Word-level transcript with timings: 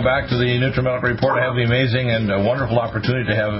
Welcome 0.00 0.22
back 0.22 0.30
to 0.32 0.38
the 0.40 0.56
NutriMedical 0.56 1.12
Report. 1.12 1.36
I 1.36 1.44
have 1.44 1.60
the 1.60 1.68
amazing 1.68 2.08
and 2.08 2.32
uh, 2.32 2.40
wonderful 2.40 2.80
opportunity 2.80 3.28
to 3.28 3.36
have 3.36 3.52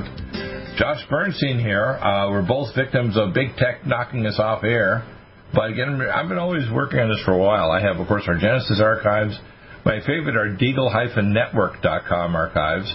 Josh 0.81 1.05
Bernstein 1.11 1.61
here. 1.61 2.01
Uh, 2.01 2.33
we're 2.33 2.49
both 2.49 2.75
victims 2.75 3.13
of 3.21 3.35
big 3.35 3.57
tech 3.61 3.85
knocking 3.85 4.25
us 4.25 4.41
off 4.41 4.65
air. 4.65 5.05
But 5.53 5.77
again, 5.77 6.01
I've 6.01 6.33
been 6.33 6.41
always 6.41 6.65
working 6.73 6.99
on 7.01 7.13
this 7.13 7.21
for 7.29 7.37
a 7.37 7.39
while. 7.39 7.71
I 7.71 7.85
have, 7.85 8.01
of 8.01 8.09
course, 8.09 8.25
our 8.27 8.41
Genesis 8.41 8.81
archives. 8.81 9.37
My 9.85 10.01
favorite 10.01 10.33
are 10.33 10.57
deagle-network.com 10.57 12.35
archives. 12.35 12.89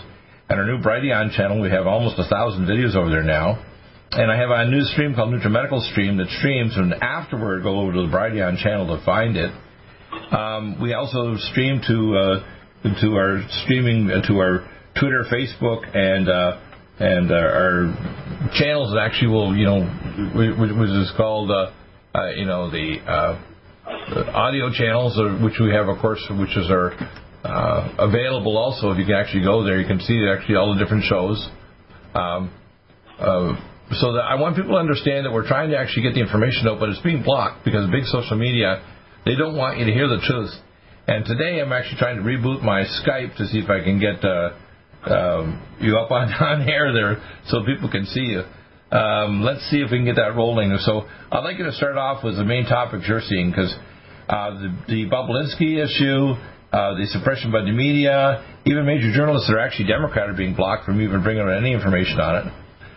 And 0.49 0.59
our 0.59 0.66
new 0.66 0.82
Brighteon 0.82 1.38
channel, 1.38 1.62
we 1.62 1.70
have 1.70 1.85
almost 1.85 2.18
a 2.18 2.26
thousand 2.26 2.66
videos 2.66 2.96
over 2.96 3.12
there 3.12 3.21
now. 3.21 3.62
And 4.09 4.32
I 4.32 4.41
have 4.41 4.49
a 4.49 4.66
new 4.71 4.82
stream 4.90 5.13
called 5.13 5.35
NutriMedical 5.35 5.85
Stream 5.91 6.18
that 6.18 6.30
streams, 6.41 6.73
and 6.77 6.96
afterward 6.96 7.62
go 7.62 7.77
over 7.77 7.93
to 7.93 8.09
the 8.09 8.12
Brighteon 8.12 8.57
channel 8.57 8.98
to 8.98 9.05
find 9.05 9.38
it. 9.38 9.54
Um, 10.34 10.82
we 10.82 10.93
also 10.93 11.35
stream 11.52 11.82
to 11.85 12.18
uh, 12.18 12.54
to 13.02 13.16
our 13.16 13.41
streaming 13.63 14.12
uh, 14.12 14.21
to 14.27 14.37
our 14.37 14.68
Twitter, 14.99 15.26
Facebook, 15.32 15.84
and 15.96 16.29
uh, 16.29 16.59
and 16.99 17.32
our, 17.32 17.49
our 17.49 18.51
channels 18.54 18.96
actually 18.99 19.27
will 19.27 19.55
you 19.55 19.65
know 19.65 19.82
which 20.35 20.90
is 20.90 21.12
called 21.18 21.51
uh, 21.51 21.71
uh, 22.15 22.29
you 22.32 22.46
know 22.46 22.70
the, 22.70 22.98
uh, 23.05 23.41
the 24.13 24.32
audio 24.32 24.71
channels 24.71 25.18
uh, 25.18 25.43
which 25.43 25.55
we 25.59 25.71
have 25.71 25.90
of 25.90 25.99
course 25.99 26.24
which 26.40 26.55
is 26.55 26.70
our 26.70 26.93
uh, 27.43 27.96
available 27.99 28.57
also 28.57 28.91
if 28.91 28.98
you 28.98 29.05
can 29.05 29.15
actually 29.15 29.43
go 29.43 29.63
there 29.63 29.79
you 29.79 29.87
can 29.87 29.99
see 29.99 30.26
actually 30.31 30.55
all 30.55 30.74
the 30.74 30.81
different 30.81 31.04
shows. 31.04 31.49
Um, 32.13 32.54
uh, 33.20 33.55
so 33.91 34.13
that 34.13 34.24
I 34.24 34.35
want 34.35 34.55
people 34.55 34.71
to 34.71 34.77
understand 34.77 35.26
that 35.26 35.31
we're 35.31 35.48
trying 35.48 35.70
to 35.70 35.77
actually 35.77 36.04
get 36.04 36.15
the 36.15 36.21
information 36.21 36.68
out, 36.68 36.79
but 36.79 36.90
it's 36.90 37.02
being 37.02 37.21
blocked 37.24 37.63
because 37.65 37.90
big 37.91 38.05
social 38.05 38.37
media 38.37 38.81
they 39.26 39.35
don't 39.35 39.55
want 39.57 39.79
you 39.79 39.85
to 39.85 39.91
hear 39.91 40.07
the 40.07 40.21
truth. 40.24 40.52
And 41.07 41.23
today 41.23 41.61
I'm 41.61 41.71
actually 41.71 41.98
trying 41.98 42.17
to 42.17 42.23
reboot 42.23 42.63
my 42.63 42.81
Skype 42.81 43.37
to 43.37 43.45
see 43.48 43.59
if 43.59 43.70
I 43.70 43.84
can 43.84 43.99
get 43.99 44.25
uh, 44.25 44.57
um, 45.05 45.62
you 45.79 45.97
up 45.97 46.09
on, 46.09 46.34
on 46.41 46.67
air 46.67 46.93
there 46.93 47.21
so 47.47 47.63
people 47.63 47.91
can 47.91 48.05
see 48.07 48.21
you. 48.21 48.41
Um, 48.89 49.41
let's 49.43 49.62
see 49.70 49.77
if 49.77 49.91
we 49.91 49.99
can 49.99 50.05
get 50.05 50.15
that 50.15 50.35
rolling. 50.35 50.75
So 50.81 51.05
I'd 51.31 51.43
like 51.43 51.59
you 51.59 51.65
to 51.65 51.73
start 51.73 51.97
off 51.97 52.23
with 52.23 52.37
the 52.37 52.43
main 52.43 52.65
topics 52.65 53.05
you're 53.07 53.21
seeing 53.21 53.51
because 53.51 53.73
uh, 54.29 54.49
the, 54.57 54.70
the 54.87 55.05
Bobulinski 55.05 55.77
issue, 55.77 56.34
uh, 56.73 56.97
the 56.97 57.05
suppression 57.13 57.51
by 57.51 57.62
the 57.62 57.71
media, 57.71 58.43
even 58.65 58.85
major 58.85 59.13
journalists 59.13 59.47
that 59.47 59.53
are 59.53 59.59
actually 59.59 59.85
Democrat 59.85 60.27
are 60.27 60.34
being 60.34 60.55
blocked 60.55 60.85
from 60.85 61.01
even 61.01 61.21
bringing 61.21 61.43
out 61.43 61.53
any 61.53 61.73
information 61.73 62.19
on 62.19 62.47
it. 62.47 62.53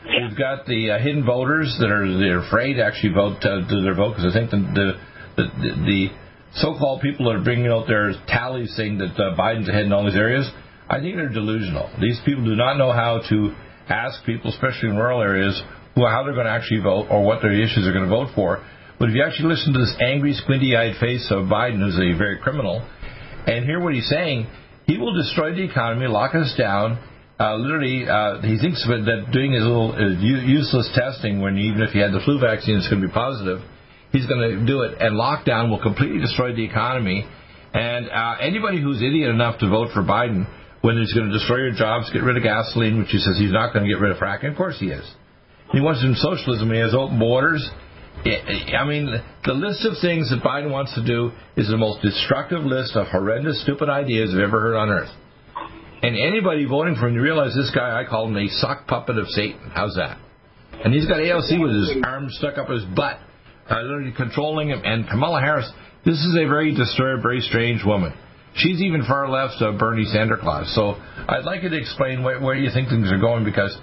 We've 0.09 0.39
got 0.39 0.65
the 0.65 0.93
uh, 0.93 0.99
hidden 0.99 1.27
voters 1.27 1.77
that 1.81 1.91
are 1.91 2.09
they're 2.17 2.41
afraid 2.41 2.75
to 2.75 2.85
actually 2.85 3.13
vote 3.13 3.45
uh, 3.45 3.69
do 3.69 3.83
their 3.83 3.95
vote 3.95 4.17
because 4.17 4.33
I 4.35 4.39
think 4.39 4.51
the 4.51 4.97
the, 5.37 5.45
the, 5.45 5.69
the 5.85 6.09
so-called 6.55 7.03
people 7.03 7.27
that 7.27 7.37
are 7.37 7.45
bringing 7.45 7.69
out 7.69 7.87
their 7.87 8.13
tallies 8.27 8.75
saying 8.77 8.99
that 8.99 9.13
uh, 9.21 9.37
Biden's 9.37 9.69
ahead 9.69 9.85
in 9.85 9.93
all 9.93 10.05
these 10.05 10.17
areas, 10.17 10.49
I 10.89 11.01
think 11.01 11.17
they're 11.17 11.29
delusional. 11.29 11.91
These 12.01 12.21
people 12.25 12.45
do 12.45 12.57
not 12.57 12.79
know 12.79 12.93
how 12.93 13.21
to 13.29 13.55
ask 13.89 14.25
people, 14.25 14.51
especially 14.51 14.89
in 14.89 14.97
rural 14.97 15.21
areas, 15.21 15.61
who, 15.95 16.07
how 16.07 16.25
they're 16.25 16.35
going 16.35 16.47
to 16.47 16.53
actually 16.53 16.81
vote 16.81 17.09
or 17.11 17.25
what 17.25 17.43
their 17.43 17.53
issues 17.53 17.87
are 17.87 17.93
going 17.93 18.09
to 18.09 18.11
vote 18.11 18.29
for. 18.35 18.65
But 18.99 19.11
if 19.11 19.15
you 19.15 19.23
actually 19.23 19.55
listen 19.55 19.73
to 19.75 19.79
this 19.79 19.95
angry, 20.01 20.33
squinty-eyed 20.33 20.97
face 20.99 21.29
of 21.31 21.47
Biden, 21.47 21.79
who's 21.79 22.01
a 22.01 22.17
very 22.17 22.39
criminal, 22.39 22.81
and 23.47 23.65
hear 23.65 23.81
what 23.81 23.95
he's 23.95 24.09
saying, 24.09 24.49
he 24.87 24.97
will 24.97 25.15
destroy 25.15 25.55
the 25.55 25.63
economy, 25.63 26.09
lock 26.09 26.35
us 26.35 26.55
down. 26.57 26.99
Uh, 27.39 27.55
literally, 27.57 28.09
uh, 28.09 28.41
he 28.43 28.59
thinks 28.59 28.83
that 28.89 29.31
doing 29.31 29.53
his 29.53 29.63
little 29.63 29.93
uh, 29.93 30.19
useless 30.19 30.91
testing, 30.95 31.41
when 31.41 31.57
even 31.59 31.83
if 31.83 31.91
he 31.91 32.01
had 32.01 32.11
the 32.11 32.21
flu 32.25 32.41
vaccine, 32.41 32.77
it's 32.77 32.89
going 32.89 33.01
to 33.01 33.07
be 33.07 33.13
positive 33.13 33.61
He's 34.13 34.27
going 34.27 34.41
to 34.41 34.67
do 34.67 34.83
it, 34.83 34.97
and 35.01 35.17
lockdown 35.17 35.69
will 35.69 35.83
completely 35.83 36.19
destroy 36.19 36.55
the 36.55 36.65
economy. 36.65 37.27
And 37.75 38.09
uh, 38.09 38.37
anybody 38.41 38.81
who's 38.81 39.03
idiot 39.03 39.29
enough 39.29 39.61
to 39.61 39.69
vote 39.69 39.91
for 39.93 40.03
Biden 40.03 40.49
when 40.81 40.97
he's 40.97 41.13
going 41.13 41.27
to 41.27 41.33
destroy 41.33 41.59
your 41.59 41.75
jobs, 41.75 42.11
get 42.13 42.23
rid 42.23 42.37
of 42.37 42.43
gasoline, 42.43 42.99
which 42.99 43.11
he 43.11 43.19
says 43.19 43.37
he's 43.39 43.53
not 43.53 43.75
going 43.75 43.85
to 43.85 43.91
get 43.91 44.01
rid 44.01 44.13
of 44.13 44.19
fracking, 44.19 44.51
of 44.51 44.57
course 44.57 44.79
he 44.79 44.87
is. 44.87 45.05
He 45.73 45.81
wants 45.81 46.01
socialism. 46.23 46.73
He 46.73 46.79
has 46.79 46.95
open 46.95 47.19
borders. 47.19 47.69
I 48.25 48.85
mean, 48.85 49.13
the 49.45 49.53
list 49.53 49.85
of 49.85 49.95
things 50.01 50.31
that 50.31 50.43
Biden 50.43 50.71
wants 50.71 50.95
to 50.95 51.05
do 51.05 51.31
is 51.57 51.69
the 51.69 51.77
most 51.77 52.03
destructive 52.03 52.65
list 52.65 52.97
of 52.97 53.07
horrendous, 53.09 53.63
stupid 53.63 53.89
ideas 53.89 54.31
I've 54.35 54.41
ever 54.41 54.61
heard 54.61 54.77
on 54.77 54.89
earth. 54.89 55.11
And 56.03 56.17
anybody 56.17 56.65
voting 56.65 56.95
for 56.95 57.09
him, 57.09 57.15
you 57.15 57.23
realize 57.23 57.55
this 57.55 57.71
guy, 57.75 58.01
I 58.01 58.09
call 58.09 58.29
him 58.29 58.37
a 58.37 58.49
sock 58.49 58.87
puppet 58.87 59.19
of 59.19 59.29
Satan. 59.29 59.71
How's 59.75 59.95
that? 59.97 60.19
And 60.85 60.95
he's 60.95 61.07
got 61.07 61.19
AOC 61.19 61.61
with 61.61 61.73
his 61.73 62.03
arm 62.05 62.29
stuck 62.31 62.57
up 62.57 62.69
his 62.69 62.85
butt 62.97 63.19
uh, 63.71 63.83
literally 63.83 64.13
controlling 64.17 64.69
him. 64.69 64.83
And 64.85 65.09
Kamala 65.09 65.41
Harris, 65.41 65.71
this 66.05 66.17
is 66.17 66.37
a 66.41 66.49
very 66.49 66.75
disturbed, 66.75 67.23
very 67.23 67.41
strange 67.41 67.85
woman. 67.85 68.13
She's 68.55 68.81
even 68.81 69.05
far 69.05 69.29
left 69.29 69.63
of 69.63 69.79
Bernie 69.79 70.07
Sanders. 70.07 70.41
Claus. 70.41 70.73
So 70.75 70.97
I'd 71.29 71.45
like 71.45 71.63
you 71.63 71.69
to 71.69 71.77
explain 71.77 72.23
where, 72.23 72.41
where 72.41 72.57
you 72.57 72.71
think 72.73 72.89
things 72.89 73.11
are 73.13 73.19
going 73.19 73.45
because 73.45 73.77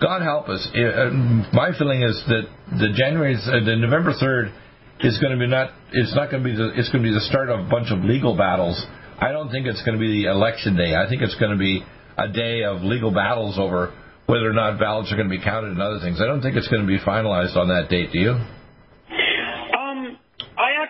God 0.00 0.22
help 0.22 0.48
us. 0.48 0.66
Uh, 0.74 1.10
my 1.52 1.70
feeling 1.78 2.02
is 2.02 2.20
that 2.28 2.42
the 2.78 2.92
January, 2.94 3.34
uh, 3.34 3.64
the 3.64 3.76
November 3.76 4.12
third, 4.18 4.52
is 5.00 5.18
going 5.18 5.32
to 5.32 5.38
be 5.38 5.46
not. 5.46 5.70
It's 5.92 6.14
not 6.14 6.30
going 6.30 6.42
to 6.42 6.48
be. 6.48 6.54
The, 6.54 6.78
it's 6.78 6.90
going 6.90 7.02
to 7.02 7.08
be 7.08 7.14
the 7.14 7.26
start 7.30 7.48
of 7.50 7.66
a 7.66 7.68
bunch 7.68 7.90
of 7.90 8.04
legal 8.04 8.36
battles. 8.36 8.80
I 9.18 9.32
don't 9.32 9.50
think 9.50 9.66
it's 9.66 9.82
going 9.82 9.98
to 9.98 10.02
be 10.02 10.22
the 10.22 10.30
election 10.30 10.76
day. 10.76 10.94
I 10.94 11.08
think 11.08 11.22
it's 11.22 11.36
going 11.36 11.52
to 11.52 11.58
be 11.58 11.82
a 12.18 12.28
day 12.28 12.64
of 12.64 12.82
legal 12.82 13.10
battles 13.10 13.58
over 13.58 13.94
whether 14.26 14.48
or 14.48 14.52
not 14.52 14.78
ballots 14.78 15.12
are 15.12 15.16
going 15.16 15.28
to 15.28 15.36
be 15.36 15.42
counted 15.42 15.72
and 15.72 15.82
other 15.82 16.00
things. 16.00 16.20
I 16.20 16.26
don't 16.26 16.42
think 16.42 16.56
it's 16.56 16.68
going 16.68 16.82
to 16.82 16.88
be 16.88 16.98
finalized 16.98 17.56
on 17.56 17.68
that 17.68 17.88
date. 17.88 18.12
Do 18.12 18.18
you? 18.18 18.34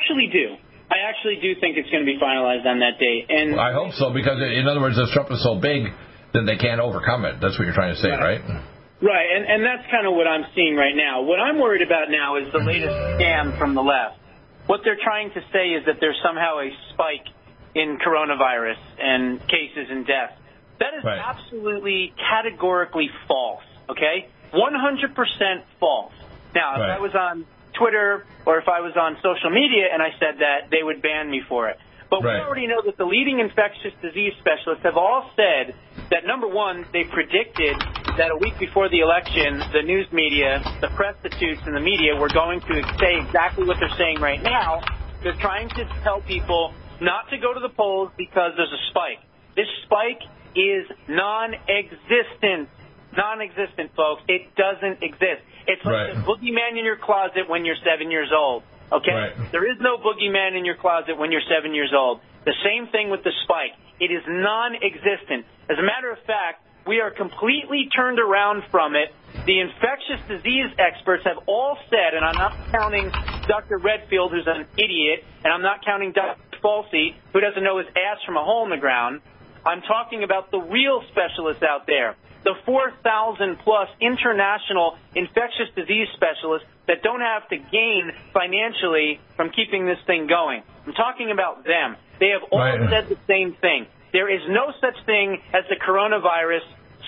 Actually 0.03 0.29
do. 0.33 0.59
I 0.91 1.09
actually 1.09 1.39
do 1.41 1.55
think 1.61 1.79
it's 1.79 1.89
going 1.89 2.05
to 2.05 2.11
be 2.11 2.19
finalized 2.19 2.67
on 2.67 2.81
that 2.81 2.99
date. 2.99 3.31
And 3.31 3.59
I 3.59 3.73
hope 3.73 3.95
so 3.95 4.13
because, 4.13 4.37
in 4.43 4.67
other 4.69 4.81
words, 4.81 4.99
if 4.99 5.09
Trump 5.15 5.31
is 5.31 5.43
so 5.43 5.57
big, 5.57 5.89
then 6.35 6.45
they 6.45 6.57
can't 6.57 6.81
overcome 6.81 7.25
it. 7.25 7.41
That's 7.41 7.57
what 7.57 7.65
you're 7.65 7.75
trying 7.75 7.95
to 7.95 8.01
say, 8.01 8.11
right? 8.11 8.43
Right, 8.43 8.61
right. 9.01 9.29
and 9.33 9.47
and 9.47 9.65
that's 9.65 9.89
kind 9.91 10.07
of 10.07 10.13
what 10.13 10.27
I'm 10.27 10.45
seeing 10.55 10.77
right 10.77 10.95
now. 10.95 11.23
What 11.23 11.41
I'm 11.41 11.59
worried 11.61 11.81
about 11.81 12.11
now 12.11 12.37
is 12.37 12.53
the 12.53 12.61
latest 12.61 12.93
scam 13.17 13.57
from 13.57 13.75
the 13.75 13.81
left. 13.81 14.19
What 14.67 14.81
they're 14.85 15.01
trying 15.03 15.31
to 15.33 15.41
say 15.53 15.73
is 15.73 15.87
that 15.87 15.97
there's 16.01 16.19
somehow 16.23 16.61
a 16.61 16.69
spike 16.93 17.27
in 17.75 17.99
coronavirus 17.99 18.79
and 19.01 19.41
cases 19.49 19.89
and 19.89 20.07
deaths. 20.07 20.37
That 20.79 20.93
is 20.99 21.05
right. 21.05 21.19
absolutely 21.19 22.13
categorically 22.19 23.09
false. 23.27 23.65
Okay, 23.89 24.29
100% 24.53 25.63
false. 25.81 26.13
Now, 26.55 26.75
if 26.75 26.81
right. 26.81 26.97
I 26.97 27.01
was 27.01 27.15
on 27.15 27.47
Twitter 27.79 28.27
or 28.47 28.59
if 28.59 28.69
I 28.69 28.81
was 28.81 28.97
on 28.97 29.17
social 29.23 29.51
media 29.51 29.89
and 29.93 30.03
I 30.03 30.11
said 30.19 30.41
that, 30.41 30.71
they 30.71 30.83
would 30.83 31.03
ban 31.03 31.31
me 31.31 31.43
for 31.49 31.69
it. 31.69 31.79
But 32.13 32.23
right. 32.23 32.35
we 32.37 32.41
already 32.45 32.67
know 32.67 32.83
that 32.85 32.99
the 32.99 33.07
leading 33.09 33.41
infectious 33.41 33.97
disease 34.03 34.37
specialists 34.39 34.85
have 34.85 34.99
all 35.01 35.31
said 35.33 35.75
that 36.11 36.27
number 36.27 36.47
one, 36.47 36.85
they 36.93 37.05
predicted 37.05 37.73
that 38.21 38.29
a 38.29 38.37
week 38.37 38.59
before 38.59 38.91
the 38.91 39.01
election, 39.01 39.57
the 39.73 39.81
news 39.81 40.05
media, 40.13 40.61
the 40.83 40.93
prostitutes, 40.93 41.63
and 41.65 41.75
the 41.75 41.81
media 41.81 42.15
were 42.15 42.29
going 42.29 42.61
to 42.61 42.85
say 43.01 43.17
exactly 43.17 43.65
what 43.65 43.79
they're 43.81 43.97
saying 43.97 44.21
right 44.21 44.43
now. 44.43 44.85
They're 45.23 45.41
trying 45.41 45.71
to 45.71 45.89
tell 46.05 46.21
people 46.21 46.75
not 47.01 47.31
to 47.31 47.39
go 47.39 47.55
to 47.55 47.61
the 47.61 47.71
polls 47.71 48.11
because 48.19 48.53
there's 48.57 48.73
a 48.73 48.83
spike. 48.91 49.25
This 49.57 49.69
spike 49.89 50.21
is 50.55 50.85
non-existent. 51.09 52.69
Non-existent, 53.17 53.97
folks. 53.97 54.23
It 54.29 54.53
doesn't 54.55 55.03
exist. 55.03 55.41
It's 55.67 55.85
like 55.85 55.95
right. 55.95 56.15
the 56.15 56.21
boogeyman 56.23 56.79
in 56.79 56.85
your 56.85 56.97
closet 56.97 57.49
when 57.49 57.65
you're 57.65 57.79
seven 57.85 58.11
years 58.11 58.31
old. 58.35 58.63
Okay? 58.91 59.13
Right. 59.13 59.53
There 59.53 59.71
is 59.71 59.79
no 59.81 59.97
boogeyman 59.97 60.57
in 60.59 60.65
your 60.65 60.77
closet 60.77 61.17
when 61.17 61.33
you're 61.33 61.47
seven 61.49 61.75
years 61.75 61.93
old. 61.97 62.21
The 62.45 62.55
same 62.65 62.89
thing 62.89 63.11
with 63.11 63.23
the 63.25 63.33
spike. 63.45 63.73
It 64.01 64.11
is 64.11 64.23
non 64.27 64.75
existent. 64.75 65.47
As 65.71 65.79
a 65.79 65.83
matter 65.83 66.11
of 66.11 66.19
fact, 66.27 66.67
we 66.87 67.01
are 67.01 67.11
completely 67.11 67.89
turned 67.95 68.19
around 68.19 68.65
from 68.71 68.97
it. 68.97 69.15
The 69.47 69.61
infectious 69.61 70.21
disease 70.29 70.67
experts 70.79 71.25
have 71.25 71.39
all 71.47 71.79
said, 71.89 72.15
and 72.15 72.25
I'm 72.25 72.35
not 72.35 72.55
counting 72.71 73.11
Dr. 73.47 73.79
Redfield, 73.79 74.33
who's 74.33 74.47
an 74.47 74.67
idiot, 74.77 75.25
and 75.45 75.53
I'm 75.53 75.63
not 75.63 75.85
counting 75.85 76.13
Dr. 76.13 76.41
Fauci, 76.63 77.15
who 77.33 77.41
doesn't 77.41 77.63
know 77.63 77.79
his 77.79 77.87
ass 77.89 78.19
from 78.27 78.37
a 78.37 78.45
hole 78.45 78.65
in 78.65 78.71
the 78.71 78.77
ground. 78.77 79.21
I'm 79.65 79.81
talking 79.83 80.25
about 80.25 80.51
the 80.51 80.59
real 80.59 81.03
specialists 81.11 81.63
out 81.63 81.87
there 81.87 82.17
the 82.45 82.55
4,000 82.67 83.59
plus 83.63 83.89
international 84.01 84.99
infectious 85.15 85.69
disease 85.77 86.09
specialists 86.15 86.67
that 86.89 87.03
don't 87.03 87.21
have 87.21 87.49
to 87.49 87.57
gain 87.57 88.11
financially 88.33 89.21
from 89.37 89.51
keeping 89.51 89.87
this 89.87 89.99
thing 90.07 90.27
going. 90.27 90.63
I'm 90.87 90.93
talking 90.95 91.31
about 91.31 91.65
them. 91.65 91.97
They 92.19 92.31
have 92.31 92.43
all 92.51 92.59
Right. 92.59 92.91
said 92.91 93.09
the 93.09 93.19
same 93.27 93.55
thing. 93.55 93.87
There 94.13 94.29
is 94.29 94.43
no 94.49 94.73
such 94.81 94.99
thing 95.07 95.41
as 95.55 95.65
the 95.69 95.77
coronavirus 95.77 96.63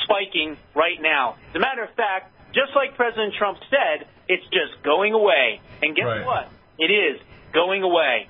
spiking 0.05 0.57
right 0.75 1.01
now. 1.01 1.37
As 1.51 1.57
a 1.57 1.59
matter 1.59 1.83
of 1.83 1.91
fact, 1.95 2.33
just 2.55 2.75
like 2.75 2.97
President 2.97 3.35
Trump 3.35 3.59
said, 3.71 4.07
it's 4.29 4.45
just 4.49 4.83
going 4.83 5.13
away. 5.13 5.61
And 5.83 5.95
guess 5.97 6.07
Right. 6.07 6.25
what? 6.25 6.51
It 6.79 6.91
is 6.91 7.21
going 7.53 7.83
away. 7.83 8.29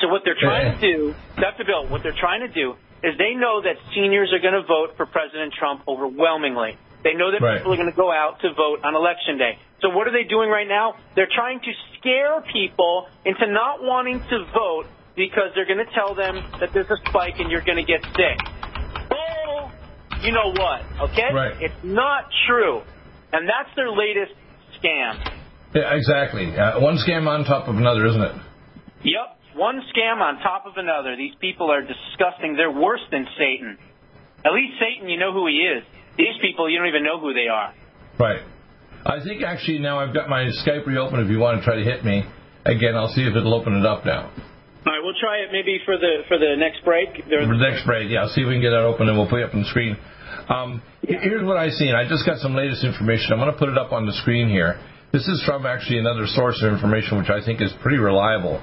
So 0.00 0.08
what 0.08 0.24
they're 0.24 0.34
trying 0.40 0.74
to 0.74 0.80
do, 0.80 1.14
Dr. 1.36 1.64
Bill, 1.64 1.86
what 1.86 2.02
they're 2.02 2.12
trying 2.18 2.40
to 2.40 2.48
do 2.48 2.76
is 3.02 3.18
they 3.18 3.34
know 3.34 3.60
that 3.62 3.76
seniors 3.94 4.32
are 4.32 4.38
going 4.38 4.54
to 4.54 4.62
vote 4.66 4.96
for 4.96 5.06
President 5.06 5.52
Trump 5.58 5.82
overwhelmingly. 5.88 6.76
They 7.02 7.14
know 7.14 7.32
that 7.32 7.40
Right. 7.42 7.58
people 7.58 7.72
are 7.72 7.76
going 7.76 7.90
to 7.90 7.96
go 7.96 8.12
out 8.12 8.40
to 8.42 8.52
vote 8.54 8.80
on 8.84 8.94
election 8.94 9.38
day. 9.38 9.58
So 9.80 9.90
what 9.90 10.06
are 10.06 10.12
they 10.12 10.22
doing 10.22 10.48
right 10.48 10.68
now? 10.68 10.94
They're 11.16 11.28
trying 11.34 11.58
to 11.60 11.72
scare 11.98 12.40
people 12.52 13.08
into 13.24 13.46
not 13.50 13.82
wanting 13.82 14.20
to 14.20 14.44
vote 14.54 14.86
because 15.16 15.50
they're 15.54 15.66
going 15.66 15.84
to 15.84 15.92
tell 15.92 16.14
them 16.14 16.36
that 16.60 16.72
there's 16.72 16.88
a 16.90 16.96
spike 17.08 17.40
and 17.40 17.50
you're 17.50 17.60
going 17.66 17.78
to 17.78 17.84
get 17.84 18.02
sick. 18.14 18.38
Bull, 19.10 19.70
you 20.22 20.30
know 20.32 20.52
what? 20.54 20.82
Okay, 21.10 21.32
Right. 21.34 21.56
it's 21.60 21.74
not 21.82 22.30
true, 22.46 22.82
and 23.32 23.48
that's 23.48 23.74
their 23.74 23.90
latest 23.90 24.32
scam. 24.78 25.18
Yeah, 25.74 25.94
exactly. 25.94 26.56
Uh, 26.56 26.78
one 26.80 26.96
scam 26.98 27.26
on 27.26 27.44
top 27.44 27.66
of 27.66 27.76
another, 27.76 28.06
isn't 28.06 28.22
it? 28.22 28.34
Yep, 29.04 29.31
one 29.54 29.80
scam 29.94 30.20
on 30.20 30.38
top 30.40 30.66
of 30.66 30.74
another. 30.76 31.16
These 31.16 31.34
people 31.40 31.70
are 31.70 31.82
disgusting. 31.82 32.56
They're 32.56 32.70
worse 32.72 33.02
than 33.10 33.26
Satan. 33.38 33.78
At 34.44 34.52
least 34.52 34.74
Satan, 34.80 35.08
you 35.08 35.18
know 35.18 35.32
who 35.32 35.46
he 35.46 35.62
is. 35.62 35.84
These 36.18 36.36
people, 36.40 36.68
you 36.68 36.78
don't 36.78 36.88
even 36.88 37.04
know 37.04 37.20
who 37.20 37.32
they 37.32 37.48
are. 37.48 37.72
Right. 38.18 38.42
I 39.04 39.22
think 39.24 39.42
actually 39.42 39.78
now 39.78 39.98
I've 40.00 40.14
got 40.14 40.28
my 40.28 40.50
Skype 40.64 40.86
reopened. 40.86 41.22
If 41.24 41.30
you 41.30 41.38
want 41.38 41.58
to 41.60 41.64
try 41.64 41.76
to 41.76 41.84
hit 41.84 42.04
me 42.04 42.22
again, 42.64 42.94
I'll 42.96 43.08
see 43.08 43.22
if 43.22 43.34
it'll 43.34 43.54
open 43.54 43.74
it 43.74 43.86
up 43.86 44.04
now. 44.04 44.30
All 44.84 44.92
right, 44.92 45.00
we'll 45.02 45.14
try 45.20 45.38
it 45.38 45.50
maybe 45.52 45.78
for 45.84 45.96
the 45.96 46.22
for 46.28 46.38
the 46.38 46.54
next 46.58 46.84
break. 46.84 47.08
There- 47.28 47.46
For 47.46 47.54
the 47.56 47.62
next 47.70 47.86
break, 47.86 48.10
yeah, 48.10 48.22
I'll 48.22 48.28
see 48.30 48.42
if 48.42 48.48
we 48.48 48.54
can 48.54 48.62
get 48.62 48.70
that 48.70 48.82
open 48.82 49.08
and 49.08 49.16
we'll 49.16 49.28
put 49.28 49.40
it 49.40 49.44
up 49.46 49.54
on 49.54 49.62
the 49.62 49.68
screen. 49.70 49.96
Um, 50.48 50.82
here's 51.02 51.44
what 51.44 51.56
I 51.56 51.68
see, 51.70 51.86
and 51.86 51.96
I 51.96 52.08
just 52.08 52.26
got 52.26 52.38
some 52.38 52.54
latest 52.54 52.82
information. 52.84 53.32
I'm 53.32 53.38
going 53.38 53.52
to 53.52 53.58
put 53.58 53.68
it 53.68 53.78
up 53.78 53.92
on 53.92 54.06
the 54.06 54.12
screen 54.12 54.48
here. 54.48 54.78
This 55.12 55.26
is 55.28 55.42
from 55.46 55.66
actually 55.66 55.98
another 55.98 56.26
source 56.26 56.60
of 56.62 56.72
information 56.72 57.18
which 57.18 57.30
I 57.30 57.44
think 57.44 57.60
is 57.60 57.72
pretty 57.82 57.98
reliable. 57.98 58.60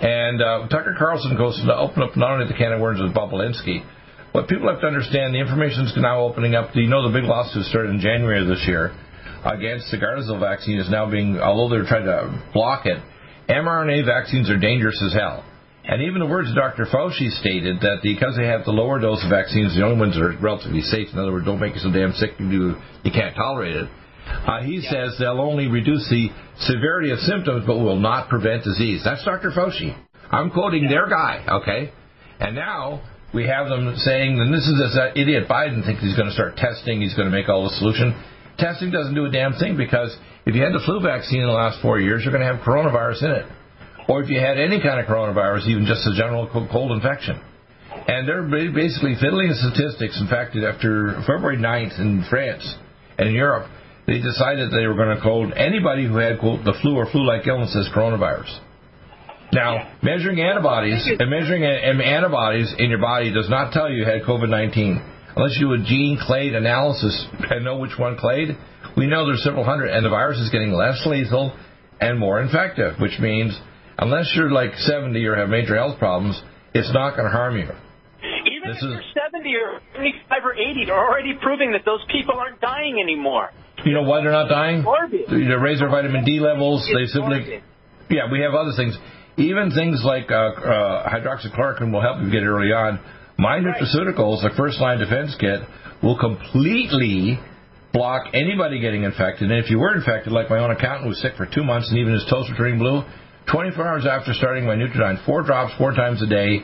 And 0.00 0.40
uh, 0.40 0.68
Tucker 0.68 0.96
Carlson 0.98 1.36
goes 1.36 1.60
to 1.60 1.76
open 1.76 2.02
up 2.02 2.16
not 2.16 2.32
only 2.32 2.46
the 2.46 2.56
can 2.56 2.72
of 2.72 2.80
worms 2.80 3.00
with 3.00 3.12
Bobulinski, 3.12 3.84
what 4.32 4.48
people 4.48 4.70
have 4.70 4.80
to 4.80 4.86
understand, 4.86 5.34
the 5.34 5.40
information 5.40 5.84
is 5.84 5.92
now 5.96 6.20
opening 6.20 6.54
up. 6.54 6.70
You 6.74 6.88
know 6.88 7.06
the 7.06 7.12
big 7.12 7.28
lawsuit 7.28 7.66
started 7.66 7.90
in 7.90 8.00
January 8.00 8.40
of 8.40 8.48
this 8.48 8.64
year 8.66 8.96
against 9.44 9.90
the 9.90 9.98
Gardasil 9.98 10.38
vaccine 10.38 10.78
is 10.78 10.90
now 10.90 11.10
being, 11.10 11.38
although 11.38 11.68
they're 11.68 11.88
trying 11.88 12.04
to 12.04 12.50
block 12.52 12.86
it, 12.86 13.02
mRNA 13.48 14.06
vaccines 14.06 14.48
are 14.48 14.58
dangerous 14.58 15.00
as 15.04 15.12
hell. 15.12 15.44
And 15.84 16.02
even 16.02 16.20
the 16.20 16.26
words 16.26 16.48
of 16.50 16.54
Dr. 16.54 16.86
Fauci 16.86 17.30
stated 17.40 17.80
that 17.80 18.00
because 18.02 18.36
they 18.36 18.46
have 18.46 18.64
the 18.64 18.70
lower 18.70 19.00
dose 19.00 19.24
of 19.24 19.30
vaccines, 19.30 19.74
the 19.74 19.82
only 19.82 19.98
ones 19.98 20.14
that 20.14 20.22
are 20.22 20.36
relatively 20.38 20.82
safe, 20.82 21.08
in 21.12 21.18
other 21.18 21.32
words, 21.32 21.46
don't 21.46 21.58
make 21.58 21.74
you 21.74 21.80
so 21.80 21.90
damn 21.90 22.12
sick 22.12 22.38
you, 22.38 22.48
do, 22.48 22.76
you 23.02 23.10
can't 23.10 23.34
tolerate 23.34 23.74
it, 23.74 23.88
uh, 24.46 24.62
he 24.62 24.80
says 24.80 25.16
they'll 25.18 25.40
only 25.40 25.66
reduce 25.66 26.08
the 26.08 26.28
severity 26.60 27.10
of 27.10 27.18
symptoms 27.20 27.64
but 27.66 27.78
will 27.78 27.98
not 27.98 28.28
prevent 28.28 28.64
disease. 28.64 29.02
That's 29.04 29.24
Dr. 29.24 29.50
Fauci. 29.50 29.96
I'm 30.30 30.50
quoting 30.50 30.88
their 30.88 31.08
guy, 31.08 31.44
okay? 31.62 31.92
And 32.38 32.54
now 32.54 33.02
we 33.34 33.46
have 33.46 33.68
them 33.68 33.94
saying, 33.96 34.38
and 34.38 34.52
this 34.52 34.66
is 34.66 34.78
this 34.78 34.96
uh, 34.96 35.12
idiot 35.14 35.48
Biden 35.48 35.84
thinks 35.84 36.02
he's 36.02 36.16
going 36.16 36.28
to 36.28 36.34
start 36.34 36.56
testing, 36.56 37.00
he's 37.00 37.14
going 37.14 37.30
to 37.30 37.34
make 37.36 37.48
all 37.48 37.64
the 37.64 37.74
solution. 37.76 38.14
Testing 38.58 38.90
doesn't 38.90 39.14
do 39.14 39.24
a 39.24 39.30
damn 39.30 39.54
thing 39.54 39.76
because 39.76 40.16
if 40.46 40.54
you 40.54 40.62
had 40.62 40.72
the 40.72 40.82
flu 40.84 41.00
vaccine 41.00 41.40
in 41.40 41.46
the 41.46 41.52
last 41.52 41.82
four 41.82 42.00
years, 42.00 42.22
you're 42.24 42.32
going 42.32 42.46
to 42.46 42.52
have 42.52 42.64
coronavirus 42.64 43.22
in 43.24 43.30
it. 43.30 43.46
Or 44.08 44.22
if 44.22 44.28
you 44.28 44.40
had 44.40 44.58
any 44.58 44.82
kind 44.82 44.98
of 44.98 45.06
coronavirus, 45.06 45.68
even 45.68 45.86
just 45.86 46.06
a 46.06 46.14
general 46.16 46.48
cold 46.50 46.92
infection. 46.92 47.40
And 47.90 48.26
they're 48.26 48.42
basically 48.72 49.14
fiddling 49.20 49.52
statistics. 49.54 50.20
In 50.20 50.26
fact, 50.26 50.56
after 50.56 51.22
February 51.26 51.58
9th 51.58 52.00
in 52.00 52.26
France 52.28 52.66
and 53.18 53.28
in 53.28 53.34
Europe, 53.34 53.70
they 54.10 54.18
decided 54.20 54.72
they 54.74 54.88
were 54.90 54.98
going 54.98 55.14
to 55.14 55.22
code 55.22 55.54
anybody 55.54 56.04
who 56.04 56.16
had, 56.16 56.40
quote, 56.40 56.64
the 56.64 56.74
flu 56.82 56.96
or 56.96 57.06
flu-like 57.10 57.46
illnesses 57.46 57.88
coronavirus. 57.94 58.50
Now, 59.52 59.94
measuring 60.02 60.40
antibodies 60.40 60.98
and 61.18 61.30
measuring 61.30 61.62
antibodies 61.64 62.74
in 62.78 62.90
your 62.90 62.98
body 62.98 63.32
does 63.32 63.48
not 63.48 63.72
tell 63.72 63.88
you 63.88 63.98
you 63.98 64.04
had 64.04 64.22
COVID-19. 64.22 64.98
Unless 65.36 65.58
you 65.58 65.76
do 65.76 65.82
a 65.82 65.86
gene 65.86 66.18
clade 66.20 66.54
analysis 66.54 67.14
and 67.50 67.64
know 67.64 67.78
which 67.78 67.96
one 67.98 68.16
clade, 68.18 68.58
we 68.96 69.06
know 69.06 69.26
there's 69.26 69.44
several 69.44 69.64
hundred, 69.64 69.90
and 69.90 70.04
the 70.04 70.10
virus 70.10 70.38
is 70.38 70.50
getting 70.50 70.72
less 70.72 71.00
lethal 71.06 71.56
and 72.00 72.18
more 72.18 72.40
infective, 72.40 72.98
which 72.98 73.18
means 73.20 73.56
unless 73.98 74.32
you're 74.34 74.50
like 74.50 74.74
70 74.74 75.24
or 75.24 75.36
have 75.36 75.48
major 75.48 75.76
health 75.76 75.98
problems, 76.00 76.40
it's 76.74 76.92
not 76.92 77.14
going 77.14 77.26
to 77.26 77.30
harm 77.30 77.56
you. 77.56 77.70
Even 78.46 78.70
This 78.70 78.82
if 78.82 78.90
is- 78.90 78.90
you're 78.90 79.24
70 79.30 79.54
or 79.54 79.80
75 79.94 80.44
or 80.44 80.54
80, 80.54 80.84
they're 80.86 80.98
already 80.98 81.34
proving 81.40 81.72
that 81.72 81.84
those 81.84 82.00
people 82.10 82.34
aren't 82.34 82.60
dying 82.60 82.98
anymore. 83.00 83.50
You 83.84 83.94
know 83.94 84.02
why 84.02 84.22
they're 84.22 84.32
not 84.32 84.48
dying? 84.48 84.82
Morbid. 84.82 85.28
They 85.28 85.54
raise 85.54 85.78
their 85.78 85.88
vitamin 85.88 86.24
D 86.24 86.40
levels. 86.40 86.86
They 86.92 87.06
simply, 87.06 87.38
morbid. 87.40 87.62
yeah, 88.10 88.30
we 88.30 88.40
have 88.40 88.54
other 88.54 88.72
things. 88.76 88.96
Even 89.36 89.70
things 89.70 90.02
like 90.04 90.30
uh, 90.30 90.34
uh, 90.34 91.08
hydroxychloroquine 91.08 91.92
will 91.92 92.02
help 92.02 92.20
you 92.22 92.30
get 92.30 92.42
it 92.42 92.46
early 92.46 92.72
on. 92.72 93.00
My 93.38 93.58
nutraceuticals, 93.58 94.42
the 94.42 94.50
first 94.56 94.80
line 94.80 94.98
defense 94.98 95.34
kit, 95.40 95.60
will 96.02 96.18
completely 96.18 97.38
block 97.92 98.26
anybody 98.34 98.80
getting 98.80 99.04
infected. 99.04 99.50
And 99.50 99.64
if 99.64 99.70
you 99.70 99.78
were 99.78 99.94
infected, 99.94 100.32
like 100.32 100.50
my 100.50 100.58
own 100.58 100.70
accountant 100.70 101.08
was 101.08 101.20
sick 101.22 101.32
for 101.36 101.46
two 101.46 101.64
months 101.64 101.88
and 101.90 101.98
even 101.98 102.12
his 102.12 102.26
toes 102.28 102.48
were 102.50 102.56
turning 102.56 102.78
blue, 102.78 103.02
24 103.50 103.88
hours 103.88 104.06
after 104.06 104.32
starting 104.34 104.66
my 104.66 104.74
Nutridyne, 104.74 105.24
four 105.24 105.42
drops 105.42 105.72
four 105.78 105.92
times 105.92 106.22
a 106.22 106.26
day, 106.26 106.60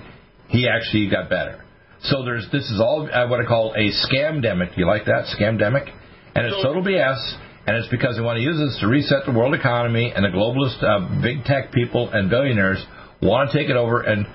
he 0.49 0.69
actually 0.69 1.11
got 1.11 1.29
better. 1.31 1.65
So 2.03 2.23
there's 2.25 2.47
this 2.53 2.71
is 2.71 2.79
all 2.79 3.09
uh, 3.11 3.27
what 3.27 3.41
I 3.41 3.47
call 3.47 3.73
a 3.73 3.91
scamdemic. 4.07 4.77
You 4.77 4.87
like 4.87 5.07
that 5.07 5.35
scamdemic? 5.37 5.91
And 6.37 6.47
it's 6.47 6.63
total 6.63 6.83
BS. 6.83 7.19
And 7.67 7.77
it's 7.77 7.89
because 7.89 8.17
they 8.17 8.23
want 8.23 8.37
to 8.37 8.43
use 8.43 8.57
this 8.59 8.79
to 8.81 8.87
reset 8.87 9.27
the 9.27 9.33
world 9.33 9.53
economy, 9.53 10.13
and 10.15 10.25
the 10.25 10.29
globalist, 10.29 10.79
uh, 10.85 11.21
big 11.21 11.43
tech 11.45 11.73
people 11.73 12.09
and 12.13 12.31
billionaires 12.31 12.85
want 13.21 13.51
to 13.51 13.59
take 13.59 13.69
it 13.69 13.77
over. 13.77 14.03
And 14.03 14.27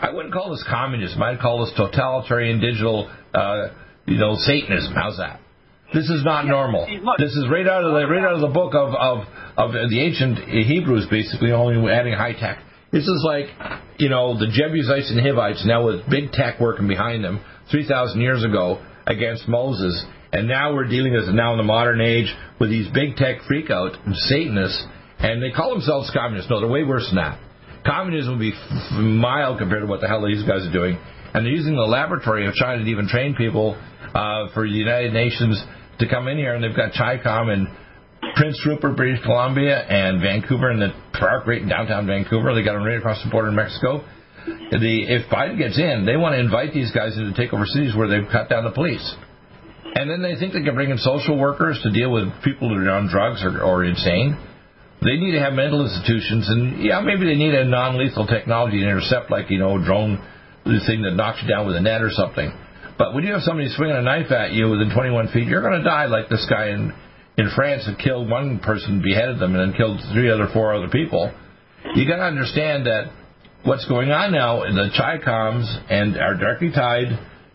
I 0.00 0.10
wouldn't 0.10 0.34
call 0.34 0.50
this 0.50 0.64
communism. 0.68 1.22
I'd 1.22 1.38
call 1.38 1.64
this 1.64 1.72
totalitarian 1.76 2.60
digital, 2.60 3.08
uh, 3.32 3.68
you 4.06 4.18
know, 4.18 4.34
Satanism. 4.34 4.92
How's 4.94 5.18
that? 5.18 5.40
This 5.94 6.08
is 6.10 6.24
not 6.24 6.46
normal. 6.46 6.86
look. 7.02 7.18
This 7.18 7.30
is 7.30 7.46
right 7.50 7.66
out 7.66 7.84
of 7.84 7.92
the 7.92 8.06
right 8.06 8.24
out 8.24 8.34
of 8.34 8.40
the 8.40 8.54
book 8.54 8.74
of 8.74 8.94
of 8.94 9.26
of 9.56 9.72
the 9.90 10.00
ancient 10.00 10.38
Hebrews, 10.48 11.06
basically, 11.10 11.52
only 11.52 11.92
adding 11.92 12.14
high 12.14 12.32
tech. 12.32 12.58
This 12.92 13.04
is 13.04 13.22
like, 13.24 13.46
you 13.98 14.08
know, 14.08 14.36
the 14.36 14.48
Jebusites 14.50 15.10
and 15.10 15.20
Hivites 15.20 15.64
now 15.64 15.86
with 15.86 16.08
big 16.10 16.32
tech 16.32 16.58
working 16.58 16.88
behind 16.88 17.22
them 17.22 17.40
3,000 17.70 18.20
years 18.20 18.42
ago 18.44 18.84
against 19.06 19.46
Moses. 19.46 20.04
And 20.32 20.46
now 20.46 20.74
we're 20.74 20.88
dealing 20.88 21.12
with 21.12 21.28
now 21.34 21.52
in 21.52 21.58
the 21.58 21.64
modern 21.64 22.00
age 22.00 22.32
with 22.60 22.70
these 22.70 22.86
big 22.94 23.16
tech 23.16 23.42
freakout 23.50 23.96
Satanists, 24.28 24.86
and 25.18 25.42
they 25.42 25.50
call 25.50 25.70
themselves 25.70 26.10
communists. 26.14 26.50
No, 26.50 26.60
they're 26.60 26.70
way 26.70 26.84
worse 26.84 27.06
than 27.06 27.16
that. 27.16 27.40
Communism 27.84 28.38
would 28.38 28.40
be 28.40 28.52
f- 28.52 28.92
mild 28.92 29.58
compared 29.58 29.82
to 29.82 29.86
what 29.86 30.00
the 30.00 30.06
hell 30.06 30.24
these 30.24 30.44
guys 30.44 30.66
are 30.66 30.72
doing. 30.72 30.98
And 31.34 31.44
they're 31.44 31.52
using 31.52 31.74
the 31.74 31.82
laboratory 31.82 32.46
of 32.46 32.54
China 32.54 32.84
to 32.84 32.90
even 32.90 33.08
train 33.08 33.34
people 33.34 33.74
uh, 34.14 34.52
for 34.54 34.68
the 34.68 34.74
United 34.74 35.12
Nations 35.12 35.62
to 35.98 36.08
come 36.08 36.28
in 36.28 36.38
here, 36.38 36.54
and 36.54 36.62
they've 36.62 36.76
got 36.76 36.92
CHICOM 36.92 37.52
and 37.52 37.68
Prince 38.36 38.60
Rupert, 38.66 38.96
British 38.96 39.22
Columbia, 39.22 39.78
and 39.78 40.20
Vancouver, 40.20 40.70
and 40.70 40.80
the 40.80 40.92
park 41.18 41.46
right 41.46 41.62
in 41.62 41.68
downtown 41.68 42.06
Vancouver. 42.06 42.54
They 42.54 42.62
got 42.62 42.74
them 42.74 42.84
right 42.84 42.98
across 42.98 43.22
the 43.24 43.30
border 43.30 43.48
in 43.48 43.56
Mexico. 43.56 44.04
The 44.46 45.04
if 45.08 45.28
Biden 45.30 45.58
gets 45.58 45.78
in, 45.78 46.06
they 46.06 46.16
want 46.16 46.34
to 46.34 46.40
invite 46.40 46.72
these 46.72 46.90
guys 46.92 47.16
in 47.16 47.24
to 47.24 47.34
take 47.34 47.52
over 47.52 47.66
cities 47.66 47.94
where 47.96 48.08
they've 48.08 48.28
cut 48.30 48.48
down 48.48 48.64
the 48.64 48.70
police. 48.70 49.14
And 49.94 50.10
then 50.10 50.22
they 50.22 50.36
think 50.38 50.52
they 50.52 50.62
can 50.62 50.74
bring 50.74 50.90
in 50.90 50.98
social 50.98 51.38
workers 51.38 51.80
to 51.82 51.90
deal 51.90 52.12
with 52.12 52.28
people 52.44 52.68
who 52.68 52.76
are 52.76 52.90
on 52.90 53.08
drugs 53.08 53.42
or, 53.42 53.60
or 53.62 53.84
insane. 53.84 54.38
They 55.02 55.16
need 55.16 55.32
to 55.32 55.40
have 55.40 55.54
mental 55.54 55.80
institutions, 55.80 56.48
and 56.48 56.84
yeah, 56.84 57.00
maybe 57.00 57.24
they 57.24 57.34
need 57.34 57.54
a 57.54 57.64
non-lethal 57.64 58.26
technology 58.26 58.80
to 58.80 58.84
intercept, 58.84 59.30
like 59.30 59.50
you 59.50 59.58
know, 59.58 59.80
a 59.80 59.84
drone 59.84 60.20
thing 60.64 61.02
that 61.02 61.16
knocks 61.16 61.40
you 61.42 61.48
down 61.48 61.66
with 61.66 61.74
a 61.76 61.80
net 61.80 62.02
or 62.02 62.10
something. 62.10 62.52
But 62.98 63.14
when 63.14 63.24
you 63.24 63.32
have 63.32 63.40
somebody 63.40 63.70
swinging 63.70 63.96
a 63.96 64.02
knife 64.02 64.30
at 64.30 64.52
you 64.52 64.68
within 64.68 64.92
21 64.92 65.28
feet, 65.28 65.48
you're 65.48 65.62
going 65.62 65.80
to 65.80 65.82
die 65.82 66.04
like 66.04 66.28
this 66.28 66.46
guy 66.50 66.68
in 66.68 66.92
in 67.40 67.50
France 67.56 67.86
that 67.86 67.98
killed 67.98 68.28
one 68.28 68.60
person, 68.60 69.00
beheaded 69.02 69.38
them, 69.38 69.54
and 69.54 69.72
then 69.72 69.76
killed 69.76 69.98
three 70.12 70.30
other, 70.30 70.48
four 70.52 70.74
other 70.74 70.88
people. 70.88 71.32
You 71.94 72.06
got 72.06 72.16
to 72.16 72.28
understand 72.28 72.86
that 72.86 73.10
what's 73.64 73.86
going 73.88 74.10
on 74.10 74.32
now 74.32 74.64
in 74.64 74.74
the 74.74 74.90
chi 74.96 75.18
coms 75.24 75.64
and 75.88 76.16
are 76.16 76.36
directly 76.36 76.70
tied 76.70 77.08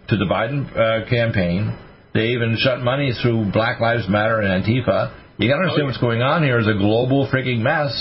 to 0.09 0.17
the 0.17 0.25
Biden 0.25 0.65
uh, 0.73 1.07
campaign. 1.09 1.77
They 2.15 2.31
even 2.31 2.55
shut 2.57 2.79
money 2.79 3.11
through 3.11 3.51
Black 3.51 3.81
Lives 3.83 4.07
Matter 4.07 4.39
and 4.39 4.63
Antifa. 4.63 5.11
You 5.35 5.51
got 5.51 5.59
to 5.59 5.67
understand 5.67 5.87
what's 5.91 5.99
going 5.99 6.23
on 6.23 6.43
here 6.43 6.57
is 6.57 6.65
a 6.65 6.79
global 6.79 7.27
freaking 7.27 7.59
mess. 7.59 7.91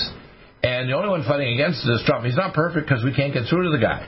And 0.62 0.88
the 0.88 0.94
only 0.94 1.11
one 1.11 1.26
fighting 1.26 1.52
against 1.52 1.83
it 1.83 1.90
is 1.90 2.02
Trump. 2.06 2.25
He's 2.25 2.38
not 2.38 2.54
perfect 2.54 2.87
because 2.87 3.02
we 3.02 3.12
can't 3.12 3.35
get 3.35 3.50
through 3.50 3.64
to 3.64 3.71
the 3.75 3.83
guy. 3.83 4.06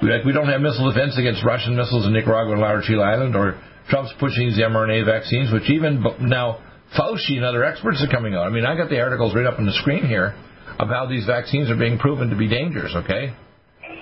We, 0.00 0.08
like, 0.08 0.24
we 0.24 0.32
don't 0.32 0.48
have 0.48 0.64
missile 0.64 0.88
defense 0.88 1.18
against 1.20 1.44
Russian 1.44 1.76
missiles 1.76 2.06
in 2.06 2.16
Nicaragua 2.16 2.56
and 2.56 2.62
Laurentian 2.62 2.98
Island, 2.98 3.36
or 3.36 3.60
Trump's 3.90 4.14
pushing 4.18 4.48
these 4.48 4.58
mRNA 4.58 5.04
vaccines, 5.04 5.52
which 5.52 5.68
even 5.68 6.02
now 6.24 6.64
Fauci 6.96 7.36
and 7.36 7.44
other 7.44 7.64
experts 7.64 8.00
are 8.00 8.10
coming 8.10 8.32
out. 8.34 8.46
I 8.46 8.50
mean, 8.50 8.64
I 8.64 8.76
got 8.80 8.88
the 8.88 9.00
articles 9.00 9.34
right 9.36 9.44
up 9.44 9.58
on 9.58 9.66
the 9.66 9.76
screen 9.84 10.06
here 10.06 10.32
of 10.80 10.88
how 10.88 11.04
these 11.04 11.26
vaccines 11.26 11.68
are 11.70 11.76
being 11.76 11.98
proven 11.98 12.30
to 12.30 12.36
be 12.36 12.48
dangerous. 12.48 12.96
Okay, 12.96 13.36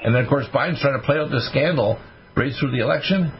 And 0.05 0.15
then, 0.15 0.23
of 0.23 0.29
course, 0.29 0.47
Biden's 0.55 0.81
trying 0.81 1.01
to 1.01 1.05
play 1.05 1.19
out 1.19 1.33
this 1.33 1.49
scandal 1.51 1.99
right 2.37 2.53
through 2.61 2.71
the 2.71 2.81
election. 2.81 3.33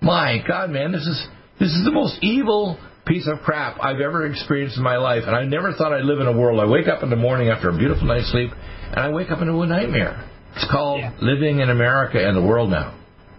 My 0.00 0.42
God, 0.46 0.70
man, 0.70 0.92
this 0.92 1.06
is 1.06 1.28
this 1.58 1.70
is 1.70 1.84
the 1.84 1.92
most 1.92 2.18
evil 2.22 2.78
piece 3.06 3.28
of 3.28 3.40
crap 3.40 3.78
I've 3.82 4.00
ever 4.00 4.26
experienced 4.26 4.76
in 4.76 4.82
my 4.82 4.96
life. 4.96 5.24
And 5.26 5.36
I 5.36 5.44
never 5.44 5.72
thought 5.72 5.92
I'd 5.92 6.04
live 6.04 6.20
in 6.20 6.26
a 6.26 6.36
world. 6.36 6.60
I 6.60 6.66
wake 6.66 6.88
up 6.88 7.02
in 7.02 7.10
the 7.10 7.16
morning 7.16 7.48
after 7.48 7.68
a 7.68 7.76
beautiful 7.76 8.06
night's 8.06 8.30
sleep, 8.30 8.50
and 8.90 8.98
I 8.98 9.10
wake 9.10 9.30
up 9.30 9.40
into 9.40 9.52
a 9.52 9.66
nightmare. 9.66 10.28
It's 10.56 10.66
called 10.70 11.00
yeah. 11.00 11.12
living 11.20 11.60
in 11.60 11.70
America 11.70 12.18
and 12.18 12.36
the 12.36 12.42
world 12.42 12.70
now. 12.70 12.94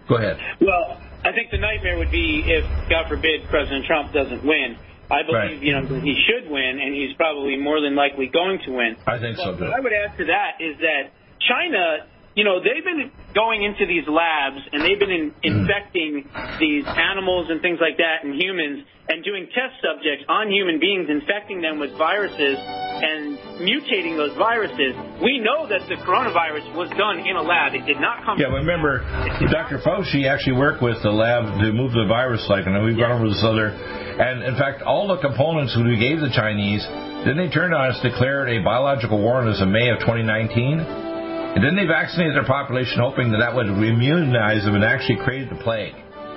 Go 0.08 0.16
ahead. 0.16 0.38
Well, 0.60 1.00
I 1.24 1.32
think 1.32 1.50
the 1.50 1.58
nightmare 1.58 1.98
would 1.98 2.10
be 2.10 2.44
if, 2.46 2.64
God 2.88 3.08
forbid, 3.08 3.48
President 3.50 3.84
Trump 3.86 4.12
doesn't 4.12 4.44
win. 4.44 4.76
I 5.10 5.22
believe, 5.22 5.58
right. 5.58 5.62
you 5.62 5.72
know, 5.72 5.86
he 6.02 6.18
should 6.26 6.50
win, 6.50 6.80
and 6.82 6.94
he's 6.94 7.14
probably 7.16 7.56
more 7.56 7.80
than 7.80 7.94
likely 7.94 8.26
going 8.26 8.58
to 8.66 8.70
win. 8.72 8.96
I 9.06 9.18
think 9.18 9.36
but 9.36 9.44
so 9.44 9.56
too. 9.56 9.64
What 9.64 9.74
I 9.74 9.80
would 9.80 9.92
add 9.92 10.18
to 10.18 10.24
that 10.26 10.58
is 10.58 10.78
that 10.82 11.14
China 11.46 12.06
you 12.36 12.44
know, 12.44 12.60
they've 12.60 12.84
been 12.84 13.10
going 13.32 13.64
into 13.64 13.88
these 13.88 14.04
labs 14.04 14.60
and 14.70 14.84
they've 14.84 15.00
been 15.00 15.10
in, 15.10 15.32
infecting 15.40 16.28
these 16.60 16.84
animals 16.84 17.48
and 17.48 17.64
things 17.64 17.80
like 17.80 17.96
that 17.96 18.28
and 18.28 18.36
humans 18.36 18.84
and 19.08 19.24
doing 19.24 19.48
test 19.56 19.80
subjects 19.80 20.28
on 20.28 20.52
human 20.52 20.78
beings, 20.78 21.08
infecting 21.08 21.64
them 21.64 21.80
with 21.80 21.96
viruses 21.96 22.60
and 22.60 23.40
mutating 23.64 24.20
those 24.20 24.36
viruses. 24.36 24.92
We 25.24 25.40
know 25.40 25.64
that 25.64 25.88
the 25.88 25.96
coronavirus 26.04 26.76
was 26.76 26.92
done 27.00 27.24
in 27.24 27.40
a 27.40 27.42
lab. 27.42 27.72
It 27.72 27.88
did 27.88 28.04
not 28.04 28.20
come. 28.28 28.36
Yeah, 28.36 28.52
remember, 28.52 29.00
Dr. 29.48 29.80
Fauci 29.80 30.28
actually 30.28 30.60
worked 30.60 30.82
with 30.84 31.00
the 31.02 31.16
lab 31.16 31.48
to 31.60 31.72
move 31.72 31.92
the 31.96 32.04
virus. 32.04 32.44
Like, 32.52 32.66
and 32.66 32.76
we've 32.84 33.00
gone 33.00 33.16
over 33.16 33.32
this 33.32 33.40
other. 33.40 33.72
And 33.72 34.44
in 34.44 34.60
fact, 34.60 34.82
all 34.82 35.08
the 35.08 35.24
components 35.24 35.72
we 35.72 35.96
gave 35.96 36.20
the 36.20 36.32
Chinese, 36.36 36.84
then 37.24 37.40
they 37.40 37.48
turned 37.48 37.72
on 37.72 37.96
us, 37.96 38.00
declared 38.04 38.52
a 38.52 38.60
biological 38.60 39.16
war 39.16 39.40
on 39.40 39.48
us 39.48 39.60
in 39.62 39.72
May 39.72 39.88
of 39.88 40.00
2019. 40.04 41.15
And 41.56 41.64
then 41.64 41.74
they 41.74 41.86
vaccinated 41.86 42.36
their 42.36 42.44
population 42.44 43.00
hoping 43.00 43.32
that 43.32 43.38
that 43.38 43.54
would 43.54 43.66
immunize 43.66 44.62
them 44.64 44.74
and 44.74 44.84
actually 44.84 45.24
created 45.24 45.48
the 45.48 45.56
plague. 45.64 45.94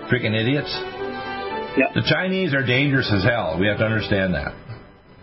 Freaking 0.07 0.31
idiots. 0.31 0.71
The 1.93 2.07
Chinese 2.07 2.53
are 2.53 2.65
dangerous 2.65 3.11
as 3.11 3.25
hell. 3.25 3.59
We 3.59 3.67
have 3.67 3.79
to 3.79 3.85
understand 3.85 4.33
that. 4.33 4.55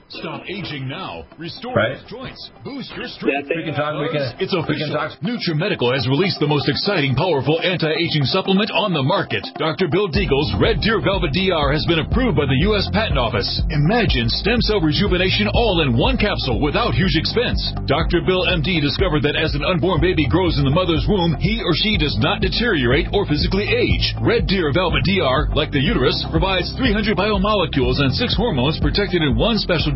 Stop 0.06 0.46
aging 0.46 0.86
now. 0.86 1.26
Restore 1.34 1.74
right. 1.74 1.98
joints. 2.06 2.38
Boost 2.62 2.94
your 2.94 3.10
strength. 3.10 3.50
we 3.50 3.66
can 3.66 3.74
talk. 3.74 3.98
We 3.98 4.06
can. 4.14 4.38
It's 4.38 4.54
official. 4.54 4.70
We 4.70 4.78
can 4.78 4.94
talk. 4.94 5.18
NutriMedical 5.18 5.90
has 5.90 6.06
released 6.06 6.38
the 6.38 6.46
most 6.46 6.70
exciting, 6.70 7.18
powerful 7.18 7.58
anti-aging 7.58 8.22
supplement 8.30 8.70
on 8.70 8.94
the 8.94 9.02
market. 9.02 9.42
Dr. 9.58 9.90
Bill 9.90 10.06
Deagle's 10.06 10.54
Red 10.62 10.78
Deer 10.78 11.02
Velvet 11.02 11.34
DR 11.34 11.74
has 11.74 11.82
been 11.90 12.06
approved 12.06 12.38
by 12.38 12.46
the 12.46 12.54
U.S. 12.70 12.86
Patent 12.94 13.18
Office. 13.18 13.50
Imagine 13.74 14.30
stem 14.30 14.62
cell 14.62 14.78
rejuvenation 14.78 15.50
all 15.50 15.82
in 15.82 15.98
one 15.98 16.14
capsule 16.14 16.62
without 16.62 16.94
huge 16.94 17.18
expense. 17.18 17.58
Dr. 17.90 18.22
Bill 18.22 18.46
MD 18.46 18.78
discovered 18.78 19.26
that 19.26 19.34
as 19.34 19.58
an 19.58 19.66
unborn 19.66 19.98
baby 19.98 20.30
grows 20.30 20.54
in 20.54 20.62
the 20.62 20.70
mother's 20.70 21.02
womb, 21.10 21.34
he 21.42 21.58
or 21.66 21.74
she 21.82 21.98
does 21.98 22.14
not 22.22 22.38
deteriorate 22.38 23.10
or 23.10 23.26
physically 23.26 23.66
age. 23.66 24.14
Red 24.22 24.46
Deer 24.46 24.70
Velvet 24.70 25.02
DR, 25.02 25.50
like 25.58 25.74
the 25.74 25.82
uterus, 25.82 26.22
provides 26.30 26.70
300 26.78 27.18
biomolecules 27.18 27.98
and 27.98 28.14
six 28.14 28.38
hormones 28.38 28.78
protected 28.78 29.18
in 29.26 29.34
one 29.34 29.58
special 29.58 29.95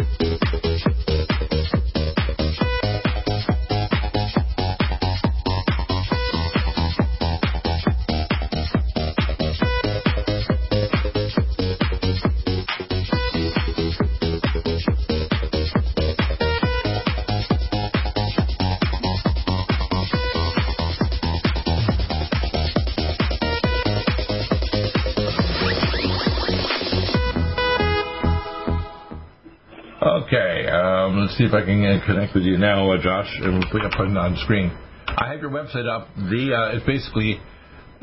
Okay, 30.01 30.65
um, 30.65 31.21
let's 31.21 31.37
see 31.37 31.43
if 31.43 31.53
I 31.53 31.61
can 31.61 32.01
connect 32.07 32.33
with 32.33 32.41
you 32.41 32.57
now, 32.57 32.89
uh, 32.89 32.97
Josh, 32.97 33.29
and 33.37 33.53
we'll 33.53 33.69
put 33.69 33.85
it 33.85 33.93
on 33.93 34.35
screen. 34.37 34.75
I 35.05 35.29
have 35.29 35.41
your 35.41 35.51
website 35.51 35.87
up. 35.87 36.07
The 36.15 36.55
uh, 36.57 36.75
it's 36.75 36.83
basically 36.87 37.39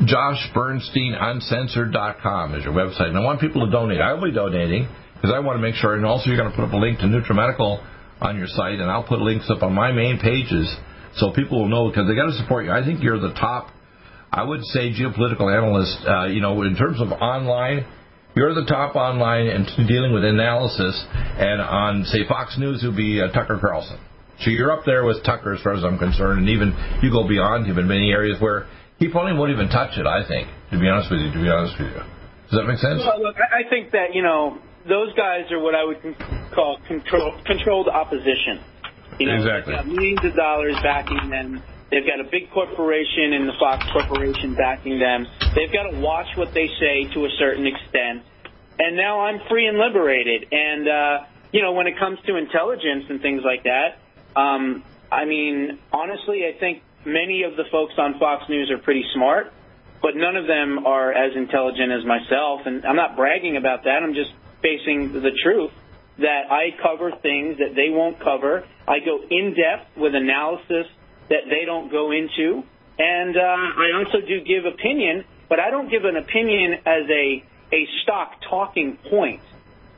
joshbernsteinuncensored.com 0.07 2.55
is 2.55 2.63
your 2.63 2.73
website, 2.73 3.09
and 3.09 3.19
I 3.19 3.21
want 3.21 3.41
people 3.41 3.67
to 3.67 3.73
donate. 3.73 4.01
I 4.01 4.13
will 4.13 4.31
be 4.31 4.33
donating 4.33 4.87
because 5.15 5.33
I 5.35 5.41
want 5.41 5.59
to 5.59 5.61
make 5.61 5.75
sure, 5.75 5.97
and 5.97 6.07
also 6.07 6.31
you're 6.31 6.37
going 6.37 6.51
to 6.51 6.55
put 6.55 6.67
up 6.67 6.73
a 6.73 6.77
link 6.77 7.01
to 7.01 7.07
NutriMedical 7.07 7.85
on 8.21 8.39
your 8.39 8.47
site, 8.47 8.79
and 8.79 8.89
I'll 8.89 9.03
put 9.03 9.19
links 9.19 9.51
up 9.51 9.65
on 9.65 9.75
my 9.75 9.91
main 9.91 10.21
pages 10.21 10.73
so 11.17 11.33
people 11.33 11.63
will 11.63 11.69
know 11.69 11.89
because 11.91 12.07
they 12.07 12.15
got 12.15 12.27
to 12.27 12.39
support 12.39 12.65
you. 12.65 12.71
I 12.71 12.85
think 12.85 13.03
you're 13.03 13.19
the 13.19 13.35
top. 13.35 13.73
I 14.31 14.45
would 14.45 14.65
say 14.67 14.93
geopolitical 14.93 15.53
analyst. 15.53 15.99
Uh, 16.07 16.27
you 16.27 16.43
know, 16.43 16.63
in 16.63 16.77
terms 16.77 17.01
of 17.01 17.11
online, 17.11 17.85
you're 18.39 18.55
the 18.55 18.67
top 18.71 18.95
online 18.95 19.51
in 19.51 19.67
dealing 19.87 20.15
with 20.15 20.23
analysis, 20.25 20.95
and 21.11 21.61
on 21.61 22.05
say 22.05 22.23
Fox 22.29 22.57
News, 22.57 22.83
would 22.87 22.97
be 22.97 23.21
uh, 23.21 23.35
Tucker 23.35 23.59
Carlson. 23.61 23.99
So 24.41 24.51
you're 24.51 24.71
up 24.71 24.87
there 24.87 25.05
with 25.05 25.25
Tucker 25.25 25.55
as 25.55 25.63
far 25.63 25.75
as 25.75 25.83
I'm 25.83 25.99
concerned, 25.99 26.47
and 26.47 26.49
even 26.49 26.71
you 27.03 27.11
go 27.11 27.27
beyond 27.27 27.67
him 27.67 27.79
in 27.79 27.89
many 27.89 28.13
areas 28.13 28.41
where 28.41 28.71
he 28.99 29.09
probably 29.11 29.35
won't 29.35 29.51
even 29.51 29.69
touch 29.69 29.99
it. 29.99 30.07
I 30.07 30.23
think, 30.27 30.47
to 30.71 30.79
be 30.79 30.87
honest 30.89 31.11
with 31.11 31.21
you, 31.21 31.33
to 31.35 31.43
be 31.43 31.51
honest 31.51 31.75
with 31.79 31.91
you, 31.91 32.03
does 32.47 32.63
that 32.63 32.67
make 32.71 32.79
sense? 32.79 33.03
Well, 33.03 33.21
look, 33.21 33.35
I 33.43 33.69
think 33.69 33.91
that 33.91 34.15
you 34.15 34.23
know 34.23 34.63
those 34.89 35.13
guys 35.15 35.51
are 35.51 35.59
what 35.59 35.75
I 35.75 35.83
would 35.83 35.99
call 36.55 36.79
control, 36.87 37.35
controlled 37.45 37.89
opposition. 37.89 38.63
You 39.19 39.27
know, 39.27 39.35
exactly. 39.35 39.75
Millions 39.83 40.23
of 40.23 40.35
dollars 40.37 40.79
backing 40.83 41.31
them. 41.31 41.63
They've 41.91 42.07
got 42.07 42.21
a 42.21 42.29
big 42.31 42.51
corporation 42.51 43.33
in 43.33 43.47
the 43.47 43.55
Fox 43.59 43.85
Corporation 43.93 44.55
backing 44.55 44.99
them. 44.99 45.27
They've 45.55 45.73
got 45.73 45.91
to 45.91 46.01
watch 46.01 46.29
what 46.37 46.53
they 46.53 46.69
say 46.79 47.09
to 47.15 47.25
a 47.25 47.31
certain 47.39 47.67
extent. 47.67 48.23
And 48.79 48.97
now 48.97 49.21
I'm 49.21 49.41
free 49.49 49.67
and 49.67 49.79
liberated. 49.79 50.53
And 50.53 50.89
uh, 50.89 51.19
you 51.53 51.63
know, 51.63 51.73
when 51.73 51.87
it 51.87 51.99
comes 51.99 52.19
to 52.27 52.37
intelligence 52.37 53.05
and 53.09 53.21
things 53.21 53.43
like 53.45 53.65
that, 53.65 53.99
um, 54.39 54.85
I 55.11 55.25
mean, 55.25 55.79
honestly, 55.93 56.45
I 56.45 56.59
think 56.59 56.83
many 57.07 57.45
of 57.45 57.57
the 57.57 57.65
folks 57.73 57.95
on 57.97 58.19
Fox 58.19 58.49
News 58.49 58.71
are 58.71 58.79
pretty 58.79 59.05
smart, 59.15 59.53
but 60.03 60.15
none 60.15 60.37
of 60.37 60.47
them 60.47 60.87
are 60.87 61.11
as 61.13 61.35
intelligent 61.35 61.91
as 61.91 62.05
myself. 62.05 62.63
And 62.67 62.85
I'm 62.85 62.97
not 62.97 63.17
bragging 63.17 63.57
about 63.57 63.85
that. 63.85 64.03
I'm 64.03 64.15
just 64.15 64.31
facing 64.61 65.13
the 65.13 65.33
truth 65.43 65.73
that 66.19 66.51
I 66.51 66.77
cover 66.83 67.13
things 67.23 67.59
that 67.59 67.75
they 67.75 67.89
won't 67.89 68.19
cover. 68.21 68.67
I 68.87 68.99
go 69.01 69.21
in 69.31 69.55
depth 69.55 69.97
with 69.97 70.15
analysis 70.15 70.87
that 71.29 71.49
they 71.49 71.65
don't 71.65 71.91
go 71.91 72.11
into. 72.11 72.63
And 72.99 73.37
uh, 73.37 73.41
I 73.41 73.93
also 73.99 74.21
do 74.27 74.41
give 74.43 74.65
opinion, 74.65 75.25
but 75.49 75.61
I 75.61 75.71
don't 75.71 75.91
give 75.91 76.05
an 76.05 76.17
opinion 76.17 76.75
as 76.85 77.05
a, 77.09 77.45
a 77.73 77.87
stock 78.03 78.41
talking 78.49 78.99
point. 79.11 79.43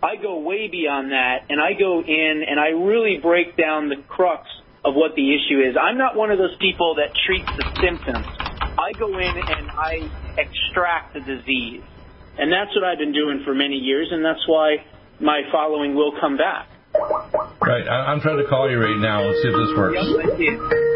I 0.02 0.16
go 0.16 0.40
way 0.40 0.68
beyond 0.68 1.12
that, 1.12 1.46
and 1.48 1.60
I 1.60 1.74
go 1.78 2.00
in 2.00 2.44
and 2.46 2.58
I 2.58 2.68
really 2.68 3.18
break 3.20 3.56
down 3.56 3.88
the 3.88 4.02
crux 4.08 4.48
of 4.84 4.94
what 4.94 5.14
the 5.14 5.34
issue 5.34 5.60
is. 5.60 5.76
I'm 5.76 5.98
not 5.98 6.16
one 6.16 6.30
of 6.30 6.38
those 6.38 6.56
people 6.58 6.96
that 6.96 7.12
treats 7.26 7.50
the 7.56 7.68
symptoms. 7.80 8.24
I 8.60 8.92
go 8.98 9.08
in 9.18 9.36
and 9.36 9.70
I 9.70 10.08
extract 10.38 11.14
the 11.14 11.20
disease. 11.20 11.82
And 12.38 12.50
that's 12.50 12.74
what 12.74 12.84
I've 12.84 12.98
been 12.98 13.12
doing 13.12 13.42
for 13.44 13.54
many 13.54 13.76
years, 13.76 14.08
and 14.10 14.24
that's 14.24 14.46
why 14.46 14.76
my 15.20 15.42
following 15.52 15.94
will 15.94 16.12
come 16.18 16.38
back. 16.38 16.68
Right. 17.60 17.86
I, 17.86 18.12
am 18.12 18.20
trying 18.20 18.38
to 18.38 18.48
call 18.48 18.70
you 18.70 18.78
right 18.78 18.98
now. 18.98 19.22
Let's 19.22 19.42
see 19.42 19.48
if 19.48 19.54
this 19.54 19.76
works. 19.76 19.98
Yep, 20.40 20.89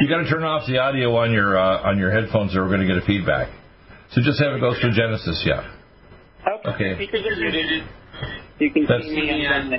You 0.00 0.08
got 0.08 0.22
to 0.22 0.30
turn 0.30 0.44
off 0.44 0.66
the 0.66 0.78
audio 0.78 1.16
on 1.16 1.32
your 1.32 1.58
uh, 1.58 1.88
on 1.88 1.98
your 1.98 2.10
headphones, 2.10 2.56
or 2.56 2.62
we're 2.62 2.76
going 2.76 2.86
to 2.86 2.88
get 2.94 3.02
a 3.02 3.06
feedback. 3.06 3.48
So 4.12 4.22
just 4.22 4.40
have 4.42 4.54
it 4.54 4.60
go 4.60 4.74
through 4.78 4.92
Genesis, 4.94 5.42
yeah. 5.44 5.70
Okay. 6.46 6.70
okay. 6.70 6.94
Speakers 6.94 7.26
are 7.26 7.36
muted. 7.36 7.82
You 8.60 8.70
can 8.70 8.86
That's, 8.86 9.04
see 9.04 9.26
me 9.26 9.46
on 9.46 9.70
the 9.70 9.76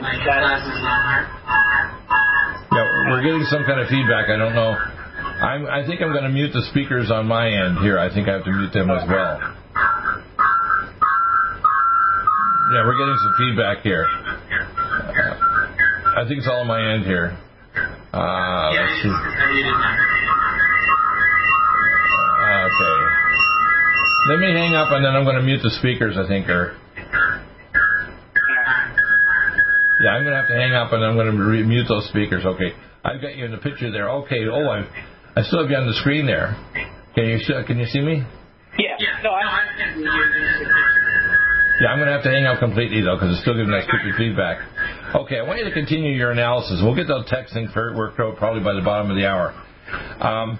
Yeah, 2.75 3.08
we're 3.08 3.24
getting 3.24 3.48
some 3.48 3.64
kind 3.64 3.80
of 3.80 3.88
feedback. 3.88 4.28
I 4.28 4.36
don't 4.36 4.54
know. 4.54 4.75
I'm, 4.75 5.66
I 5.68 5.86
think 5.88 6.02
I'm 6.02 6.12
going 6.12 6.28
to 6.28 6.30
mute 6.30 6.52
the 6.52 6.64
speakers 6.72 7.12
on 7.12 7.28
my 7.28 7.48
end 7.48 7.80
here. 7.80 7.98
I 7.98 8.14
think 8.14 8.28
I 8.28 8.34
have 8.34 8.44
to 8.44 8.52
mute 8.52 8.74
them 8.74 8.92
as 8.92 9.08
well. 9.08 9.40
Yeah, 12.74 12.84
we're 12.84 12.98
getting 13.00 13.20
some 13.24 13.34
feedback 13.38 13.80
here. 13.80 14.04
Uh, 14.04 16.20
I 16.20 16.28
think 16.28 16.40
it's 16.40 16.48
all 16.48 16.62
on 16.62 16.68
my 16.68 16.93
end 16.93 17.06
here. 17.06 17.38
Uh, 18.15 18.71
let's 18.71 19.01
see. 19.04 19.12
Okay. 22.45 22.97
Let 24.28 24.39
me 24.39 24.49
hang 24.56 24.73
up 24.73 24.91
and 24.91 25.04
then 25.04 25.15
I'm 25.15 25.25
going 25.25 25.36
to 25.36 25.43
mute 25.43 25.60
the 25.62 25.69
speakers, 25.80 26.15
I 26.17 26.25
think, 26.28 26.47
or. 26.47 26.78
Yeah, 29.99 30.12
I'm 30.12 30.23
going 30.23 30.34
to 30.34 30.39
have 30.39 30.47
to 30.47 30.56
hang 30.56 30.73
up 30.73 30.93
and 30.93 31.04
I'm 31.04 31.15
going 31.15 31.28
to 31.32 31.43
re- 31.43 31.63
mute 31.63 31.88
those 31.88 32.08
speakers. 32.10 32.45
Okay. 32.45 32.71
I've 33.04 33.21
got 33.21 33.36
you 33.36 33.45
in 33.45 33.51
the 33.51 33.60
picture 33.60 33.91
there. 33.91 34.10
Okay. 34.23 34.47
Oh, 34.47 34.65
I, 34.67 34.88
I 35.36 35.43
still 35.43 35.62
have 35.62 35.69
you 35.69 35.78
on 35.78 35.86
the 35.88 35.93
screen 35.99 36.25
there. 36.25 36.56
Can 37.15 37.25
you 37.28 37.39
can 37.67 37.80
you 37.80 37.86
see 37.86 38.01
me? 38.01 38.23
Yeah. 38.78 38.95
No, 39.23 39.32
I, 39.32 39.43
yeah, 41.80 41.91
I'm 41.91 41.99
going 41.99 42.08
to 42.08 42.15
have 42.15 42.23
to 42.23 42.32
hang 42.32 42.45
out 42.45 42.60
completely 42.60 43.01
though 43.01 43.15
because 43.15 43.32
it's 43.36 43.41
still 43.41 43.56
giving 43.56 43.71
that 43.71 43.84
stupid 43.88 44.15
feedback. 44.17 44.60
Okay, 45.15 45.39
I 45.39 45.43
want 45.47 45.60
you 45.60 45.63
to 45.63 45.71
continue 45.71 46.12
your 46.12 46.32
analysis. 46.32 46.82
We'll 46.84 46.93
get 46.93 47.08
those 47.08 47.23
texting 47.32 47.71
worked 47.95 48.19
out 48.19 48.36
probably 48.36 48.62
by 48.62 48.73
the 48.73 48.82
bottom 48.84 49.10
of 49.10 49.15
the 49.15 49.23
hour. 49.23 49.56
Um, 50.19 50.60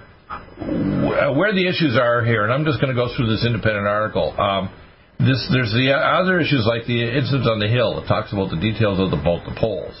where 1.36 1.52
the 1.52 1.68
issues 1.68 1.92
are 2.00 2.24
here, 2.24 2.42
and 2.42 2.50
I'm 2.50 2.64
just 2.64 2.80
going 2.80 2.88
to 2.88 2.96
go 2.96 3.12
through 3.14 3.28
this 3.28 3.44
independent 3.44 3.86
article. 3.86 4.32
Um, 4.32 4.72
this, 5.20 5.44
there's 5.52 5.76
the 5.76 5.92
other 5.92 6.40
issues 6.40 6.64
like 6.64 6.88
the 6.88 7.04
incident 7.04 7.44
on 7.44 7.60
the 7.60 7.68
Hill. 7.68 8.00
It 8.00 8.08
talks 8.08 8.32
about 8.32 8.48
the 8.48 8.56
details 8.56 8.96
of 8.96 9.12
the, 9.12 9.20
both 9.20 9.44
the 9.44 9.60
polls. 9.60 9.92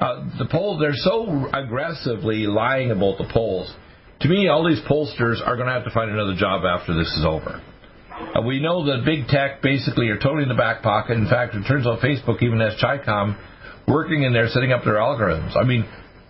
Uh, 0.00 0.36
the 0.36 0.52
polls, 0.52 0.84
they're 0.84 0.92
so 0.92 1.48
aggressively 1.56 2.44
lying 2.44 2.90
about 2.90 3.16
the 3.16 3.30
polls. 3.32 3.72
To 4.20 4.28
me, 4.28 4.48
all 4.48 4.68
these 4.68 4.84
pollsters 4.84 5.40
are 5.40 5.56
going 5.56 5.66
to 5.66 5.72
have 5.72 5.88
to 5.88 5.94
find 5.96 6.10
another 6.12 6.36
job 6.36 6.60
after 6.68 6.92
this 6.92 7.08
is 7.16 7.24
over. 7.24 7.64
Uh, 8.36 8.42
we 8.44 8.60
know 8.60 8.84
that 8.84 9.08
big 9.08 9.28
tech 9.28 9.62
basically 9.62 10.12
are 10.12 10.20
totally 10.20 10.42
in 10.42 10.52
the 10.52 10.60
back 10.60 10.82
pocket. 10.82 11.16
In 11.16 11.24
fact, 11.24 11.54
it 11.54 11.64
turns 11.64 11.86
out 11.86 12.04
Facebook 12.04 12.42
even 12.44 12.60
has 12.60 12.76
Chicom 12.76 13.40
working 13.88 14.22
in 14.22 14.32
there 14.32 14.48
setting 14.48 14.72
up 14.72 14.84
their 14.84 15.00
algorithms. 15.00 15.56
I 15.56 15.64
mean, 15.64 15.84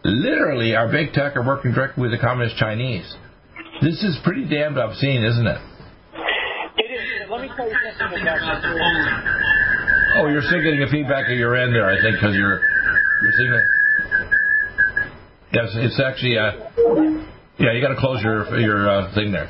literally, 0.05 0.75
our 0.75 0.91
big 0.91 1.13
tech 1.13 1.37
are 1.37 1.45
working 1.45 1.73
directly 1.73 2.03
with 2.03 2.13
the 2.13 2.19
communist 2.19 2.57
Chinese. 2.57 3.07
This 3.83 4.03
is 4.03 4.17
pretty 4.25 4.49
damned 4.49 4.79
obscene, 4.79 5.23
isn't 5.23 5.47
it? 5.47 5.61
It 6.79 6.91
is. 6.91 7.31
Let 7.31 7.43
me 7.43 7.51
tell 7.55 7.69
you 7.69 7.77
something 7.99 8.23
about 8.23 8.39
Oh, 10.17 10.27
you're 10.29 10.43
still 10.43 10.63
getting 10.63 10.83
a 10.83 10.89
feedback 10.91 11.27
at 11.29 11.37
your 11.37 11.55
end 11.55 11.75
there, 11.75 11.87
I 11.87 12.01
think, 12.01 12.17
because 12.17 12.35
you're 12.35 12.61
you're 13.23 13.33
seeing 13.37 13.53
it. 13.53 13.63
Yes, 15.53 15.69
it's 15.75 16.01
actually. 16.01 16.39
Uh, 16.39 16.53
yeah, 17.59 17.73
you 17.73 17.83
got 17.83 17.95
to 17.95 18.01
close 18.01 18.23
your 18.23 18.59
your 18.59 18.89
uh, 18.89 19.15
thing 19.15 19.33
there. 19.33 19.49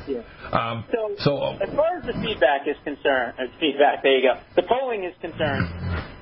Um, 0.51 0.83
so, 0.91 1.13
so, 1.19 1.53
as 1.61 1.69
far 1.75 1.97
as 1.97 2.05
the 2.05 2.13
feedback 2.21 2.67
is 2.67 2.75
concerned, 2.83 3.33
uh, 3.37 3.45
feedback. 3.59 4.01
There 4.03 4.17
you 4.17 4.33
go. 4.33 4.39
The 4.55 4.63
polling 4.63 5.03
is 5.05 5.13
concerned. 5.21 5.69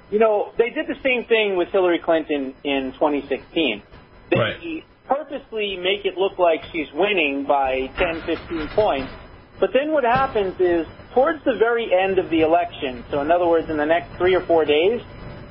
You 0.10 0.20
know, 0.20 0.54
they 0.58 0.70
did 0.70 0.88
the 0.88 1.00
same 1.04 1.26
thing 1.26 1.58
with 1.58 1.68
Hillary 1.70 2.00
Clinton 2.00 2.54
in 2.64 2.94
2016. 2.94 3.84
They 4.30 4.38
right. 4.38 4.84
purposely 5.08 5.78
make 5.78 6.06
it 6.06 6.18
look 6.18 6.40
like 6.40 6.64
she's 6.72 6.88
winning 6.94 7.46
by 7.46 7.88
10, 7.98 8.22
15 8.22 8.68
points. 8.70 9.12
But 9.60 9.72
then 9.74 9.92
what 9.92 10.04
happens 10.04 10.56
is, 10.60 10.88
towards 11.14 11.44
the 11.44 11.56
very 11.56 11.92
end 11.94 12.20
of 12.20 12.30
the 12.30 12.42
election, 12.42 13.04
so 13.10 13.22
in 13.22 13.32
other 13.32 13.48
words, 13.48 13.70
in 13.70 13.78
the 13.78 13.86
next 13.86 14.16
three 14.18 14.36
or 14.36 14.42
four 14.42 14.66
days, 14.66 15.02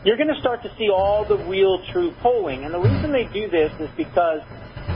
you're 0.05 0.17
going 0.17 0.33
to 0.33 0.41
start 0.41 0.63
to 0.63 0.73
see 0.79 0.89
all 0.89 1.25
the 1.25 1.37
real 1.37 1.83
true 1.93 2.13
polling. 2.23 2.65
And 2.65 2.73
the 2.73 2.79
reason 2.79 3.13
they 3.13 3.25
do 3.25 3.51
this 3.51 3.73
is 3.81 3.91
because 3.97 4.41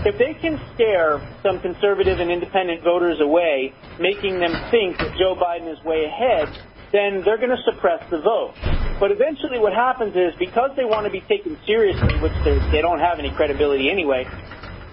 if 0.07 0.16
they 0.16 0.35
can 0.35 0.59
scare 0.75 1.20
some 1.42 1.61
conservative 1.61 2.20
and 2.20 2.31
independent 2.31 2.83
voters 2.83 3.20
away, 3.20 3.75
making 3.99 4.38
them 4.38 4.53
think 4.70 4.96
that 4.99 5.16
Joe 5.18 5.35
Biden 5.35 5.70
is 5.70 5.83
way 5.85 6.05
ahead, 6.05 6.49
then 6.92 7.22
they're 7.22 7.38
going 7.38 7.50
to 7.50 7.62
suppress 7.64 8.09
the 8.11 8.20
vote. 8.20 8.55
But 8.98 9.12
eventually 9.12 9.59
what 9.59 9.72
happens 9.72 10.14
is 10.16 10.35
because 10.38 10.70
they 10.76 10.85
want 10.85 11.07
to 11.07 11.11
be 11.11 11.20
taken 11.22 11.59
seriously, 11.64 12.18
which 12.20 12.33
they 12.44 12.81
don't 12.81 13.00
have 13.00 13.18
any 13.18 13.31
credibility 13.31 13.90
anyway, 13.90 14.29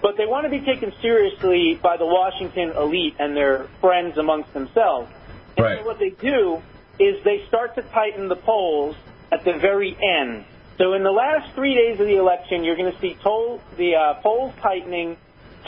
but 0.02 0.16
they 0.18 0.26
want 0.26 0.46
to 0.46 0.50
be 0.50 0.64
taken 0.64 0.94
seriously 1.02 1.76
by 1.82 1.98
the 1.98 2.06
Washington 2.06 2.72
elite 2.72 3.16
and 3.20 3.36
their 3.36 3.68
friends 3.82 4.18
amongst 4.18 4.54
themselves. 4.54 5.12
And 5.58 5.66
right. 5.66 5.80
so 5.80 5.86
what 5.86 6.00
they 6.00 6.12
do 6.12 6.62
is 7.00 7.24
they 7.24 7.44
start 7.48 7.76
to 7.76 7.82
tighten 7.82 8.28
the 8.28 8.36
polls 8.36 8.96
at 9.32 9.44
the 9.44 9.54
very 9.54 9.98
end. 10.02 10.46
So 10.78 10.94
in 10.94 11.04
the 11.04 11.12
last 11.12 11.54
three 11.56 11.74
days 11.74 12.00
of 12.00 12.06
the 12.06 12.18
election, 12.18 12.64
you're 12.64 12.76
going 12.76 12.92
to 12.92 13.00
see 13.00 13.18
toll, 13.24 13.60
the 13.78 13.96
uh, 13.96 14.14
polls 14.22 14.54
tightening 14.62 15.18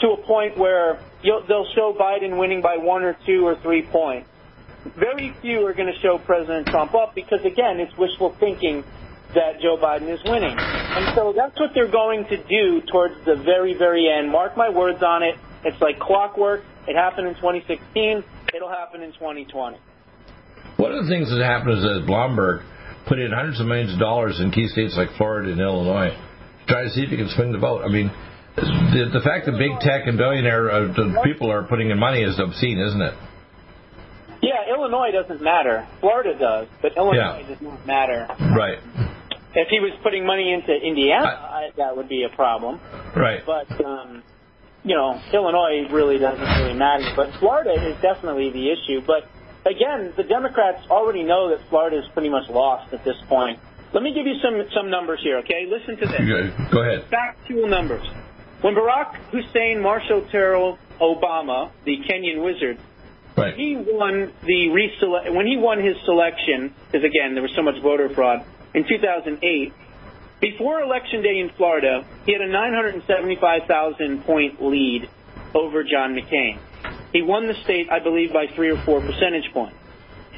to 0.00 0.10
a 0.10 0.16
point 0.16 0.56
where 0.56 1.00
they'll 1.22 1.66
show 1.74 1.92
Biden 1.98 2.38
winning 2.38 2.62
by 2.62 2.76
one 2.76 3.02
or 3.02 3.16
two 3.26 3.46
or 3.46 3.56
three 3.56 3.82
points. 3.82 4.28
Very 4.98 5.34
few 5.42 5.66
are 5.66 5.74
going 5.74 5.92
to 5.92 5.98
show 6.00 6.18
President 6.18 6.66
Trump 6.68 6.94
up 6.94 7.14
because, 7.14 7.44
again, 7.44 7.80
it's 7.80 7.96
wishful 7.98 8.34
thinking 8.40 8.84
that 9.34 9.60
Joe 9.60 9.76
Biden 9.76 10.08
is 10.12 10.20
winning. 10.24 10.56
And 10.58 11.14
so 11.14 11.32
that's 11.36 11.58
what 11.58 11.70
they're 11.74 11.90
going 11.90 12.24
to 12.26 12.36
do 12.48 12.80
towards 12.90 13.14
the 13.24 13.36
very, 13.36 13.76
very 13.76 14.08
end. 14.08 14.30
Mark 14.30 14.56
my 14.56 14.68
words 14.68 15.02
on 15.02 15.22
it. 15.22 15.36
It's 15.64 15.80
like 15.80 15.98
clockwork. 15.98 16.62
It 16.88 16.96
happened 16.96 17.28
in 17.28 17.34
2016. 17.34 18.24
It'll 18.54 18.68
happen 18.68 19.02
in 19.02 19.12
2020. 19.12 19.78
One 20.76 20.92
of 20.92 21.04
the 21.04 21.10
things 21.10 21.28
that 21.30 21.44
happened 21.44 21.78
is 21.78 21.82
that 21.84 22.06
Bloomberg 22.08 22.64
put 23.06 23.18
in 23.18 23.30
hundreds 23.32 23.60
of 23.60 23.66
millions 23.66 23.92
of 23.92 23.98
dollars 23.98 24.40
in 24.40 24.50
key 24.50 24.66
states 24.68 24.94
like 24.96 25.10
Florida 25.16 25.52
and 25.52 25.60
Illinois 25.60 26.10
to 26.10 26.64
try 26.66 26.84
to 26.84 26.90
see 26.90 27.02
if 27.02 27.10
he 27.10 27.16
can 27.16 27.28
swing 27.28 27.52
the 27.52 27.58
vote. 27.58 27.82
I 27.84 27.88
mean, 27.88 28.10
the, 28.56 29.10
the 29.12 29.20
fact 29.20 29.46
that 29.46 29.58
big 29.58 29.78
tech 29.80 30.06
and 30.06 30.16
billionaire 30.16 30.70
uh, 30.70 31.22
people 31.22 31.50
are 31.52 31.64
putting 31.64 31.90
in 31.90 31.98
money 31.98 32.22
is 32.22 32.38
obscene, 32.38 32.78
isn't 32.78 33.02
it? 33.02 33.14
Yeah, 34.42 34.68
Illinois 34.74 35.10
doesn't 35.12 35.42
matter. 35.42 35.86
Florida 36.00 36.34
does, 36.38 36.68
but 36.80 36.96
Illinois 36.96 37.40
Yeah. 37.40 37.48
does 37.48 37.60
not 37.60 37.86
matter. 37.86 38.26
Right. 38.56 38.78
If 39.54 39.68
he 39.68 39.80
was 39.80 39.92
putting 40.02 40.24
money 40.24 40.52
into 40.52 40.72
Indiana, 40.72 41.26
I, 41.26 41.70
that 41.76 41.96
would 41.96 42.08
be 42.08 42.22
a 42.24 42.34
problem. 42.34 42.80
Right. 43.14 43.42
But 43.44 43.68
um, 43.84 44.22
you 44.84 44.94
know, 44.94 45.20
Illinois 45.32 45.88
really 45.90 46.18
doesn't 46.18 46.40
really 46.62 46.74
matter. 46.78 47.12
But 47.16 47.34
Florida 47.34 47.72
is 47.90 48.00
definitely 48.00 48.50
the 48.50 48.70
issue. 48.70 49.02
But 49.06 49.28
again, 49.66 50.14
the 50.16 50.22
Democrats 50.22 50.86
already 50.88 51.22
know 51.24 51.50
that 51.50 51.60
Florida 51.68 51.98
is 51.98 52.08
pretty 52.14 52.28
much 52.30 52.48
lost 52.48 52.94
at 52.94 53.04
this 53.04 53.16
point. 53.28 53.58
Let 53.92 54.02
me 54.04 54.14
give 54.14 54.24
you 54.26 54.36
some 54.40 54.54
some 54.72 54.88
numbers 54.88 55.20
here, 55.22 55.38
okay? 55.38 55.66
Listen 55.68 55.96
to 55.98 56.06
this. 56.06 56.70
Go 56.70 56.80
ahead. 56.80 57.04
Factual 57.10 57.66
numbers. 57.68 58.06
When 58.62 58.74
Barack 58.74 59.16
Hussein 59.32 59.80
Marshall 59.82 60.22
Terrell 60.30 60.78
Obama, 61.00 61.72
the 61.84 61.96
Kenyan 62.08 62.44
wizard, 62.44 62.78
Right. 63.36 63.54
he 63.54 63.76
won 63.76 64.32
the 64.42 64.68
resele- 64.68 65.32
when 65.34 65.46
he 65.46 65.56
won 65.56 65.82
his 65.82 65.96
selection, 66.04 66.74
because 66.90 67.04
again 67.04 67.34
there 67.34 67.42
was 67.42 67.52
so 67.56 67.62
much 67.62 67.76
voter 67.82 68.08
fraud 68.14 68.40
in 68.74 68.84
2008. 68.88 69.74
Before 70.40 70.80
election 70.80 71.22
day 71.22 71.38
in 71.38 71.50
Florida, 71.56 72.06
he 72.24 72.32
had 72.32 72.40
a 72.40 72.48
975,000 72.48 74.24
point 74.24 74.62
lead 74.62 75.08
over 75.54 75.84
John 75.84 76.16
McCain. 76.16 76.60
He 77.12 77.22
won 77.22 77.46
the 77.46 77.54
state, 77.64 77.88
I 77.90 77.98
believe, 78.02 78.32
by 78.32 78.46
three 78.54 78.70
or 78.70 78.78
four 78.84 79.00
percentage 79.00 79.52
points. 79.52 79.76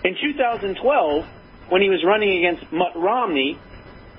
In 0.04 0.16
2012, 0.20 1.24
when 1.68 1.82
he 1.82 1.88
was 1.88 2.02
running 2.04 2.38
against 2.38 2.72
Mutt 2.72 2.96
Romney, 2.96 3.60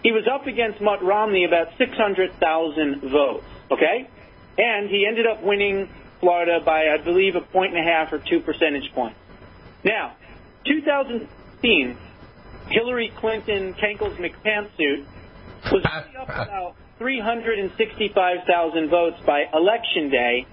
he 0.02 0.12
was 0.12 0.24
up 0.32 0.48
against 0.48 0.80
Mutt 0.82 1.04
Romney 1.04 1.46
about 1.46 1.68
600,000 1.78 3.02
votes. 3.02 3.48
Okay, 3.72 4.08
and 4.58 4.90
he 4.90 5.06
ended 5.08 5.26
up 5.26 5.44
winning 5.44 5.90
Florida 6.24 6.62
by, 6.64 6.88
I 6.88 7.04
believe, 7.04 7.36
a 7.36 7.42
point 7.42 7.76
and 7.76 7.86
a 7.86 7.92
half 7.92 8.14
or 8.14 8.18
two 8.18 8.40
percentage 8.40 8.90
points. 8.94 9.20
Now, 9.84 10.16
2016, 10.66 11.98
Hillary 12.70 13.12
Clinton 13.18 13.74
Kankles 13.74 14.18
McPantsuit 14.18 15.04
was 15.70 15.84
up 15.84 16.08
about 16.30 16.76
365,000 16.98 18.90
votes 18.90 19.18
by 19.26 19.44
election 19.54 20.10
day, 20.10 20.48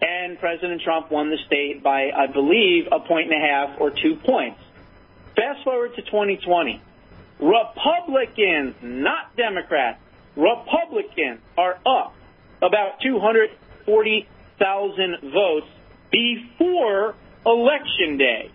and 0.00 0.38
President 0.38 0.80
Trump 0.82 1.10
won 1.10 1.30
the 1.30 1.38
state 1.44 1.82
by, 1.82 2.10
I 2.16 2.28
believe, 2.32 2.86
a 2.92 3.00
point 3.00 3.32
and 3.32 3.42
a 3.42 3.44
half 3.44 3.80
or 3.80 3.90
two 3.90 4.14
points. 4.24 4.60
Fast 5.34 5.64
forward 5.64 5.96
to 5.96 6.02
2020. 6.02 6.80
Republicans, 7.40 8.76
not 8.80 9.36
Democrats, 9.36 9.98
Republicans 10.36 11.40
are 11.58 11.80
up 11.84 12.14
about 12.62 13.00
240,000 13.02 14.35
votes 14.58 15.66
before 16.10 17.14
election 17.44 18.18
day. 18.18 18.50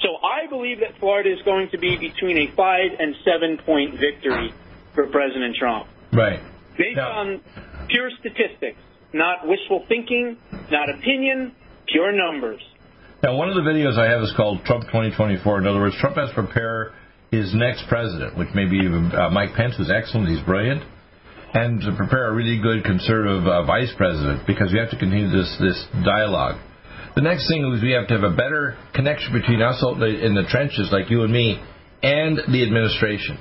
So 0.00 0.08
I 0.18 0.48
believe 0.48 0.80
that 0.80 0.98
Florida 0.98 1.32
is 1.32 1.42
going 1.44 1.68
to 1.70 1.78
be 1.78 1.96
between 1.96 2.36
a 2.38 2.56
five 2.56 2.90
and 2.98 3.14
seven 3.24 3.58
point 3.64 3.98
victory 4.00 4.52
for 4.94 5.06
President 5.08 5.56
Trump. 5.56 5.86
Right. 6.12 6.40
Based 6.76 6.96
Now- 6.96 7.12
on 7.12 7.40
pure 7.88 8.10
statistics, 8.18 8.78
not 9.12 9.46
wishful 9.46 9.84
thinking, 9.88 10.36
not 10.70 10.88
opinion, 10.90 11.52
pure 11.86 12.12
numbers. 12.12 12.62
Now, 13.22 13.36
one 13.36 13.48
of 13.48 13.54
the 13.54 13.60
videos 13.60 13.96
I 13.98 14.10
have 14.10 14.22
is 14.22 14.32
called 14.36 14.64
Trump 14.64 14.84
2024. 14.86 15.58
In 15.58 15.66
other 15.66 15.78
words, 15.78 15.94
Trump 16.00 16.16
has 16.16 16.30
to 16.30 16.34
prepare 16.34 16.92
his 17.30 17.54
next 17.54 17.86
president, 17.86 18.36
which 18.36 18.48
may 18.54 18.66
be 18.66 18.80
uh, 18.86 19.30
Mike 19.30 19.54
Pence, 19.54 19.76
who's 19.76 19.90
excellent, 19.90 20.28
he's 20.28 20.40
brilliant, 20.40 20.82
and 21.54 21.80
to 21.80 21.94
prepare 21.96 22.28
a 22.28 22.34
really 22.34 22.60
good 22.60 22.84
conservative 22.84 23.46
uh, 23.46 23.64
vice 23.64 23.92
president 23.96 24.46
because 24.46 24.72
we 24.72 24.78
have 24.78 24.90
to 24.90 24.98
continue 24.98 25.28
this, 25.28 25.56
this 25.60 25.86
dialogue. 26.04 26.60
The 27.14 27.20
next 27.20 27.46
thing 27.48 27.60
is 27.72 27.82
we 27.82 27.92
have 27.92 28.08
to 28.08 28.14
have 28.14 28.24
a 28.24 28.34
better 28.34 28.76
connection 28.94 29.32
between 29.32 29.60
us 29.60 29.84
out 29.84 30.00
in 30.02 30.32
the, 30.34 30.48
trenches, 30.48 30.88
like 30.90 31.10
you 31.10 31.22
and 31.24 31.32
me, 31.32 31.60
and 32.02 32.38
the 32.48 32.62
administration. 32.64 33.36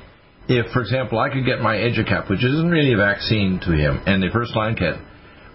If, 0.50 0.74
for 0.74 0.82
example, 0.82 1.20
I 1.20 1.30
could 1.30 1.46
get 1.46 1.62
my 1.62 1.78
EduCap, 1.78 2.30
which 2.30 2.44
isn't 2.44 2.70
really 2.70 2.94
a 2.94 2.98
vaccine 2.98 3.62
to 3.64 3.72
him, 3.72 4.04
and 4.06 4.22
the 4.22 4.28
first 4.34 4.56
line 4.56 4.76
kit, 4.76 4.96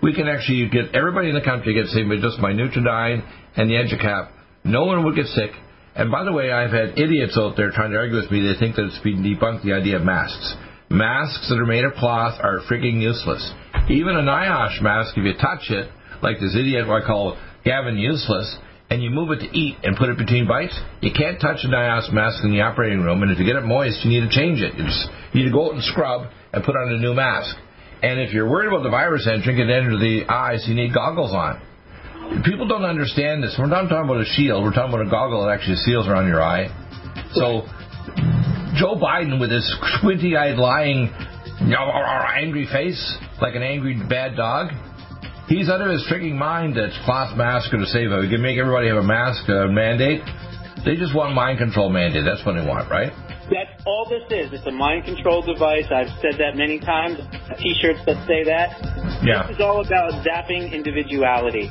we 0.03 0.15
can 0.15 0.29
actually 0.29 0.69
get 0.71 0.95
everybody 0.95 1.29
in 1.29 1.35
the 1.35 1.45
country 1.45 1.75
to 1.75 1.83
get 1.83 1.91
saved 1.93 2.09
by 2.09 2.17
just 2.17 2.39
my 2.39 2.53
Nutridyne 2.53 3.21
and 3.57 3.69
the 3.69 3.75
EduCap. 3.75 4.31
No 4.65 4.87
one 4.87 5.05
would 5.05 5.15
get 5.15 5.27
sick. 5.27 5.51
And 5.95 6.11
by 6.11 6.25
the 6.25 6.33
way, 6.33 6.53
I've 6.53 6.73
had 6.73 6.99
idiots 6.99 7.37
out 7.37 7.57
there 7.57 7.71
trying 7.71 7.91
to 7.91 7.99
argue 7.99 8.17
with 8.17 8.31
me. 8.31 8.41
They 8.41 8.59
think 8.59 8.77
that 8.77 8.85
it's 8.85 8.99
been 9.01 9.25
debunked 9.25 9.63
the 9.63 9.73
idea 9.73 9.97
of 9.97 10.05
masks. 10.05 10.57
Masks 10.89 11.49
that 11.49 11.59
are 11.59 11.67
made 11.67 11.85
of 11.85 11.95
cloth 11.95 12.39
are 12.41 12.61
freaking 12.71 13.01
useless. 13.01 13.43
Even 13.91 14.17
a 14.17 14.23
NIOSH 14.23 14.83
mask, 14.83 15.17
if 15.17 15.25
you 15.25 15.35
touch 15.35 15.71
it, 15.71 15.91
like 16.23 16.39
this 16.39 16.55
idiot 16.55 16.89
I 16.89 17.05
call 17.05 17.37
Gavin 17.65 17.99
useless, 17.99 18.57
and 18.89 19.03
you 19.03 19.11
move 19.11 19.31
it 19.33 19.41
to 19.41 19.51
eat 19.51 19.79
and 19.83 19.97
put 19.97 20.09
it 20.09 20.17
between 20.17 20.47
bites, 20.47 20.79
you 21.03 21.11
can't 21.11 21.41
touch 21.41 21.59
a 21.65 21.69
NIOSH 21.69 22.13
mask 22.13 22.45
in 22.45 22.53
the 22.53 22.61
operating 22.61 23.03
room. 23.03 23.23
And 23.23 23.33
if 23.33 23.39
you 23.39 23.45
get 23.45 23.57
it 23.57 23.67
moist, 23.67 24.05
you 24.05 24.11
need 24.11 24.29
to 24.29 24.35
change 24.35 24.61
it. 24.61 24.79
You, 24.79 24.85
just, 24.85 25.09
you 25.33 25.43
need 25.43 25.51
to 25.51 25.53
go 25.53 25.67
out 25.67 25.75
and 25.75 25.83
scrub 25.83 26.31
and 26.53 26.63
put 26.63 26.77
on 26.77 26.95
a 26.95 26.99
new 26.99 27.15
mask. 27.15 27.57
And 28.03 28.21
if 28.21 28.33
you're 28.33 28.49
worried 28.49 28.69
about 28.69 28.85
the 28.85 28.91
virus 28.91 29.27
entering 29.27 29.59
it 29.59 29.69
into 29.69 29.99
the 29.99 30.31
eyes, 30.31 30.65
you 30.69 30.75
need 30.75 30.95
goggles 30.95 31.33
on. 31.33 31.63
People 32.45 32.69
don't 32.69 32.85
understand 32.85 33.43
this. 33.43 33.57
We're 33.59 33.67
not 33.67 33.89
talking 33.89 34.11
about 34.11 34.21
a 34.21 34.31
shield. 34.37 34.63
We're 34.63 34.75
talking 34.75 34.95
about 34.95 35.07
a 35.07 35.11
goggle 35.11 35.47
that 35.47 35.53
actually 35.53 35.77
seals 35.83 36.07
around 36.07 36.29
your 36.29 36.43
eye. 36.43 36.71
So, 37.35 37.67
Joe 38.77 38.95
Biden 38.95 39.41
with 39.41 39.51
his 39.51 39.65
squinty-eyed, 39.99 40.57
lying, 40.57 41.09
angry 42.37 42.67
face, 42.71 43.01
like 43.41 43.55
an 43.55 43.63
angry 43.63 43.97
bad 44.09 44.37
dog, 44.37 44.73
he's 45.49 45.69
of 45.81 45.89
his 45.89 46.05
freaking 46.11 46.37
mind 46.37 46.77
that 46.77 46.93
cloth 47.05 47.37
masks 47.37 47.73
are 47.73 47.79
to 47.79 47.87
save 47.87 48.13
it. 48.13 48.21
We 48.21 48.29
can 48.29 48.43
make 48.43 48.59
everybody 48.59 48.89
have 48.89 48.99
a 48.99 49.07
mask 49.07 49.49
uh, 49.49 49.69
mandate. 49.69 50.21
They 50.85 50.97
just 50.97 51.17
want 51.17 51.35
mind 51.35 51.59
control 51.59 51.89
mandate. 51.89 52.25
That's 52.25 52.45
what 52.45 52.55
they 52.55 52.67
want, 52.67 52.91
right? 52.91 53.11
That's 53.49 53.83
all 53.87 54.07
this 54.11 54.27
is. 54.31 54.53
It's 54.53 54.67
a 54.67 54.75
mind 54.75 55.05
control 55.05 55.41
device. 55.41 55.87
I've 55.91 56.13
said 56.21 56.39
that 56.39 56.57
many 56.57 56.79
times. 56.79 57.19
T-shirts 57.59 58.05
that 58.07 58.19
say 58.27 58.45
that. 58.45 58.75
Yeah. 59.23 59.47
This 59.47 59.57
is 59.57 59.63
all 59.63 59.81
about 59.81 60.13
zapping 60.27 60.73
individuality. 60.75 61.71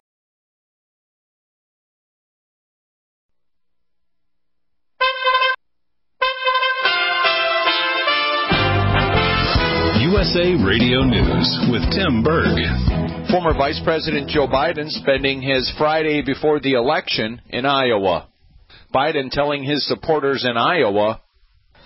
News 11.41 11.69
with 11.73 11.81
Tim 11.89 12.21
Berg. 12.21 12.53
Former 13.31 13.57
Vice 13.57 13.81
President 13.83 14.29
Joe 14.29 14.45
Biden 14.45 14.89
spending 14.89 15.41
his 15.41 15.73
Friday 15.75 16.21
before 16.21 16.59
the 16.59 16.73
election 16.73 17.41
in 17.49 17.65
Iowa. 17.65 18.29
Biden 18.93 19.31
telling 19.31 19.63
his 19.63 19.87
supporters 19.87 20.45
in 20.45 20.55
Iowa, 20.55 21.19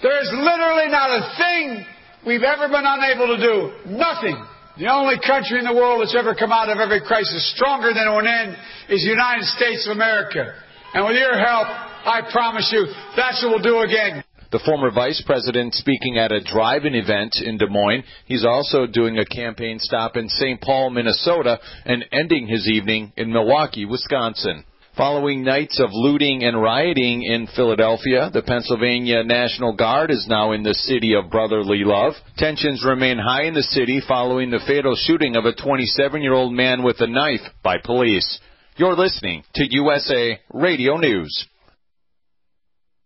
There's 0.04 0.30
literally 0.34 0.90
not 0.90 1.08
a 1.08 1.38
thing 1.38 1.86
we've 2.28 2.44
ever 2.44 2.68
been 2.68 2.84
unable 2.84 3.28
to 3.32 3.40
do. 3.40 3.96
Nothing. 3.96 4.36
The 4.78 4.92
only 4.92 5.16
country 5.26 5.60
in 5.60 5.64
the 5.64 5.74
world 5.74 6.02
that's 6.02 6.18
ever 6.20 6.36
come 6.36 6.52
out 6.52 6.68
of 6.68 6.80
every 6.80 7.00
crisis 7.00 7.54
stronger 7.56 7.94
than 7.94 8.12
it 8.12 8.14
went 8.14 8.28
in 8.28 8.56
is 8.94 9.04
the 9.04 9.12
United 9.12 9.46
States 9.56 9.88
of 9.88 9.96
America. 9.96 10.52
And 10.94 11.06
with 11.06 11.16
your 11.16 11.40
help, 11.40 11.68
I 12.04 12.28
promise 12.30 12.68
you, 12.76 12.88
that's 13.16 13.42
what 13.42 13.52
we'll 13.52 13.64
do 13.64 13.80
again. 13.80 14.25
The 14.56 14.64
former 14.64 14.90
vice 14.90 15.22
president 15.26 15.74
speaking 15.74 16.18
at 16.18 16.32
a 16.32 16.42
drive-in 16.42 16.96
event 16.96 17.34
in 17.44 17.58
Des 17.58 17.68
Moines. 17.68 18.06
He's 18.26 18.46
also 18.46 18.88
doing 18.88 19.18
a 19.18 19.26
campaign 19.26 19.80
stop 19.80 20.16
in 20.16 20.30
St. 20.30 20.62
Paul, 20.62 20.92
Minnesota, 20.92 21.60
and 21.84 22.06
ending 22.14 22.48
his 22.48 22.66
evening 22.66 23.12
in 23.18 23.34
Milwaukee, 23.34 23.84
Wisconsin. 23.84 24.64
Following 24.96 25.44
nights 25.44 25.78
of 25.82 25.90
looting 25.92 26.46
and 26.46 26.62
rioting 26.62 27.24
in 27.24 27.50
Philadelphia, 27.54 28.30
the 28.32 28.44
Pennsylvania 28.44 29.26
National 29.26 29.76
Guard 29.76 30.10
is 30.10 30.26
now 30.30 30.54
in 30.54 30.64
the 30.64 30.74
city 30.74 31.16
of 31.16 31.30
brotherly 31.30 31.84
love. 31.84 32.14
Tensions 32.38 32.82
remain 32.88 33.18
high 33.18 33.44
in 33.44 33.56
the 33.56 33.62
city 33.62 34.02
following 34.08 34.52
the 34.52 34.64
fatal 34.66 34.96
shooting 34.96 35.36
of 35.36 35.44
a 35.44 35.54
27 35.54 36.22
year 36.22 36.32
old 36.32 36.54
man 36.54 36.82
with 36.82 37.02
a 37.02 37.08
knife 37.08 37.42
by 37.62 37.76
police. 37.84 38.40
You're 38.78 38.96
listening 38.96 39.44
to 39.56 39.68
USA 39.70 40.40
Radio 40.54 40.96
News. 40.96 41.46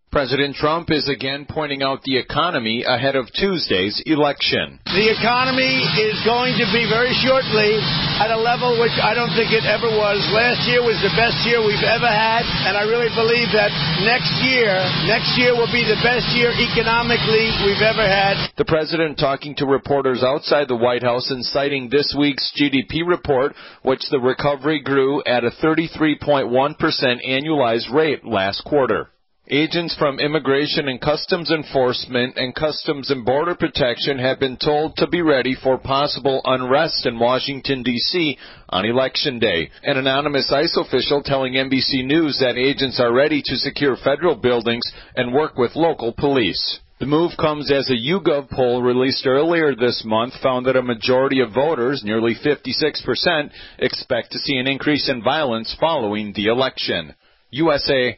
President 0.09 0.57
Trump 0.57 0.89
is 0.89 1.05
again 1.05 1.45
pointing 1.45 1.85
out 1.85 2.01
the 2.01 2.17
economy 2.17 2.81
ahead 2.81 3.13
of 3.13 3.29
Tuesday's 3.29 4.01
election. 4.09 4.81
The 4.89 5.05
economy 5.05 5.85
is 6.01 6.17
going 6.25 6.57
to 6.57 6.65
be 6.73 6.89
very 6.89 7.13
shortly 7.21 7.77
at 8.17 8.33
a 8.33 8.41
level 8.41 8.73
which 8.81 8.97
I 8.97 9.13
don't 9.13 9.29
think 9.37 9.53
it 9.53 9.69
ever 9.69 9.85
was. 9.85 10.17
Last 10.33 10.65
year 10.65 10.81
was 10.81 10.97
the 11.05 11.13
best 11.13 11.37
year 11.45 11.61
we've 11.61 11.85
ever 11.85 12.09
had, 12.09 12.41
and 12.41 12.73
I 12.73 12.89
really 12.89 13.13
believe 13.13 13.53
that 13.53 13.69
next 14.01 14.33
year, 14.41 14.81
next 15.05 15.29
year 15.37 15.53
will 15.53 15.69
be 15.69 15.85
the 15.85 16.01
best 16.01 16.25
year 16.33 16.57
economically 16.57 17.53
we've 17.61 17.85
ever 17.85 18.01
had. 18.01 18.49
The 18.57 18.65
president 18.65 19.21
talking 19.21 19.53
to 19.61 19.69
reporters 19.69 20.25
outside 20.25 20.73
the 20.73 20.81
White 20.81 21.05
House 21.05 21.29
and 21.29 21.45
citing 21.45 21.85
this 21.85 22.17
week's 22.17 22.49
GDP 22.57 23.05
report, 23.05 23.53
which 23.85 24.01
the 24.09 24.19
recovery 24.19 24.81
grew 24.81 25.21
at 25.29 25.45
a 25.45 25.53
33.1% 25.61 26.49
annualized 26.49 27.93
rate 27.93 28.25
last 28.25 28.65
quarter. 28.65 29.13
Agents 29.51 29.95
from 29.97 30.19
Immigration 30.19 30.87
and 30.87 31.01
Customs 31.01 31.49
Enforcement 31.49 32.37
and 32.37 32.53
Customs 32.53 33.09
and 33.09 33.25
Border 33.25 33.55
Protection 33.55 34.19
have 34.19 34.39
been 34.39 34.57
told 34.57 34.95
to 34.97 35.07
be 35.07 35.23
ready 35.23 35.55
for 35.55 35.79
possible 35.79 36.41
unrest 36.45 37.07
in 37.07 37.17
Washington, 37.17 37.81
D.C. 37.81 38.37
on 38.69 38.85
Election 38.85 39.39
Day. 39.39 39.71
An 39.81 39.97
anonymous 39.97 40.51
ICE 40.51 40.77
official 40.77 41.23
telling 41.23 41.53
NBC 41.53 42.05
News 42.05 42.37
that 42.39 42.59
agents 42.59 42.99
are 42.99 43.11
ready 43.11 43.41
to 43.43 43.55
secure 43.55 43.95
federal 43.95 44.35
buildings 44.35 44.83
and 45.15 45.33
work 45.33 45.57
with 45.57 45.75
local 45.75 46.13
police. 46.13 46.79
The 46.99 47.07
move 47.07 47.31
comes 47.39 47.71
as 47.71 47.89
a 47.89 47.93
YouGov 47.93 48.51
poll 48.51 48.83
released 48.83 49.25
earlier 49.25 49.73
this 49.73 50.03
month 50.05 50.35
found 50.43 50.67
that 50.67 50.75
a 50.75 50.83
majority 50.83 51.39
of 51.39 51.53
voters, 51.53 52.03
nearly 52.05 52.35
56%, 52.35 53.49
expect 53.79 54.31
to 54.31 54.37
see 54.37 54.57
an 54.57 54.67
increase 54.67 55.09
in 55.09 55.23
violence 55.23 55.75
following 55.79 56.33
the 56.35 56.47
election. 56.49 57.15
USA 57.49 58.15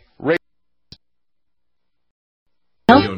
Yo, 3.03 3.17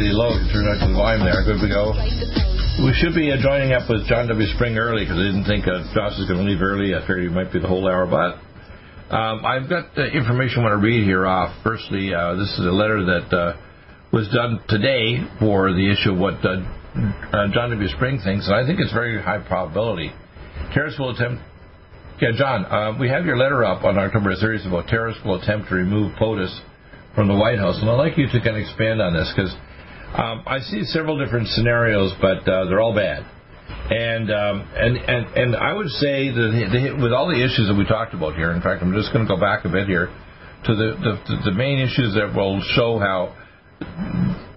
really 0.00 0.16
low. 0.16 0.32
Out 0.32 0.80
the 0.80 0.96
volume 0.96 1.28
there. 1.28 1.44
Good 1.44 1.60
we 1.60 1.68
go. 1.68 1.92
We 2.80 2.96
should 2.96 3.12
be 3.12 3.28
uh, 3.28 3.36
joining 3.36 3.76
up 3.76 3.84
with 3.84 4.08
John 4.08 4.28
W. 4.32 4.48
Spring 4.56 4.80
early 4.80 5.04
because 5.04 5.20
I 5.20 5.28
didn't 5.28 5.44
think 5.44 5.68
uh, 5.68 5.84
Josh 5.92 6.16
was 6.16 6.24
going 6.24 6.40
to 6.40 6.48
leave 6.48 6.64
early. 6.64 6.96
I 6.96 7.04
figured 7.04 7.28
he 7.28 7.28
might 7.28 7.52
be 7.52 7.60
the 7.60 7.68
whole 7.68 7.84
hour, 7.84 8.08
but 8.08 8.40
um, 9.12 9.44
I've 9.44 9.68
got 9.68 9.92
the 9.92 10.08
information 10.08 10.64
I 10.64 10.72
want 10.72 10.80
to 10.80 10.84
read 10.84 11.04
here 11.04 11.28
off. 11.28 11.52
Firstly, 11.60 12.16
uh, 12.16 12.40
this 12.40 12.48
is 12.56 12.64
a 12.64 12.72
letter 12.72 13.04
that 13.12 13.28
uh, 13.28 13.60
was 14.08 14.24
done 14.32 14.64
today 14.72 15.20
for 15.36 15.68
the 15.76 15.84
issue 15.84 16.16
of 16.16 16.18
what 16.18 16.40
uh, 16.40 16.64
uh, 17.36 17.52
John 17.52 17.68
W. 17.68 17.88
Spring 17.92 18.24
thinks, 18.24 18.48
and 18.48 18.56
I 18.56 18.64
think 18.64 18.80
it's 18.80 18.96
very 18.96 19.20
high 19.20 19.44
probability. 19.44 20.16
Terrorists 20.72 20.96
will 20.96 21.12
attempt. 21.12 21.44
Yeah, 22.24 22.32
John, 22.36 22.96
we 23.00 23.08
have 23.08 23.24
your 23.24 23.36
letter 23.36 23.64
up 23.64 23.84
on 23.84 23.98
October 23.98 24.32
30th 24.36 24.68
about 24.68 24.88
terrorists 24.88 25.24
will 25.24 25.40
attempt 25.40 25.68
to 25.68 25.74
remove 25.74 26.16
POTUS 26.16 26.52
from 27.14 27.28
the 27.28 27.36
White 27.36 27.58
House, 27.58 27.80
and 27.80 27.88
I'd 27.88 27.96
like 27.96 28.16
you 28.16 28.28
to 28.28 28.38
kind 28.40 28.56
of 28.56 28.62
expand 28.62 29.00
on 29.00 29.12
this 29.12 29.32
because 29.34 29.52
um, 30.14 30.42
I 30.46 30.58
see 30.60 30.84
several 30.84 31.18
different 31.18 31.48
scenarios, 31.48 32.12
but 32.20 32.46
uh, 32.48 32.66
they're 32.66 32.80
all 32.80 32.94
bad. 32.94 33.24
And, 33.90 34.30
um, 34.30 34.68
and 34.74 34.96
and 34.96 35.22
and 35.34 35.56
I 35.56 35.72
would 35.72 35.88
say 35.88 36.30
that 36.30 36.50
the, 36.70 37.02
with 37.02 37.12
all 37.12 37.26
the 37.26 37.38
issues 37.38 37.66
that 37.66 37.74
we 37.74 37.86
talked 37.86 38.14
about 38.14 38.34
here, 38.34 38.50
in 38.50 38.62
fact, 38.62 38.82
I'm 38.82 38.94
just 38.94 39.12
going 39.12 39.26
to 39.26 39.30
go 39.30 39.38
back 39.38 39.64
a 39.64 39.68
bit 39.68 39.86
here 39.86 40.06
to 40.66 40.72
the, 40.74 40.88
the 40.98 41.50
the 41.50 41.54
main 41.54 41.78
issues 41.78 42.14
that 42.14 42.34
will 42.34 42.62
show 42.74 42.98
how 42.98 43.34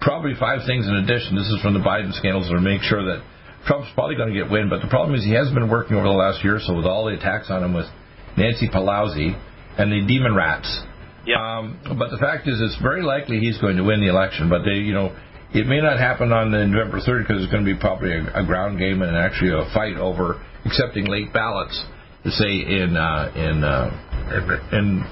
probably 0.00 0.34
five 0.38 0.66
things 0.66 0.86
in 0.86 0.94
addition. 1.02 1.34
This 1.34 1.50
is 1.50 1.58
from 1.62 1.74
the 1.74 1.82
Biden 1.82 2.12
scandals 2.14 2.50
to 2.50 2.60
make 2.60 2.82
sure 2.82 3.02
that 3.14 3.22
Trump's 3.66 3.90
probably 3.94 4.14
going 4.14 4.34
to 4.34 4.38
get 4.38 4.50
win. 4.50 4.68
But 4.70 4.82
the 4.82 4.90
problem 4.90 5.14
is 5.14 5.24
he 5.24 5.34
has 5.34 5.50
been 5.50 5.70
working 5.70 5.96
over 5.96 6.06
the 6.06 6.14
last 6.14 6.42
year 6.42 6.56
or 6.58 6.62
so 6.62 6.74
with 6.74 6.86
all 6.86 7.06
the 7.06 7.14
attacks 7.14 7.50
on 7.50 7.62
him 7.62 7.74
with 7.74 7.86
Nancy 8.36 8.68
Pelosi 8.68 9.34
and 9.78 9.90
the 9.90 10.02
demon 10.06 10.34
rats 10.34 10.66
yeah. 11.26 11.40
Um, 11.40 11.80
but 11.98 12.10
the 12.10 12.18
fact 12.18 12.46
is, 12.48 12.60
it's 12.60 12.80
very 12.82 13.02
likely 13.02 13.40
he's 13.40 13.58
going 13.58 13.76
to 13.76 13.84
win 13.84 14.00
the 14.00 14.08
election. 14.08 14.48
But 14.48 14.62
they, 14.64 14.84
you 14.84 14.92
know, 14.92 15.16
it 15.54 15.66
may 15.66 15.80
not 15.80 15.98
happen 15.98 16.32
on 16.32 16.50
November 16.50 16.98
3rd 16.98 17.22
because 17.22 17.42
it's 17.42 17.52
going 17.52 17.64
to 17.64 17.72
be 17.72 17.78
probably 17.78 18.10
a, 18.10 18.42
a 18.42 18.44
ground 18.44 18.78
game 18.78 19.02
and 19.02 19.16
actually 19.16 19.54
a 19.54 19.62
fight 19.72 19.96
over 19.96 20.42
accepting 20.66 21.06
late 21.06 21.32
ballots. 21.32 21.78
Say 22.26 22.64
in 22.64 22.96
uh, 22.96 23.32
in 23.36 23.62
uh, 23.62 23.92
in 24.72 25.04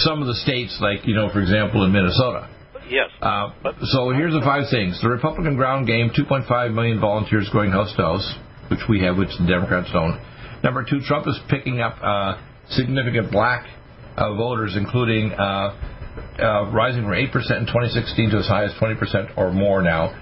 some 0.00 0.22
of 0.22 0.26
the 0.26 0.34
states, 0.42 0.76
like 0.80 1.06
you 1.06 1.14
know, 1.14 1.28
for 1.30 1.40
example, 1.40 1.84
in 1.84 1.92
Minnesota. 1.92 2.48
Yes. 2.88 3.10
Uh, 3.20 3.50
so 3.92 4.10
here's 4.10 4.32
the 4.32 4.40
five 4.40 4.64
things: 4.70 4.98
the 5.02 5.10
Republican 5.10 5.54
ground 5.56 5.86
game, 5.86 6.10
2.5 6.16 6.74
million 6.74 6.98
volunteers 6.98 7.48
going 7.52 7.70
house 7.70 7.94
to 7.94 8.02
house, 8.02 8.34
which 8.70 8.80
we 8.88 9.02
have, 9.02 9.18
which 9.18 9.28
the 9.38 9.46
Democrats 9.46 9.90
don't. 9.92 10.18
Number 10.64 10.82
two, 10.82 11.00
Trump 11.06 11.26
is 11.28 11.38
picking 11.50 11.80
up 11.80 11.96
uh, 12.02 12.40
significant 12.70 13.30
black 13.30 13.66
uh, 14.16 14.34
voters, 14.34 14.76
including 14.76 15.32
uh, 15.32 15.76
uh, 16.38 16.70
rising 16.72 17.02
from 17.04 17.12
8% 17.12 17.26
in 17.34 17.66
2016 17.66 18.30
to 18.30 18.38
as 18.38 18.46
high 18.46 18.64
as 18.64 18.72
20% 18.80 19.36
or 19.36 19.52
more 19.52 19.82
now. 19.82 20.14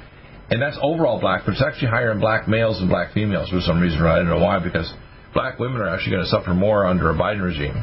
And 0.51 0.62
that's 0.62 0.79
overall 0.81 1.20
black, 1.20 1.42
but 1.44 1.53
it's 1.53 1.62
actually 1.62 1.88
higher 1.88 2.11
in 2.11 2.20
black 2.20 2.48
males 2.48 2.81
than 2.81 2.88
black 2.88 3.12
females 3.12 3.51
for 3.51 3.61
some 3.61 3.81
reason. 3.81 4.01
I 4.01 4.16
don't 4.16 4.29
know 4.29 4.40
why, 4.40 4.59
because 4.59 4.90
black 5.35 5.59
women 5.59 5.81
are 5.81 5.88
actually 5.88 6.12
going 6.12 6.24
to 6.24 6.31
suffer 6.31 6.55
more 6.55 6.87
under 6.87 7.11
a 7.11 7.14
Biden 7.14 7.42
regime. 7.42 7.77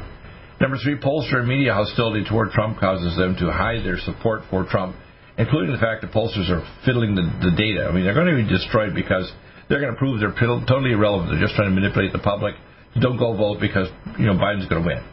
Number 0.60 0.78
three, 0.82 0.98
pollster 0.98 1.40
and 1.44 1.48
media 1.48 1.74
hostility 1.74 2.24
toward 2.28 2.52
Trump 2.52 2.80
causes 2.80 3.16
them 3.18 3.36
to 3.38 3.52
hide 3.52 3.86
their 3.86 4.00
support 4.00 4.42
for 4.50 4.66
Trump, 4.66 4.96
including 5.38 5.76
the 5.76 5.82
fact 5.82 6.02
that 6.02 6.12
pollsters 6.12 6.50
are 6.50 6.64
fiddling 6.86 7.14
the, 7.14 7.28
the 7.44 7.54
data. 7.56 7.86
I 7.86 7.92
mean, 7.92 8.04
they're 8.04 8.16
going 8.16 8.34
to 8.34 8.42
be 8.42 8.48
destroyed 8.48 8.96
because 8.96 9.32
they're 9.70 9.82
going 9.82 9.94
to 9.94 10.00
prove 10.00 10.20
they're 10.20 10.34
totally 10.34 10.94
irrelevant. 10.94 11.32
They're 11.32 11.44
just 11.44 11.56
trying 11.56 11.70
to 11.70 11.76
manipulate 11.76 12.14
the 12.14 12.24
public. 12.24 12.56
Don't 13.00 13.18
go 13.18 13.36
vote 13.36 13.60
because 13.60 13.90
you 14.18 14.26
know 14.26 14.34
Biden's 14.34 14.68
going 14.68 14.82
to 14.82 14.88
win. 14.88 15.04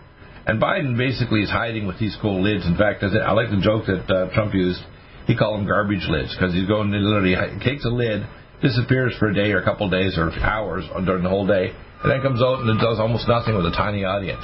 And 0.46 0.61
Biden 0.61 0.98
basically 0.98 1.42
is 1.42 1.50
hiding 1.50 1.87
with 1.87 1.98
these 1.98 2.16
cool 2.20 2.42
lids. 2.42 2.66
In 2.66 2.76
fact, 2.76 3.02
I 3.02 3.33
like 3.33 3.50
the 3.50 3.61
joke 3.62 3.87
that 3.87 4.11
uh, 4.11 4.35
Trump 4.35 4.55
used. 4.55 4.81
He 5.26 5.37
called 5.37 5.61
them 5.61 5.66
garbage 5.66 6.07
lids 6.09 6.35
because 6.35 6.52
he's 6.52 6.66
going 6.66 6.90
to 6.90 6.98
literally 6.98 7.37
takes 7.62 7.85
a 7.85 7.88
lid, 7.88 8.26
disappears 8.61 9.14
for 9.18 9.31
a 9.31 9.35
day 9.35 9.52
or 9.52 9.62
a 9.62 9.64
couple 9.64 9.87
of 9.87 9.92
days 9.92 10.18
or 10.18 10.31
hours 10.42 10.85
during 11.07 11.22
the 11.22 11.31
whole 11.31 11.46
day, 11.46 11.70
and 12.02 12.11
then 12.11 12.20
comes 12.22 12.42
out 12.42 12.66
and 12.66 12.81
does 12.81 12.98
almost 12.98 13.28
nothing 13.28 13.55
with 13.55 13.66
a 13.66 13.70
tiny 13.70 14.02
audience. 14.02 14.42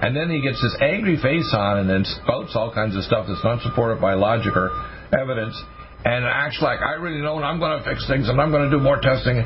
And 0.00 0.16
then 0.16 0.30
he 0.30 0.40
gets 0.40 0.62
this 0.62 0.76
angry 0.80 1.20
face 1.20 1.52
on 1.52 1.80
and 1.80 1.90
then 1.90 2.04
spouts 2.04 2.56
all 2.56 2.72
kinds 2.72 2.96
of 2.96 3.04
stuff 3.04 3.26
that's 3.28 3.44
not 3.44 3.60
supported 3.60 4.00
by 4.00 4.14
logic 4.14 4.56
or 4.56 4.70
evidence 5.12 5.60
and 6.04 6.24
acts 6.24 6.58
like 6.62 6.78
I 6.80 6.94
really 6.94 7.20
know 7.20 7.36
and 7.36 7.44
I'm 7.44 7.58
going 7.58 7.76
to 7.76 7.84
fix 7.84 8.06
things 8.06 8.28
and 8.28 8.40
I'm 8.40 8.50
going 8.50 8.70
to 8.70 8.76
do 8.76 8.82
more 8.82 9.00
testing. 9.00 9.42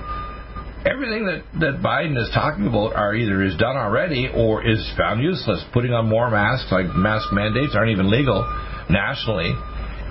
Everything 0.85 1.27
that, 1.27 1.43
that 1.61 1.75
Biden 1.83 2.19
is 2.19 2.31
talking 2.35 2.67
about 2.67 2.95
are 2.95 3.15
either 3.15 3.43
is 3.43 3.57
done 3.57 3.77
already 3.77 4.29
or 4.35 4.67
is 4.67 4.83
found 4.97 5.23
useless. 5.23 5.63
Putting 5.73 5.93
on 5.93 6.09
more 6.09 6.31
masks, 6.31 6.71
like 6.71 6.87
mask 6.95 7.33
mandates, 7.33 7.75
aren't 7.75 7.91
even 7.91 8.11
legal 8.11 8.43
nationally. 8.91 9.55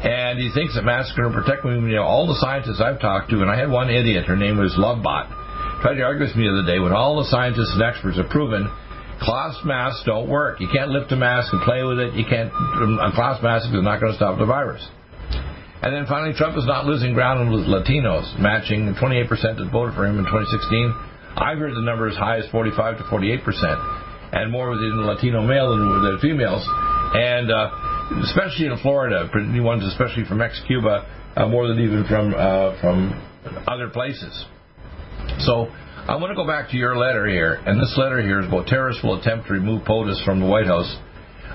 And 0.01 0.39
he 0.39 0.49
thinks 0.53 0.73
that 0.75 0.84
masks 0.84 1.13
are 1.17 1.23
going 1.23 1.34
to 1.36 1.41
protect 1.41 1.65
me. 1.65 1.77
You 1.91 2.01
know, 2.01 2.07
all 2.07 2.25
the 2.25 2.39
scientists 2.41 2.81
I've 2.81 2.99
talked 2.99 3.29
to, 3.29 3.41
and 3.41 3.49
I 3.51 3.57
had 3.57 3.69
one 3.69 3.89
idiot, 3.89 4.25
her 4.25 4.36
name 4.36 4.57
was 4.57 4.73
Lovebot, 4.73 5.81
tried 5.81 5.95
to 5.95 6.03
argue 6.03 6.25
with 6.25 6.36
me 6.36 6.49
the 6.49 6.57
other 6.57 6.65
day 6.65 6.79
when 6.79 6.91
all 6.91 7.21
the 7.21 7.29
scientists 7.29 7.73
and 7.73 7.84
experts 7.84 8.17
have 8.17 8.29
proven 8.29 8.65
cloth 9.21 9.63
masks 9.63 10.01
don't 10.05 10.27
work. 10.27 10.60
You 10.60 10.67
can't 10.73 10.89
lift 10.89 11.12
a 11.12 11.15
mask 11.15 11.53
and 11.53 11.62
play 11.62 11.84
with 11.84 11.99
it. 11.99 12.13
You 12.13 12.25
can't. 12.25 12.51
Um, 12.51 12.97
a 12.97 13.12
cloth 13.13 13.43
mask 13.43 13.69
is 13.69 13.77
not 13.77 14.01
going 14.01 14.13
to 14.13 14.17
stop 14.17 14.39
the 14.39 14.45
virus. 14.45 14.81
And 15.82 15.96
then 15.96 16.06
finally, 16.06 16.34
Trump 16.38 16.58
is 16.58 16.65
not 16.65 16.86
losing 16.86 17.13
ground 17.13 17.50
with 17.50 17.65
Latinos, 17.65 18.38
matching 18.38 18.94
28% 18.94 19.26
that 19.30 19.70
voted 19.74 19.96
for 19.96 20.06
him 20.06 20.20
in 20.20 20.26
2016. 20.26 20.94
I've 21.38 21.58
heard 21.58 21.74
the 21.74 21.82
number 21.82 22.08
as 22.08 22.15
high 22.15 22.38
as 22.38 22.46
45 22.52 22.98
to 23.00 23.04
48%, 23.10 23.41
and 24.34 24.52
more 24.52 24.70
within 24.70 24.94
the 25.02 25.10
Latino 25.10 25.41
male 25.41 25.74
than 25.74 25.89
with 25.89 26.02
the 26.06 26.17
females. 26.22 26.62
And 27.17 27.50
uh, 27.50 28.22
especially 28.30 28.67
in 28.67 28.78
Florida, 28.84 29.28
pretty 29.32 29.60
ones 29.60 29.84
especially 29.84 30.24
from 30.26 30.41
ex-Cuba, 30.41 31.34
uh, 31.36 31.48
more 31.48 31.67
than 31.67 31.80
even 31.80 32.06
from 32.06 32.36
uh, 32.36 32.80
from 32.80 33.17
other 33.65 33.89
places. 33.89 34.46
So 35.39 35.65
I 36.06 36.15
want 36.17 36.30
to 36.30 36.36
go 36.36 36.46
back 36.46 36.70
to 36.72 36.78
your 36.78 36.96
letter 36.96 37.26
here, 37.26 37.58
and 37.65 37.82
this 37.82 37.96
letter 37.98 38.22
here 38.22 38.39
is 38.41 38.48
about 38.48 38.67
terrorists 38.67 39.02
will 39.02 39.20
attempt 39.20 39.48
to 39.48 39.54
remove 39.54 39.84
POTUS 39.86 40.24
from 40.26 40.39
the 40.41 40.46
White 40.46 40.67
House 40.67 40.96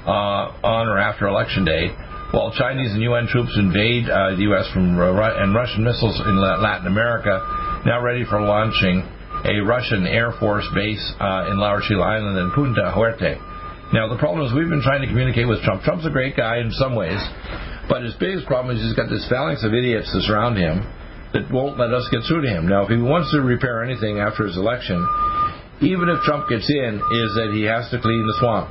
uh, 0.02 0.66
on 0.66 0.88
or 0.88 0.98
after 0.98 1.28
Election 1.28 1.64
Day 1.64 1.94
while 2.32 2.50
Chinese 2.50 2.92
and 2.92 3.02
UN 3.02 3.26
troops 3.26 3.54
invade 3.56 4.10
uh, 4.10 4.34
the 4.34 4.50
U.S. 4.50 4.66
from 4.72 4.98
uh, 4.98 5.42
and 5.42 5.54
Russian 5.54 5.84
missiles 5.84 6.18
in 6.26 6.34
Latin 6.40 6.86
America, 6.86 7.38
now 7.86 8.02
ready 8.02 8.24
for 8.24 8.40
launching 8.40 9.06
a 9.44 9.60
Russian 9.62 10.06
Air 10.06 10.32
Force 10.40 10.66
base 10.74 11.02
uh, 11.20 11.46
in 11.46 11.58
La 11.58 11.78
Rochelle 11.78 12.02
Island 12.02 12.38
and 12.38 12.52
Punta 12.52 12.90
Huete. 12.90 13.38
Now 13.92 14.10
the 14.10 14.18
problem 14.18 14.42
is 14.42 14.52
we've 14.52 14.68
been 14.68 14.82
trying 14.82 15.02
to 15.02 15.06
communicate 15.06 15.46
with 15.46 15.62
Trump. 15.62 15.82
Trump's 15.82 16.06
a 16.06 16.10
great 16.10 16.36
guy 16.36 16.58
in 16.58 16.72
some 16.72 16.96
ways, 16.96 17.20
but 17.88 18.02
his 18.02 18.14
biggest 18.18 18.46
problem 18.46 18.74
is 18.74 18.82
he's 18.82 18.98
got 18.98 19.08
this 19.08 19.26
phalanx 19.30 19.62
of 19.62 19.70
idiots 19.70 20.10
that 20.10 20.26
surround 20.26 20.58
him 20.58 20.82
that 21.30 21.46
won't 21.52 21.78
let 21.78 21.94
us 21.94 22.08
get 22.10 22.26
through 22.26 22.42
to 22.42 22.50
him. 22.50 22.66
Now, 22.66 22.82
if 22.82 22.90
he 22.90 22.98
wants 22.98 23.30
to 23.30 23.40
repair 23.40 23.84
anything 23.84 24.18
after 24.18 24.46
his 24.46 24.56
election, 24.56 24.98
even 25.80 26.08
if 26.08 26.18
Trump 26.26 26.48
gets 26.48 26.66
in, 26.66 26.98
is 26.98 27.30
that 27.38 27.54
he 27.54 27.62
has 27.70 27.86
to 27.94 28.00
clean 28.00 28.26
the 28.26 28.34
swamp 28.40 28.70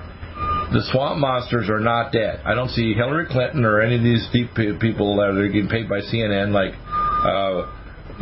the 0.71 0.81
swamp 0.91 1.19
monsters 1.19 1.69
are 1.69 1.79
not 1.79 2.11
dead. 2.11 2.41
I 2.45 2.55
don't 2.55 2.69
see 2.69 2.93
Hillary 2.93 3.27
Clinton 3.29 3.65
or 3.65 3.81
any 3.81 3.97
of 3.97 4.03
these 4.03 4.25
people 4.33 5.17
that 5.17 5.29
are 5.29 5.47
getting 5.47 5.69
paid 5.69 5.89
by 5.89 6.01
CNN, 6.01 6.51
like, 6.51 6.73
uh, 6.73 7.69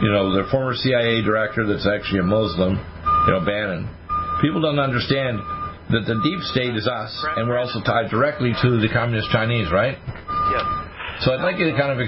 you 0.02 0.12
know, 0.12 0.34
the 0.36 0.50
former 0.52 0.74
CIA 0.76 1.22
director 1.22 1.66
that's 1.66 1.88
actually 1.88 2.20
a 2.20 2.28
Muslim, 2.28 2.76
you 2.76 3.32
know, 3.32 3.42
Brennan. 3.44 3.88
People 4.42 4.60
don't 4.60 4.80
understand 4.80 5.40
that 5.92 6.04
the 6.08 6.18
deep 6.24 6.42
state 6.52 6.76
is 6.76 6.88
us, 6.88 7.12
and 7.38 7.48
we're 7.48 7.60
also 7.60 7.80
tied 7.84 8.10
directly 8.10 8.52
to 8.62 8.80
the 8.82 8.90
communist 8.92 9.30
Chinese, 9.32 9.72
right? 9.72 9.96
Yes. 10.52 10.66
So 11.24 11.32
I'd 11.32 11.44
like 11.44 11.60
you 11.60 11.72
to 11.72 11.78
kind 11.78 11.96
of, 11.96 12.00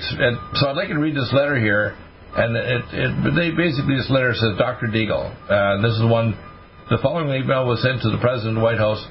so 0.60 0.68
I'd 0.68 0.76
like 0.76 0.90
you 0.90 0.96
to 0.96 1.04
read 1.04 1.16
this 1.16 1.32
letter 1.32 1.56
here, 1.56 1.96
and 2.36 2.56
it, 2.56 2.84
it 2.92 3.12
they 3.36 3.56
basically 3.56 3.96
this 3.96 4.10
letter 4.10 4.34
says, 4.34 4.58
Dr. 4.58 4.88
Deagle, 4.88 5.32
uh, 5.48 5.80
this 5.82 5.96
is 5.96 6.04
one. 6.04 6.36
The 6.90 7.00
following 7.02 7.32
email 7.32 7.66
was 7.66 7.82
sent 7.82 8.02
to 8.04 8.12
the 8.12 8.20
president 8.22 8.58
of 8.58 8.62
the 8.62 8.66
White 8.66 8.78
House 8.78 9.02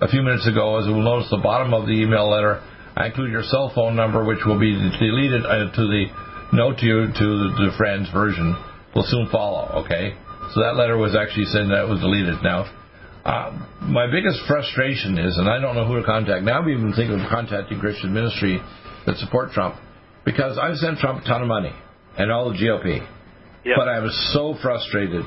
a 0.00 0.08
few 0.08 0.22
minutes 0.22 0.46
ago. 0.46 0.78
As 0.78 0.86
you 0.86 0.92
will 0.92 1.04
notice, 1.04 1.28
the 1.30 1.40
bottom 1.42 1.72
of 1.72 1.86
the 1.86 1.92
email 1.92 2.28
letter, 2.28 2.60
I 2.96 3.06
include 3.06 3.30
your 3.30 3.42
cell 3.42 3.72
phone 3.74 3.96
number, 3.96 4.24
which 4.24 4.40
will 4.44 4.58
be 4.58 4.72
deleted 4.98 5.44
uh, 5.44 5.72
to 5.72 5.82
the 5.86 6.06
note 6.52 6.78
to 6.78 6.86
you 6.86 7.06
to 7.06 7.26
the, 7.40 7.70
the 7.70 7.74
friends 7.76 8.08
version 8.12 8.56
will 8.94 9.04
soon 9.04 9.28
follow. 9.30 9.84
Okay, 9.84 10.14
so 10.54 10.60
that 10.60 10.76
letter 10.76 10.96
was 10.96 11.16
actually 11.16 11.46
saying 11.46 11.68
that 11.68 11.88
was 11.88 12.00
deleted. 12.00 12.42
Now, 12.42 12.68
uh, 13.24 13.50
my 13.82 14.06
biggest 14.06 14.40
frustration 14.46 15.18
is, 15.18 15.36
and 15.36 15.48
I 15.48 15.60
don't 15.60 15.74
know 15.74 15.86
who 15.86 16.00
to 16.00 16.04
contact. 16.04 16.44
Now 16.44 16.60
I'm 16.60 16.68
even 16.68 16.92
thinking 16.92 17.20
of 17.20 17.28
contacting 17.28 17.80
Christian 17.80 18.12
Ministry 18.12 18.60
that 19.06 19.16
support 19.16 19.52
Trump 19.52 19.76
because 20.24 20.58
I've 20.58 20.76
sent 20.76 20.98
Trump 20.98 21.24
a 21.24 21.26
ton 21.26 21.42
of 21.42 21.48
money 21.48 21.72
and 22.16 22.30
all 22.30 22.50
the 22.50 22.56
GOP. 22.56 23.00
Yep. 23.64 23.74
But 23.76 23.88
I 23.88 23.98
was 23.98 24.14
so 24.32 24.54
frustrated. 24.62 25.24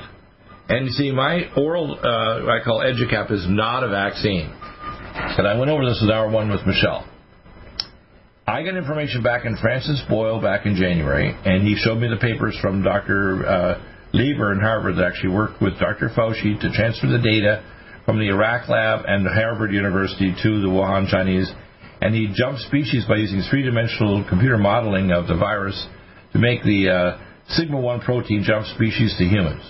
And 0.68 0.86
you 0.86 0.92
see, 0.92 1.10
my 1.10 1.50
oral, 1.56 1.98
uh, 1.98 2.46
I 2.48 2.64
call 2.64 2.80
EduCap, 2.80 3.30
is 3.32 3.44
not 3.48 3.82
a 3.82 3.88
vaccine. 3.88 4.54
And 5.14 5.46
I 5.46 5.58
went 5.58 5.70
over 5.70 5.84
this 5.84 6.00
with 6.02 6.10
hour 6.10 6.30
one 6.30 6.50
with 6.50 6.66
Michelle. 6.66 7.08
I 8.46 8.62
got 8.62 8.76
information 8.76 9.22
back 9.22 9.44
in 9.44 9.56
Francis 9.56 10.02
Boyle 10.08 10.40
back 10.40 10.66
in 10.66 10.74
January, 10.74 11.30
and 11.44 11.66
he 11.66 11.76
showed 11.76 11.98
me 11.98 12.08
the 12.08 12.20
papers 12.20 12.58
from 12.60 12.82
Dr. 12.82 13.46
Uh, 13.46 13.82
Lieber 14.12 14.52
in 14.52 14.60
Harvard 14.60 14.96
that 14.96 15.04
actually 15.06 15.34
worked 15.34 15.62
with 15.62 15.78
Dr. 15.78 16.10
Fauci 16.10 16.60
to 16.60 16.72
transfer 16.72 17.06
the 17.06 17.22
data 17.22 17.62
from 18.04 18.18
the 18.18 18.26
Iraq 18.28 18.68
lab 18.68 19.04
and 19.06 19.26
Harvard 19.26 19.72
University 19.72 20.34
to 20.42 20.60
the 20.60 20.66
Wuhan 20.66 21.08
Chinese. 21.08 21.50
And 22.00 22.14
he 22.14 22.32
jumped 22.34 22.60
species 22.62 23.04
by 23.06 23.16
using 23.16 23.42
three-dimensional 23.48 24.24
computer 24.28 24.58
modeling 24.58 25.12
of 25.12 25.28
the 25.28 25.36
virus 25.36 25.86
to 26.32 26.38
make 26.38 26.62
the 26.64 26.90
uh, 26.90 27.18
sigma 27.50 27.78
1 27.78 28.00
protein 28.00 28.42
jump 28.42 28.66
species 28.66 29.14
to 29.18 29.24
humans. 29.24 29.62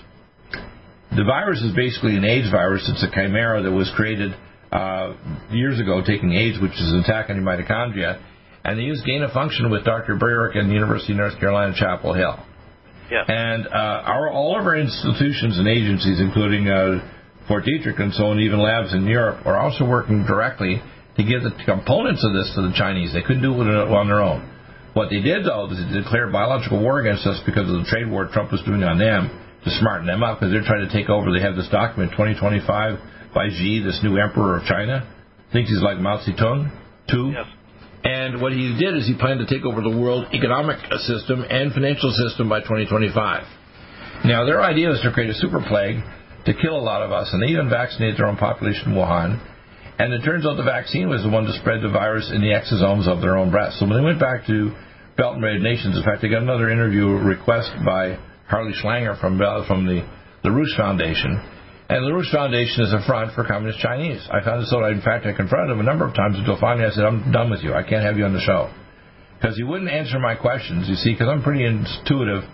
The 1.17 1.25
virus 1.25 1.61
is 1.61 1.75
basically 1.75 2.17
an 2.17 2.25
AIDS 2.25 2.51
virus. 2.51 2.89
It's 2.89 3.03
a 3.03 3.11
chimera 3.11 3.63
that 3.63 3.73
was 3.73 3.93
created 3.97 4.33
uh, 4.73 5.15
years 5.51 5.81
ago 5.81 6.03
taking 6.05 6.33
AIDS, 6.33 6.61
which 6.61 6.73
is 6.73 6.93
an 6.93 7.01
attack 7.01 7.31
on 7.31 7.37
your 7.37 7.45
mitochondria, 7.45 8.23
and 8.65 8.79
they 8.79 8.83
used 8.83 9.05
gain 9.05 9.23
of 9.23 9.33
function 9.33 9.71
with 9.71 9.85
Dr. 9.85 10.17
Baric 10.17 10.57
and 10.57 10.69
the 10.69 10.75
University 10.75 11.13
of 11.13 11.19
North 11.19 11.39
Carolina, 11.41 11.75
Chapel 11.77 12.15
Hill. 12.15 12.39
Yeah. 13.11 13.25
And 13.27 13.67
uh, 13.67 14.07
our, 14.07 14.31
all 14.31 14.59
of 14.59 14.65
our 14.67 14.77
institutions 14.77 15.59
and 15.59 15.67
agencies, 15.67 16.21
including 16.21 16.69
uh, 16.69 17.03
Fort 17.49 17.65
Detrick 17.65 18.01
and 18.01 18.13
so 18.15 18.27
on, 18.27 18.39
even 18.39 18.63
labs 18.63 18.95
in 18.95 19.07
Europe, 19.07 19.45
are 19.47 19.59
also 19.59 19.85
working 19.85 20.25
directly 20.25 20.81
to 21.17 21.23
give 21.25 21.43
the 21.43 21.51
components 21.67 22.23
of 22.23 22.33
this 22.33 22.53
to 22.55 22.63
the 22.63 22.73
Chinese. 22.77 23.13
They 23.13 23.23
couldn't 23.23 23.43
do 23.43 23.51
it 23.51 23.67
on 23.67 24.07
their 24.07 24.21
own. 24.21 24.47
What 24.95 25.11
they 25.11 25.21
did, 25.21 25.45
though, 25.45 25.71
is 25.71 25.79
they 25.79 26.03
declared 26.03 26.31
biological 26.31 26.81
war 26.81 27.01
against 27.01 27.27
us 27.27 27.43
because 27.47 27.67
of 27.67 27.83
the 27.83 27.87
trade 27.91 28.09
war 28.09 28.29
Trump 28.31 28.53
was 28.53 28.63
doing 28.63 28.83
on 28.83 28.99
them 28.99 29.31
to 29.65 29.71
smarten 29.79 30.07
them 30.07 30.23
up 30.23 30.41
because 30.41 30.53
they're 30.53 30.65
trying 30.65 30.87
to 30.87 30.93
take 30.93 31.09
over. 31.09 31.33
They 31.33 31.43
have 31.43 31.57
this 31.57 31.69
document, 31.69 32.13
2025 32.13 33.35
by 33.35 33.49
Xi, 33.49 33.83
this 33.83 34.01
new 34.03 34.19
emperor 34.19 34.59
of 34.59 34.65
China. 34.65 35.07
Thinks 35.53 35.71
he's 35.71 35.83
like 35.83 35.99
Mao 35.99 36.19
Zedong, 36.19 36.71
too. 37.11 37.33
Yes. 37.35 37.47
And 38.03 38.41
what 38.41 38.53
he 38.53 38.77
did 38.79 38.97
is 38.97 39.07
he 39.07 39.15
planned 39.15 39.41
to 39.41 39.47
take 39.47 39.67
over 39.67 39.83
the 39.83 39.93
world 39.93 40.33
economic 40.33 40.79
system 41.05 41.45
and 41.49 41.73
financial 41.73 42.11
system 42.13 42.49
by 42.49 42.61
2025. 42.61 43.45
Now, 44.25 44.45
their 44.45 44.63
idea 44.63 44.91
is 44.93 45.01
to 45.03 45.13
create 45.13 45.29
a 45.29 45.35
super 45.35 45.61
plague 45.61 46.01
to 46.47 46.55
kill 46.55 46.77
a 46.77 46.81
lot 46.81 47.03
of 47.03 47.13
us, 47.13 47.29
and 47.33 47.43
they 47.43 47.49
even 47.49 47.69
vaccinated 47.69 48.17
their 48.17 48.27
own 48.27 48.37
population 48.37 48.93
in 48.93 48.97
Wuhan. 48.97 49.39
And 49.99 50.15
it 50.15 50.25
turns 50.25 50.47
out 50.47 50.57
the 50.57 50.63
vaccine 50.63 51.11
was 51.11 51.23
the 51.23 51.29
one 51.29 51.45
to 51.45 51.53
spread 51.61 51.83
the 51.83 51.91
virus 51.91 52.31
in 52.33 52.41
the 52.41 52.57
exosomes 52.57 53.07
of 53.07 53.21
their 53.21 53.37
own 53.37 53.51
breasts. 53.51 53.81
So 53.81 53.87
when 53.87 53.99
they 53.99 54.05
went 54.05 54.19
back 54.19 54.47
to 54.47 54.73
Belt 55.19 55.35
and 55.35 55.45
Road 55.45 55.61
Nations, 55.61 55.97
in 55.97 56.03
fact, 56.03 56.23
they 56.23 56.29
got 56.29 56.41
another 56.41 56.71
interview 56.71 57.09
request 57.09 57.71
by 57.85 58.17
Harley 58.51 58.75
Schlanger 58.83 59.19
from 59.21 59.39
from 59.67 59.87
the 59.87 60.51
Roos 60.51 60.75
Foundation, 60.77 61.41
and 61.89 62.07
the 62.07 62.13
Roos 62.13 62.31
Foundation 62.31 62.83
is 62.83 62.93
a 62.93 63.03
front 63.07 63.35
for 63.35 63.47
Communist 63.47 63.79
Chinese. 63.79 64.27
I 64.31 64.43
found 64.45 64.63
this 64.63 64.73
out. 64.75 64.91
In 64.91 65.03
fact, 65.03 65.27
I 65.27 65.33
confronted 65.33 65.71
him 65.71 65.81
a 65.81 65.87
number 65.87 66.07
of 66.07 66.15
times 66.15 66.39
until 66.39 66.59
finally 66.59 66.87
I 66.87 66.91
said, 66.91 67.05
I'm 67.05 67.31
done 67.31 67.51
with 67.51 67.63
you. 67.63 67.75
I 67.75 67.83
can't 67.83 68.03
have 68.03 68.19
you 68.19 68.25
on 68.25 68.35
the 68.35 68.43
show. 68.43 68.71
Because 69.39 69.57
he 69.57 69.63
wouldn't 69.63 69.91
answer 69.91 70.19
my 70.19 70.35
questions, 70.35 70.89
you 70.89 70.95
see, 70.97 71.13
because 71.15 71.29
I'm 71.29 71.43
pretty 71.43 71.65
intuitive. 71.65 72.45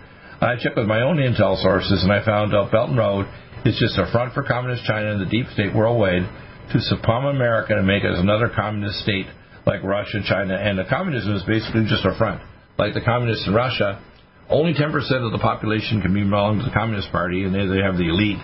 I 0.41 0.57
checked 0.61 0.77
with 0.77 0.87
my 0.87 1.01
own 1.01 1.17
intel 1.17 1.61
sources, 1.61 2.05
and 2.05 2.13
I 2.13 2.25
found 2.25 2.55
out 2.55 2.71
Belt 2.71 2.91
and 2.91 2.99
Road 2.99 3.27
is 3.65 3.77
just 3.81 3.99
a 3.99 4.11
front 4.13 4.33
for 4.33 4.43
Communist 4.43 4.85
China 4.85 5.13
and 5.13 5.21
the 5.21 5.29
deep 5.29 5.47
state 5.53 5.75
worldwide 5.75 6.29
to 6.73 6.79
supplant 6.81 7.35
America 7.35 7.73
and 7.77 7.87
make 7.87 8.05
us 8.05 8.21
another 8.21 8.49
communist 8.55 9.01
state 9.01 9.27
like 9.65 9.83
Russia, 9.83 10.21
China. 10.25 10.55
And 10.55 10.79
the 10.79 10.85
communism 10.89 11.35
is 11.35 11.43
basically 11.43 11.85
just 11.89 12.05
a 12.05 12.17
front. 12.17 12.41
Like 12.79 12.95
the 12.95 13.01
communists 13.01 13.47
in 13.47 13.55
Russia, 13.55 14.01
only 14.49 14.75
10% 14.75 14.95
of 15.25 15.33
the 15.33 15.39
population 15.43 16.01
can 16.03 16.15
belong 16.15 16.59
to 16.59 16.65
the 16.65 16.71
Communist 16.71 17.11
Party, 17.11 17.45
and 17.45 17.55
they, 17.55 17.67
they 17.67 17.83
have 17.83 17.97
the 17.97 18.09
elite 18.09 18.39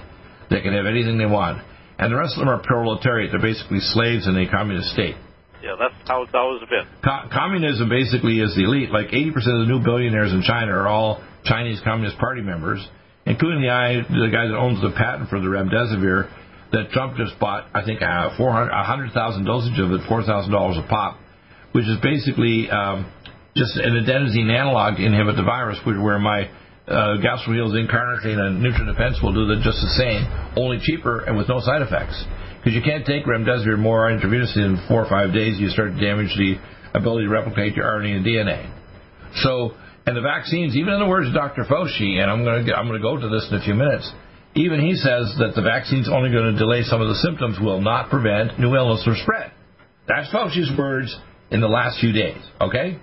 they 0.52 0.60
can 0.60 0.74
have 0.74 0.86
anything 0.86 1.16
they 1.16 1.26
want. 1.26 1.64
And 1.98 2.12
the 2.12 2.16
rest 2.16 2.36
of 2.36 2.44
them 2.44 2.52
are 2.52 2.60
proletariat. 2.60 3.32
They're 3.32 3.40
basically 3.40 3.80
slaves 3.80 4.28
in 4.28 4.36
a 4.36 4.44
communist 4.50 4.92
state. 4.92 5.16
Yeah, 5.62 5.78
that's 5.78 5.94
how 6.04 6.22
it's 6.22 6.34
always 6.34 6.60
been. 6.68 6.84
Co- 7.00 7.30
communism 7.32 7.88
basically 7.88 8.40
is 8.40 8.54
the 8.54 8.64
elite. 8.64 8.90
Like 8.90 9.08
80% 9.08 9.32
of 9.36 9.62
the 9.64 9.70
new 9.70 9.80
billionaires 9.80 10.32
in 10.32 10.42
China 10.42 10.72
are 10.72 10.88
all 10.88 11.22
Chinese 11.44 11.80
Communist 11.84 12.18
Party 12.18 12.42
members, 12.42 12.84
including 13.24 13.62
the 13.62 13.70
guy, 13.70 14.02
the 14.02 14.30
guy 14.30 14.50
that 14.50 14.58
owns 14.58 14.82
the 14.82 14.90
patent 14.90 15.30
for 15.30 15.40
the 15.40 15.46
remdesivir 15.46 16.28
that 16.72 16.90
Trump 16.90 17.16
just 17.16 17.38
bought, 17.38 17.68
I 17.74 17.84
think, 17.84 18.02
uh, 18.02 18.34
100,000 18.36 19.44
dosage 19.44 19.78
of 19.78 19.92
it, 19.92 20.00
$4,000 20.08 20.84
a 20.84 20.88
pop, 20.88 21.20
which 21.72 21.84
is 21.84 21.98
basically 22.02 22.68
um, 22.70 23.06
just 23.56 23.76
an 23.76 23.94
adenosine 24.00 24.48
analog 24.48 24.98
inhibit 24.98 25.36
the 25.36 25.42
virus, 25.42 25.78
where 25.84 26.18
my 26.18 26.48
uh, 26.88 27.20
gastroreal 27.20 27.70
zinc 27.70 27.90
carnitine 27.90 28.40
and 28.40 28.64
NutriDefense 28.64 29.22
will 29.22 29.32
do 29.32 29.46
that 29.54 29.60
just 29.62 29.78
the 29.80 29.94
same, 29.96 30.24
only 30.56 30.78
cheaper 30.80 31.24
and 31.24 31.36
with 31.36 31.48
no 31.48 31.60
side 31.60 31.82
effects. 31.82 32.16
Because 32.58 32.74
you 32.74 32.82
can't 32.82 33.04
take 33.04 33.24
remdesivir 33.24 33.78
more 33.78 34.10
intravenously 34.10 34.62
in 34.64 34.82
four 34.88 35.04
or 35.04 35.08
five 35.08 35.32
days, 35.34 35.58
you 35.58 35.68
start 35.68 35.92
to 35.92 36.00
damage 36.00 36.30
the 36.36 36.56
ability 36.94 37.26
to 37.26 37.32
replicate 37.32 37.74
your 37.74 37.86
RNA 37.86 38.16
and 38.16 38.26
DNA. 38.26 38.70
So, 39.42 39.74
and 40.06 40.16
the 40.16 40.20
vaccines, 40.20 40.76
even 40.76 40.94
in 40.94 41.00
the 41.00 41.06
words 41.06 41.28
of 41.28 41.34
Dr. 41.34 41.64
Fauci, 41.64 42.20
and 42.20 42.30
I'm 42.30 42.44
going 42.44 42.66
to 42.66 42.74
I'm 42.74 42.86
going 42.86 43.00
to 43.00 43.02
go 43.02 43.16
to 43.16 43.28
this 43.28 43.48
in 43.50 43.58
a 43.58 43.64
few 43.64 43.74
minutes, 43.74 44.10
even 44.54 44.80
he 44.80 44.94
says 44.94 45.34
that 45.38 45.52
the 45.54 45.62
vaccine's 45.62 46.08
only 46.08 46.30
going 46.30 46.52
to 46.52 46.58
delay 46.58 46.82
some 46.82 47.00
of 47.00 47.08
the 47.08 47.16
symptoms, 47.16 47.58
will 47.60 47.80
not 47.80 48.10
prevent 48.10 48.58
new 48.58 48.74
illness 48.74 49.02
or 49.06 49.14
spread. 49.16 49.52
That's 50.06 50.28
Fauci's 50.32 50.70
words 50.76 51.16
in 51.50 51.60
the 51.60 51.68
last 51.68 52.00
few 52.00 52.12
days. 52.12 52.42
Okay. 52.60 52.98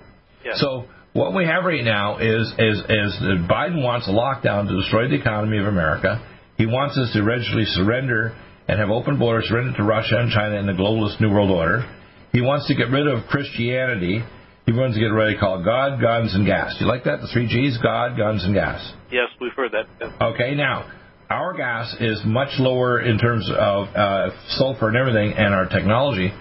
So 0.55 0.85
what 1.13 1.33
we 1.33 1.45
have 1.45 1.65
right 1.65 1.83
now 1.83 2.17
is 2.17 2.47
is 2.57 2.77
is 2.79 3.11
that 3.19 3.47
Biden 3.49 3.83
wants 3.83 4.07
a 4.07 4.11
lockdown 4.11 4.67
to 4.67 4.75
destroy 4.81 5.07
the 5.07 5.15
economy 5.15 5.57
of 5.59 5.65
America. 5.65 6.23
He 6.57 6.65
wants 6.65 6.97
us 6.97 7.11
to 7.13 7.19
eventually 7.21 7.65
surrender 7.65 8.35
and 8.67 8.79
have 8.79 8.89
open 8.89 9.17
borders, 9.17 9.47
surrender 9.49 9.75
to 9.77 9.83
Russia 9.83 10.17
and 10.17 10.31
China 10.31 10.55
in 10.55 10.67
the 10.67 10.73
globalist 10.73 11.19
New 11.19 11.31
World 11.31 11.49
Order. 11.49 11.83
He 12.31 12.41
wants 12.41 12.67
to 12.67 12.75
get 12.75 12.89
rid 12.89 13.07
of 13.07 13.25
Christianity. 13.27 14.23
He 14.65 14.71
wants 14.71 14.95
to 14.95 15.01
get 15.01 15.07
rid 15.07 15.33
of 15.33 15.39
called 15.39 15.65
God, 15.65 15.99
guns, 15.99 16.35
and 16.35 16.45
gas. 16.45 16.75
Do 16.77 16.85
you 16.85 16.91
like 16.91 17.05
that? 17.05 17.21
The 17.21 17.27
three 17.33 17.47
G's: 17.47 17.79
God, 17.81 18.15
guns, 18.15 18.43
and 18.43 18.53
gas. 18.53 18.93
Yes, 19.11 19.29
we've 19.41 19.53
heard 19.53 19.71
that. 19.71 19.87
Okay, 20.21 20.53
now 20.53 20.85
our 21.29 21.55
gas 21.55 21.95
is 21.99 22.21
much 22.25 22.49
lower 22.59 23.01
in 23.01 23.17
terms 23.17 23.49
of 23.49 23.87
uh, 23.95 24.29
sulfur 24.57 24.89
and 24.89 24.97
everything, 24.97 25.33
and 25.33 25.53
our 25.53 25.67
technology. 25.67 26.31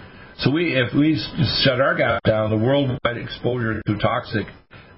So 0.41 0.53
we, 0.53 0.70
if 0.70 0.95
we 0.95 1.18
shut 1.64 1.80
our 1.80 1.97
gas 1.97 2.20
down, 2.24 2.51
the 2.51 2.57
worldwide 2.57 3.16
exposure 3.16 3.82
to 3.84 3.99
toxic 3.99 4.47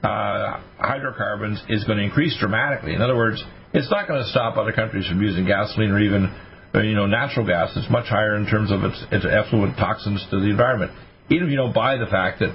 uh, 0.03 0.61
hydrocarbons 0.77 1.63
is 1.71 1.85
going 1.85 1.97
to 1.97 2.05
increase 2.05 2.37
dramatically. 2.39 2.93
In 2.93 3.01
other 3.01 3.17
words, 3.17 3.43
it's 3.73 3.91
not 3.91 4.07
going 4.07 4.23
to 4.23 4.29
stop 4.29 4.59
other 4.59 4.73
countries 4.73 5.09
from 5.09 5.23
using 5.23 5.47
gasoline 5.47 5.93
or 5.93 6.01
even 6.01 6.27
uh, 6.75 6.81
you 6.81 6.95
know 6.95 7.07
natural 7.07 7.47
gas. 7.47 7.73
It's 7.75 7.89
much 7.89 8.09
higher 8.09 8.37
in 8.37 8.47
terms 8.47 8.71
of 8.71 8.85
its, 8.85 9.03
its 9.11 9.25
effluent 9.25 9.79
toxins 9.79 10.27
to 10.31 10.41
the 10.41 10.51
environment. 10.51 10.93
Even 11.31 11.47
if 11.47 11.51
you 11.51 11.57
don't 11.57 11.75
buy 11.75 11.97
the 11.97 12.07
fact 12.07 12.41
that 12.41 12.53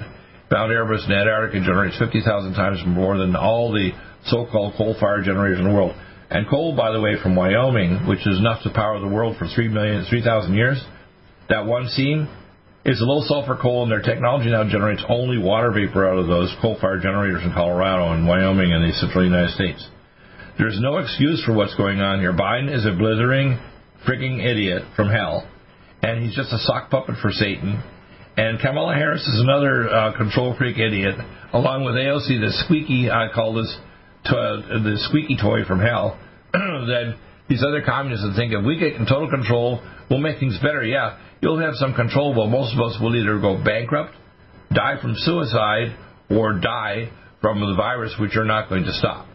Mount 0.48 0.70
Erebus 0.70 1.06
in 1.06 1.12
Antarctica 1.12 1.64
generates 1.66 1.98
50,000 1.98 2.54
times 2.54 2.78
more 2.86 3.18
than 3.18 3.34
all 3.34 3.72
the 3.72 3.90
so-called 4.26 4.74
coal-fired 4.76 5.24
generators 5.24 5.58
in 5.58 5.66
the 5.66 5.74
world. 5.74 5.96
And 6.30 6.48
coal, 6.48 6.76
by 6.76 6.92
the 6.92 7.00
way, 7.00 7.16
from 7.20 7.34
Wyoming, 7.34 8.06
which 8.06 8.24
is 8.26 8.38
enough 8.38 8.62
to 8.62 8.70
power 8.70 9.00
the 9.00 9.08
world 9.08 9.36
for 9.38 9.48
3 9.48 9.68
million, 9.68 10.04
3,000 10.08 10.54
years, 10.54 10.84
that 11.48 11.66
one 11.66 11.88
seam 11.88 12.28
a 12.86 13.04
low 13.04 13.20
sulfur 13.26 13.58
coal, 13.60 13.82
and 13.82 13.90
their 13.90 14.00
technology 14.00 14.48
now 14.48 14.62
generates 14.62 15.02
only 15.08 15.38
water 15.38 15.72
vapor 15.72 16.08
out 16.08 16.18
of 16.18 16.28
those 16.28 16.54
coal-fired 16.62 17.02
generators 17.02 17.42
in 17.42 17.52
Colorado 17.52 18.12
and 18.12 18.28
Wyoming 18.28 18.72
and 18.72 18.84
the 18.84 18.94
central 18.94 19.24
United 19.24 19.50
States. 19.50 19.84
There's 20.56 20.78
no 20.80 20.98
excuse 20.98 21.42
for 21.44 21.52
what's 21.52 21.74
going 21.74 22.00
on 22.00 22.20
here. 22.20 22.32
Biden 22.32 22.72
is 22.72 22.86
a 22.86 22.92
blithering, 22.92 23.58
freaking 24.06 24.38
idiot 24.38 24.84
from 24.94 25.08
hell, 25.08 25.50
and 26.00 26.22
he's 26.22 26.36
just 26.36 26.52
a 26.52 26.58
sock 26.58 26.88
puppet 26.88 27.16
for 27.20 27.32
Satan. 27.32 27.82
And 28.36 28.60
Kamala 28.60 28.94
Harris 28.94 29.26
is 29.26 29.40
another 29.40 29.90
uh, 29.90 30.16
control 30.16 30.54
freak 30.56 30.78
idiot, 30.78 31.16
along 31.52 31.84
with 31.84 31.96
AOC, 31.96 32.38
the 32.38 32.52
squeaky, 32.64 33.10
I 33.10 33.26
call 33.34 33.54
this 33.54 33.76
to, 34.26 34.62
the 34.84 34.96
squeaky 35.08 35.36
toy 35.36 35.64
from 35.66 35.80
hell. 35.80 36.20
that 36.52 37.16
these 37.48 37.62
other 37.62 37.82
communists 37.82 38.26
think 38.36 38.52
if 38.52 38.64
we 38.64 38.78
get 38.78 38.94
in 38.94 39.06
total 39.06 39.30
control, 39.30 39.80
we'll 40.10 40.20
make 40.20 40.38
things 40.40 40.58
better. 40.58 40.82
Yeah, 40.84 41.18
you'll 41.40 41.60
have 41.60 41.74
some 41.74 41.94
control, 41.94 42.34
but 42.34 42.48
most 42.48 42.74
of 42.74 42.80
us 42.80 42.98
will 43.00 43.14
either 43.14 43.38
go 43.38 43.62
bankrupt, 43.62 44.12
die 44.72 45.00
from 45.00 45.14
suicide, 45.14 45.96
or 46.30 46.58
die 46.58 47.10
from 47.40 47.60
the 47.60 47.74
virus, 47.76 48.14
which 48.18 48.36
are 48.36 48.44
not 48.44 48.68
going 48.68 48.84
to 48.84 48.92
stop. 48.92 49.28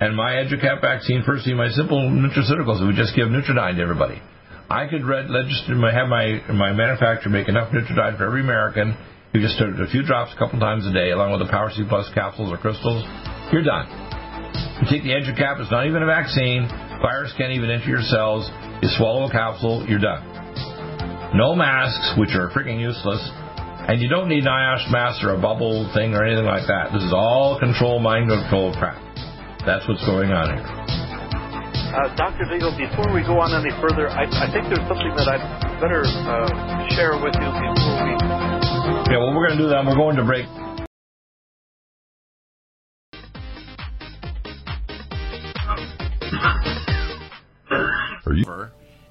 And 0.00 0.16
my 0.16 0.32
EduCap 0.40 0.80
vaccine, 0.80 1.22
firstly, 1.26 1.52
my 1.52 1.68
simple 1.68 2.00
nutraceuticals, 2.00 2.80
we 2.86 2.96
just 2.96 3.14
give 3.14 3.28
Nutriodine 3.28 3.76
to 3.76 3.82
everybody. 3.82 4.22
I 4.70 4.86
could 4.86 5.04
register, 5.04 5.74
have 5.74 6.08
my 6.08 6.40
my 6.48 6.72
manufacturer 6.72 7.30
make 7.30 7.48
enough 7.48 7.70
Nutriodine 7.72 8.16
for 8.16 8.24
every 8.24 8.40
American. 8.40 8.96
You 9.34 9.42
just 9.42 9.58
take 9.58 9.68
a 9.68 9.90
few 9.90 10.02
drops 10.02 10.32
a 10.34 10.38
couple 10.38 10.58
times 10.58 10.86
a 10.86 10.92
day, 10.92 11.10
along 11.10 11.32
with 11.32 11.44
the 11.44 11.50
Power 11.50 11.70
C 11.74 11.84
Plus 11.86 12.08
capsules 12.14 12.50
or 12.50 12.56
crystals. 12.56 13.04
You're 13.52 13.62
done. 13.62 13.90
You 14.80 14.86
take 14.88 15.02
the 15.02 15.10
EduCap; 15.10 15.60
it's 15.60 15.70
not 15.70 15.86
even 15.86 16.02
a 16.02 16.06
vaccine. 16.06 16.89
Virus 17.00 17.32
can't 17.36 17.52
even 17.52 17.70
enter 17.70 17.88
your 17.88 18.04
cells. 18.04 18.48
You 18.82 18.88
swallow 18.96 19.28
a 19.28 19.32
capsule, 19.32 19.84
you're 19.88 20.00
done. 20.00 20.20
No 21.34 21.54
masks, 21.54 22.18
which 22.18 22.34
are 22.36 22.50
freaking 22.50 22.80
useless. 22.80 23.20
And 23.88 24.00
you 24.00 24.08
don't 24.08 24.28
need 24.28 24.44
an 24.44 24.52
NIOSH 24.52 24.92
mask 24.92 25.24
or 25.24 25.34
a 25.34 25.40
bubble 25.40 25.88
thing 25.94 26.14
or 26.14 26.24
anything 26.24 26.44
like 26.44 26.66
that. 26.68 26.92
This 26.92 27.02
is 27.02 27.12
all 27.14 27.58
control, 27.58 27.98
mind 27.98 28.28
control 28.28 28.74
crap. 28.76 29.00
That's 29.64 29.86
what's 29.88 30.04
going 30.04 30.30
on 30.30 30.52
here. 30.52 30.68
Uh, 31.90 32.06
Dr. 32.14 32.46
Deagle, 32.46 32.76
before 32.78 33.10
we 33.10 33.26
go 33.26 33.42
on 33.42 33.50
any 33.50 33.74
further, 33.82 34.06
I, 34.06 34.22
I 34.30 34.46
think 34.54 34.70
there's 34.70 34.86
something 34.86 35.10
that 35.18 35.26
I'd 35.26 35.42
better 35.82 36.06
uh, 36.06 36.46
share 36.94 37.18
with 37.18 37.34
you 37.34 37.48
before 37.50 37.98
we. 38.06 38.14
Yeah, 39.10 39.18
well, 39.18 39.34
we're 39.34 39.50
going 39.50 39.58
to 39.58 39.62
do 39.64 39.70
that. 39.74 39.82
We're 39.82 39.98
going 39.98 40.14
to 40.14 40.22
break. 40.22 40.46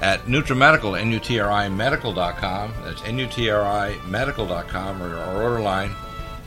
at 0.00 0.22
NutriMedical, 0.22 0.98
N-U-T-R-I 0.98 1.68
Medical.com. 1.68 2.72
That's 2.84 3.04
N-U-T-R-I 3.04 3.98
Medical.com 4.06 5.02
or 5.02 5.16
our 5.16 5.42
order 5.42 5.60
line 5.60 5.90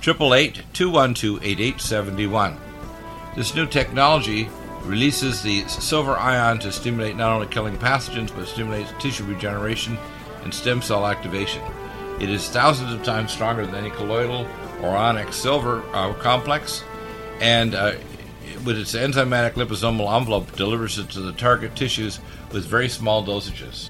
888-212-8871. 0.01 2.57
This 3.35 3.55
new 3.55 3.65
technology 3.65 4.49
releases 4.83 5.41
the 5.41 5.67
silver 5.67 6.15
ion 6.17 6.59
to 6.59 6.71
stimulate 6.71 7.15
not 7.15 7.31
only 7.31 7.47
killing 7.47 7.75
pathogens 7.77 8.35
but 8.35 8.47
stimulates 8.47 8.93
tissue 8.99 9.23
regeneration 9.23 9.97
and 10.43 10.53
stem 10.53 10.81
cell 10.81 11.07
activation. 11.07 11.63
It 12.19 12.29
is 12.29 12.49
thousands 12.49 12.93
of 12.93 13.01
times 13.03 13.31
stronger 13.31 13.65
than 13.65 13.75
any 13.75 13.91
colloidal 13.91 14.45
or 14.81 14.89
ionic 14.89 15.31
silver 15.31 15.81
uh, 15.93 16.13
complex, 16.15 16.83
and 17.39 17.73
uh, 17.73 17.93
with 18.65 18.77
its 18.77 18.93
enzymatic 18.93 19.53
liposomal 19.53 20.15
envelope 20.15 20.55
delivers 20.55 20.97
it 20.97 21.09
to 21.09 21.21
the 21.21 21.33
target 21.33 21.75
tissues 21.75 22.19
with 22.51 22.65
very 22.65 22.89
small 22.89 23.25
dosages. 23.25 23.89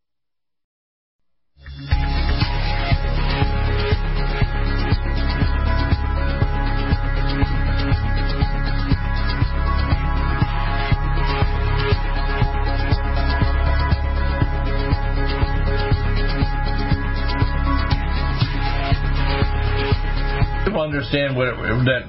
understand 20.91 21.35
what 21.35 21.55
that 21.87 22.03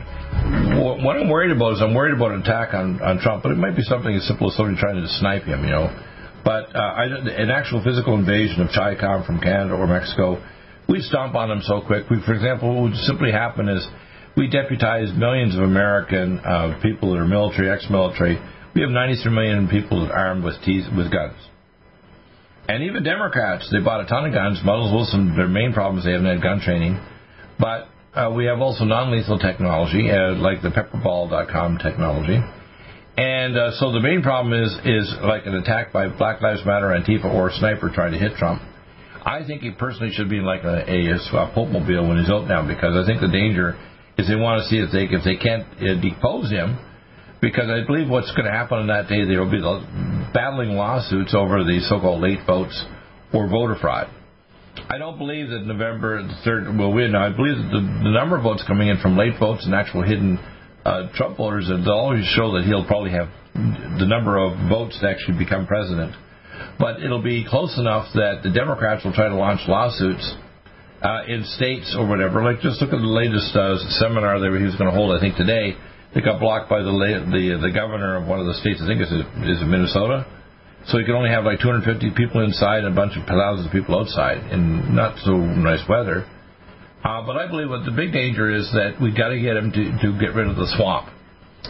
what 1.03 1.17
I'm 1.17 1.29
worried 1.29 1.55
about 1.55 1.75
is 1.75 1.83
I'm 1.83 1.95
worried 1.95 2.15
about 2.15 2.33
an 2.33 2.43
attack 2.43 2.75
on, 2.75 3.01
on 3.03 3.19
Trump, 3.19 3.43
but 3.43 3.53
it 3.53 3.59
might 3.59 3.77
be 3.77 3.83
something 3.83 4.15
as 4.15 4.27
simple 4.27 4.51
as 4.51 4.57
somebody 4.57 4.79
trying 4.81 5.01
to 5.01 5.09
snipe 5.21 5.45
him, 5.45 5.63
you 5.63 5.71
know. 5.71 5.87
But 6.45 6.75
uh, 6.75 6.79
I, 6.79 7.05
an 7.07 7.51
actual 7.51 7.85
physical 7.85 8.19
invasion 8.19 8.63
of 8.63 8.69
CHICOM 8.69 9.27
from 9.27 9.39
Canada 9.39 9.75
or 9.75 9.87
Mexico, 9.87 10.43
we 10.89 11.01
stomp 11.01 11.35
on 11.35 11.49
them 11.49 11.61
so 11.63 11.83
quick. 11.87 12.11
We, 12.11 12.21
for 12.27 12.35
example, 12.35 12.75
what 12.75 12.91
would 12.91 12.99
simply 13.07 13.31
happen 13.31 13.69
is 13.69 13.87
we 14.37 14.49
deputize 14.49 15.13
millions 15.15 15.55
of 15.55 15.63
American 15.63 16.41
uh, 16.41 16.81
people 16.83 17.13
that 17.13 17.19
are 17.21 17.29
military, 17.29 17.71
ex-military. 17.71 18.41
We 18.75 18.81
have 18.81 18.91
93 18.91 19.33
million 19.33 19.69
people 19.69 20.11
armed 20.11 20.43
with 20.43 20.55
teeth, 20.65 20.85
with 20.97 21.13
guns. 21.13 21.37
And 22.69 22.85
even 22.85 23.05
Democrats, 23.05 23.69
they 23.71 23.81
bought 23.81 24.01
a 24.01 24.07
ton 24.07 24.25
of 24.25 24.33
guns. 24.33 24.61
Muddles 24.65 24.93
Wilson, 24.93 25.37
their 25.37 25.49
main 25.49 25.73
problem 25.73 25.99
is 25.99 26.05
they 26.05 26.13
haven't 26.13 26.27
had 26.27 26.43
gun 26.43 26.61
training. 26.61 26.99
But 27.59 27.89
uh, 28.15 28.31
we 28.35 28.45
have 28.45 28.61
also 28.61 28.85
non-lethal 28.85 29.39
technology, 29.39 30.11
uh, 30.11 30.35
like 30.35 30.61
the 30.63 30.69
pepperball.com 30.69 31.79
technology. 31.79 32.39
And 33.17 33.57
uh, 33.57 33.73
so 33.73 33.93
the 33.93 34.01
main 34.01 34.23
problem 34.23 34.53
is 34.53 34.73
is 34.85 35.15
like 35.23 35.45
an 35.47 35.55
attack 35.55 35.93
by 35.93 36.09
Black 36.09 36.41
Lives 36.41 36.65
Matter, 36.65 36.89
Antifa, 36.89 37.33
or 37.33 37.49
a 37.49 37.53
sniper 37.53 37.91
trying 37.93 38.13
to 38.13 38.19
hit 38.19 38.37
Trump. 38.37 38.63
I 39.25 39.45
think 39.47 39.63
he 39.63 39.71
personally 39.71 40.13
should 40.13 40.29
be 40.29 40.39
in 40.39 40.45
like 40.45 40.65
a, 40.65 40.83
a, 40.91 41.15
a 41.15 41.53
Pope 41.55 41.69
mobile 41.69 42.09
when 42.09 42.19
he's 42.19 42.31
out 42.31 42.49
now 42.49 42.67
because 42.67 42.97
I 42.97 43.07
think 43.07 43.21
the 43.21 43.29
danger 43.29 43.79
is 44.19 44.29
they 44.29 44.37
want 44.37 44.63
to 44.63 44.69
see 44.69 44.79
if 44.79 44.91
they 44.93 45.05
if 45.15 45.25
they 45.25 45.37
can't 45.37 45.65
uh, 45.77 46.01
depose 46.01 46.51
him 46.51 46.79
because 47.41 47.69
I 47.69 47.87
believe 47.87 48.09
what's 48.09 48.31
going 48.33 48.47
to 48.47 48.53
happen 48.53 48.79
on 48.79 48.87
that 48.89 49.09
day 49.09 49.25
there 49.25 49.41
will 49.41 49.51
be 49.51 49.61
the 49.61 50.31
battling 50.33 50.71
lawsuits 50.71 51.35
over 51.35 51.65
the 51.65 51.81
so-called 51.89 52.21
late 52.21 52.41
votes 52.47 52.85
or 53.33 53.49
voter 53.49 53.77
fraud. 53.81 54.09
I 54.77 54.99
don't 54.99 55.19
believe 55.19 55.49
that 55.51 55.65
November 55.67 56.23
the 56.23 56.37
third 56.45 56.65
will 56.77 56.93
win. 56.93 57.15
I 57.15 57.29
believe 57.29 57.57
that 57.57 57.71
the, 57.73 57.81
the 57.81 58.13
number 58.13 58.37
of 58.37 58.43
votes 58.43 58.65
coming 58.67 58.89
in 58.89 58.99
from 58.99 59.17
late 59.17 59.39
votes 59.39 59.65
and 59.65 59.75
actual 59.75 60.03
hidden 60.03 60.39
uh, 60.85 61.13
Trump 61.15 61.37
voters 61.37 61.69
will 61.69 61.93
always 61.93 62.25
show 62.35 62.53
that 62.57 62.65
he'll 62.65 62.85
probably 62.85 63.13
have 63.13 63.29
the 63.55 64.09
number 64.09 64.41
of 64.41 64.57
votes 64.69 64.99
to 65.01 65.09
actually 65.09 65.39
become 65.39 65.67
president. 65.67 66.17
But 66.79 67.03
it'll 67.03 67.23
be 67.23 67.45
close 67.45 67.77
enough 67.79 68.09
that 68.15 68.41
the 68.43 68.51
Democrats 68.51 69.05
will 69.05 69.13
try 69.13 69.29
to 69.29 69.37
launch 69.37 69.61
lawsuits 69.69 70.25
uh, 71.03 71.29
in 71.29 71.45
states 71.57 71.95
or 71.99 72.09
whatever. 72.09 72.43
Like 72.43 72.61
just 72.61 72.81
look 72.81 72.93
at 72.93 73.01
the 73.01 73.13
latest 73.13 73.55
uh, 73.55 73.77
seminar 74.01 74.41
that 74.41 74.51
he 74.57 74.65
was 74.65 74.75
going 74.77 74.89
to 74.89 74.97
hold, 74.97 75.17
I 75.17 75.21
think 75.21 75.37
today. 75.37 75.77
It 76.15 76.25
got 76.25 76.41
blocked 76.41 76.69
by 76.69 76.81
the 76.81 76.93
the 76.93 77.69
the 77.69 77.73
governor 77.73 78.17
of 78.21 78.29
one 78.29 78.41
of 78.41 78.45
the 78.45 78.53
states. 78.61 78.81
I 78.83 78.87
think 78.87 79.01
it's 79.01 79.13
is 79.13 79.65
Minnesota 79.65 80.29
so 80.87 80.99
you 80.99 81.05
can 81.05 81.15
only 81.15 81.31
have 81.31 81.45
like 81.45 81.61
250 81.61 82.11
people 82.17 82.43
inside 82.43 82.85
and 82.85 82.93
a 82.93 82.97
bunch 82.97 83.17
of 83.17 83.27
thousands 83.27 83.67
of 83.67 83.73
people 83.73 83.99
outside 83.99 84.51
in 84.51 84.95
not 84.95 85.17
so 85.25 85.33
nice 85.37 85.83
weather. 85.89 86.27
Uh, 87.05 87.27
but 87.27 87.37
I 87.37 87.49
believe 87.49 87.69
what 87.69 87.85
the 87.85 87.91
big 87.95 88.13
danger 88.13 88.51
is 88.51 88.71
that 88.73 89.01
we've 89.01 89.17
got 89.17 89.29
to 89.29 89.41
get 89.41 89.57
him 89.57 89.73
to, 89.73 89.83
to 90.03 90.19
get 90.19 90.35
rid 90.35 90.47
of 90.47 90.57
the 90.57 90.71
swamp. 90.77 91.11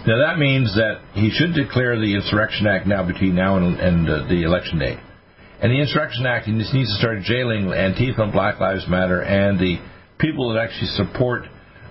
Now 0.07 0.19
that 0.19 0.39
means 0.39 0.75
that 0.75 1.01
he 1.13 1.31
should 1.31 1.55
declare 1.55 1.99
the 2.01 2.15
Insurrection 2.15 2.67
Act 2.67 2.87
now 2.87 3.07
between 3.07 3.35
now 3.35 3.57
and, 3.57 3.79
and 3.79 4.09
uh, 4.09 4.29
the 4.29 4.43
election 4.45 4.79
day. 4.79 4.99
And 5.61 5.71
the 5.71 5.81
Insurrection 5.81 6.27
Act 6.27 6.47
he 6.47 6.59
just 6.59 6.75
needs 6.75 6.89
to 6.93 6.99
start 6.99 7.21
jailing 7.23 7.67
Antifa 7.67 8.21
and 8.21 8.33
Black 8.33 8.61
Lives 8.61 8.89
Matter 8.89 9.23
and 9.23 9.59
the 9.59 9.77
people 10.19 10.53
that 10.53 10.61
actually 10.61 10.89
support 10.97 11.45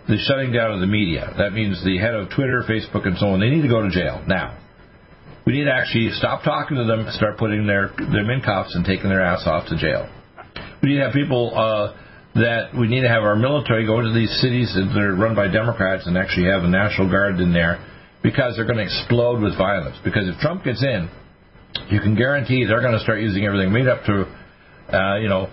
the 0.08 0.18
shutting 0.28 0.52
down 0.52 0.72
of 0.72 0.80
the 0.80 0.88
media. 0.88 1.34
That 1.38 1.54
means 1.54 1.84
the 1.84 1.98
head 1.98 2.14
of 2.14 2.30
Twitter, 2.30 2.64
Facebook, 2.68 3.06
and 3.06 3.18
so 3.18 3.28
on. 3.28 3.40
They 3.40 3.50
need 3.50 3.62
to 3.62 3.70
go 3.70 3.82
to 3.82 3.90
jail 3.90 4.24
now. 4.28 4.58
We 5.46 5.54
need 5.54 5.66
to 5.66 5.74
actually 5.74 6.10
stop 6.12 6.44
talking 6.44 6.78
to 6.78 6.86
them, 6.86 7.06
start 7.12 7.38
putting 7.38 7.66
their 7.66 7.90
them 7.98 8.30
in 8.30 8.42
cuffs 8.42 8.76
and 8.76 8.86
taking 8.86 9.10
their 9.10 9.22
ass 9.22 9.44
off 9.46 9.68
to 9.70 9.78
jail. 9.78 10.08
We 10.84 10.90
need 10.90 10.98
to 10.98 11.06
have 11.06 11.14
people 11.14 11.52
uh, 11.56 11.98
that 12.36 12.78
we 12.78 12.88
need 12.88 13.02
to 13.02 13.10
have 13.10 13.24
our 13.24 13.36
military 13.36 13.86
go 13.86 14.00
into 14.00 14.14
these 14.14 14.32
cities 14.40 14.72
that 14.74 14.86
are 14.96 15.16
run 15.16 15.36
by 15.36 15.48
Democrats 15.48 16.06
and 16.06 16.18
actually 16.18 16.48
have 16.48 16.64
a 16.64 16.70
National 16.70 17.10
Guard 17.10 17.40
in 17.40 17.54
there 17.54 17.84
because 18.22 18.56
they're 18.56 18.70
going 18.70 18.78
to 18.78 18.86
explode 18.86 19.42
with 19.42 19.58
violence. 19.58 19.98
Because 20.04 20.30
if 20.30 20.38
Trump 20.40 20.64
gets 20.64 20.84
in, 20.84 21.10
you 21.90 22.00
can 22.00 22.16
guarantee 22.16 22.66
they're 22.66 22.82
going 22.82 22.94
to 22.94 23.02
start 23.02 23.20
using 23.20 23.44
everything 23.44 23.74
made 23.74 23.88
up 23.88 24.06
to, 24.06 24.30
uh, 24.94 25.18
you 25.18 25.28
know, 25.28 25.50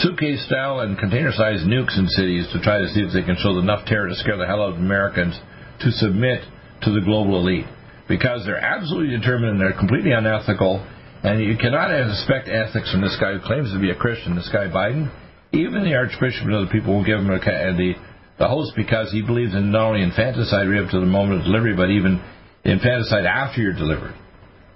suitcase 0.00 0.44
style 0.46 0.80
and 0.80 0.98
container 0.98 1.30
sized 1.32 1.64
nukes 1.64 1.96
in 1.98 2.08
cities 2.08 2.48
to 2.52 2.60
try 2.60 2.78
to 2.78 2.88
see 2.88 3.00
if 3.00 3.12
they 3.12 3.22
can 3.22 3.36
show 3.36 3.58
enough 3.58 3.84
terror 3.86 4.08
to 4.08 4.16
scare 4.16 4.36
the 4.36 4.46
hell 4.46 4.62
out 4.62 4.72
of 4.72 4.78
Americans 4.78 5.38
to 5.80 5.90
submit 5.92 6.40
to 6.82 6.90
the 6.90 7.00
global 7.04 7.38
elite 7.40 7.66
because 8.08 8.44
they're 8.44 8.60
absolutely 8.60 9.16
determined 9.16 9.52
and 9.52 9.60
they're 9.60 9.78
completely 9.78 10.12
unethical. 10.12 10.84
And 11.22 11.42
you 11.42 11.56
cannot 11.56 11.90
expect 11.90 12.48
ethics 12.48 12.92
from 12.92 13.00
this 13.00 13.16
guy 13.20 13.34
who 13.34 13.40
claims 13.40 13.72
to 13.72 13.80
be 13.80 13.90
a 13.90 13.96
Christian, 13.96 14.36
this 14.36 14.50
guy 14.52 14.68
Biden. 14.68 15.10
Even 15.52 15.84
the 15.84 15.94
Archbishop 15.94 16.44
and 16.44 16.54
other 16.54 16.70
people 16.70 16.94
will 16.94 17.04
give 17.04 17.18
him 17.18 17.30
a, 17.30 17.36
uh, 17.36 17.76
the 17.76 17.94
the 18.38 18.48
host 18.48 18.72
because 18.76 19.10
he 19.10 19.22
believes 19.22 19.54
in 19.54 19.72
not 19.72 19.88
only 19.88 20.02
infanticide 20.02 20.68
right 20.68 20.84
up 20.84 20.90
to 20.90 21.00
the 21.00 21.06
moment 21.06 21.40
of 21.40 21.44
delivery, 21.44 21.74
but 21.74 21.90
even 21.90 22.22
infanticide 22.64 23.24
after 23.24 23.62
you're 23.62 23.72
delivered. 23.72 24.14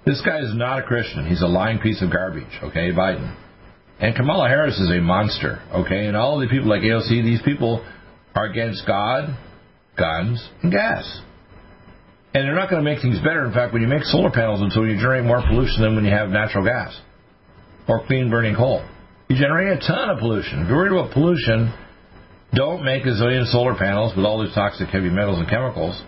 This 0.05 0.21
guy 0.25 0.39
is 0.39 0.55
not 0.55 0.79
a 0.79 0.83
Christian. 0.83 1.27
He's 1.27 1.43
a 1.43 1.47
lying 1.47 1.79
piece 1.79 2.01
of 2.01 2.11
garbage, 2.11 2.49
okay, 2.63 2.91
Biden. 2.91 3.35
And 3.99 4.15
Kamala 4.15 4.47
Harris 4.47 4.79
is 4.79 4.89
a 4.89 4.99
monster, 4.99 5.61
okay? 5.71 6.07
And 6.07 6.17
all 6.17 6.39
the 6.39 6.47
people 6.47 6.69
like 6.69 6.81
AOC, 6.81 7.23
these 7.23 7.41
people 7.43 7.85
are 8.33 8.45
against 8.45 8.87
God, 8.87 9.37
guns, 9.95 10.43
and 10.63 10.71
gas. 10.71 11.21
And 12.33 12.47
they're 12.47 12.55
not 12.55 12.69
going 12.69 12.83
to 12.83 12.89
make 12.89 13.01
things 13.01 13.19
better. 13.19 13.45
In 13.45 13.53
fact, 13.53 13.73
when 13.73 13.81
you 13.81 13.87
make 13.87 14.03
solar 14.03 14.31
panels 14.31 14.61
and 14.61 14.71
so 14.71 14.83
you 14.83 14.95
generate 14.95 15.25
more 15.25 15.41
pollution 15.41 15.81
than 15.81 15.95
when 15.95 16.05
you 16.05 16.11
have 16.11 16.29
natural 16.29 16.63
gas 16.63 16.97
or 17.87 18.05
clean 18.07 18.29
burning 18.29 18.55
coal. 18.55 18.87
You 19.27 19.35
generate 19.35 19.77
a 19.77 19.79
ton 19.85 20.09
of 20.09 20.19
pollution. 20.19 20.61
If 20.61 20.67
you're 20.67 20.77
worried 20.77 20.93
about 20.93 21.11
pollution, 21.11 21.73
don't 22.53 22.83
make 22.83 23.03
a 23.03 23.15
zillion 23.15 23.45
solar 23.51 23.75
panels 23.75 24.15
with 24.15 24.25
all 24.25 24.43
these 24.43 24.53
toxic 24.53 24.87
heavy 24.89 25.09
metals 25.09 25.39
and 25.39 25.49
chemicals. 25.49 26.01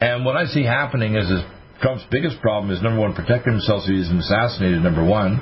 And 0.00 0.24
what 0.24 0.36
I 0.36 0.46
see 0.46 0.64
happening 0.64 1.14
is, 1.14 1.30
is 1.30 1.42
Trump's 1.80 2.04
biggest 2.10 2.40
problem 2.40 2.70
is 2.72 2.82
number 2.82 3.00
one, 3.00 3.14
protecting 3.14 3.52
himself 3.52 3.84
so 3.84 3.92
he's 3.92 4.08
assassinated, 4.08 4.82
number 4.82 5.04
one. 5.04 5.40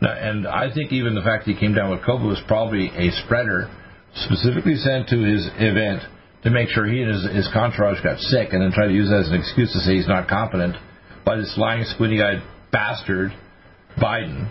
And 0.00 0.46
I 0.46 0.72
think 0.72 0.92
even 0.92 1.14
the 1.14 1.22
fact 1.22 1.46
that 1.46 1.52
he 1.52 1.58
came 1.58 1.74
down 1.74 1.90
with 1.90 2.00
COVID 2.00 2.26
was 2.26 2.40
probably 2.46 2.88
a 2.88 3.10
spreader 3.24 3.70
specifically 4.14 4.76
sent 4.76 5.08
to 5.08 5.18
his 5.18 5.48
event 5.56 6.02
to 6.46 6.50
make 6.52 6.68
sure 6.68 6.86
he 6.86 7.02
and 7.02 7.10
his, 7.10 7.44
his 7.44 7.48
entourage 7.52 8.00
got 8.04 8.20
sick 8.20 8.52
and 8.52 8.62
then 8.62 8.70
try 8.70 8.86
to 8.86 8.94
use 8.94 9.08
that 9.10 9.26
as 9.26 9.28
an 9.28 9.34
excuse 9.34 9.72
to 9.72 9.80
say 9.80 9.96
he's 9.96 10.06
not 10.06 10.28
competent 10.28 10.76
by 11.24 11.36
this 11.36 11.52
lying, 11.58 11.82
squinty 11.84 12.22
eyed 12.22 12.40
bastard, 12.70 13.32
Biden. 13.98 14.48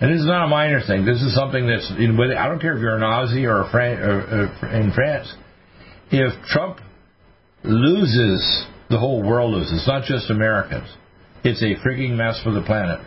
And 0.00 0.12
this 0.12 0.20
is 0.20 0.26
not 0.26 0.46
a 0.46 0.48
minor 0.48 0.80
thing. 0.80 1.04
This 1.04 1.20
is 1.20 1.34
something 1.34 1.66
that's, 1.66 1.92
in, 1.98 2.18
I 2.36 2.48
don't 2.48 2.58
care 2.58 2.74
if 2.74 2.80
you're 2.80 2.96
an 2.96 3.02
Aussie 3.02 3.44
or, 3.44 3.68
a 3.68 3.70
Fran- 3.70 4.00
or, 4.00 4.48
or 4.62 4.68
in 4.72 4.92
France. 4.92 5.30
If 6.10 6.32
Trump 6.46 6.80
loses, 7.62 8.66
the 8.88 8.98
whole 8.98 9.22
world 9.22 9.52
loses, 9.52 9.80
It's 9.80 9.86
not 9.86 10.04
just 10.04 10.30
Americans. 10.30 10.88
It's 11.44 11.60
a 11.60 11.76
freaking 11.86 12.16
mess 12.16 12.40
for 12.42 12.50
the 12.52 12.62
planet. 12.62 13.00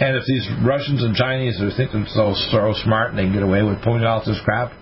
And 0.00 0.16
if 0.16 0.24
these 0.26 0.48
Russians 0.64 1.02
and 1.04 1.14
Chinese 1.14 1.60
are 1.60 1.70
thinking 1.76 2.06
so, 2.08 2.32
so 2.50 2.72
smart 2.84 3.10
and 3.10 3.18
they 3.18 3.24
can 3.24 3.34
get 3.34 3.42
away 3.42 3.62
with 3.62 3.82
pulling 3.82 4.04
out 4.04 4.24
this 4.24 4.40
crap, 4.44 4.72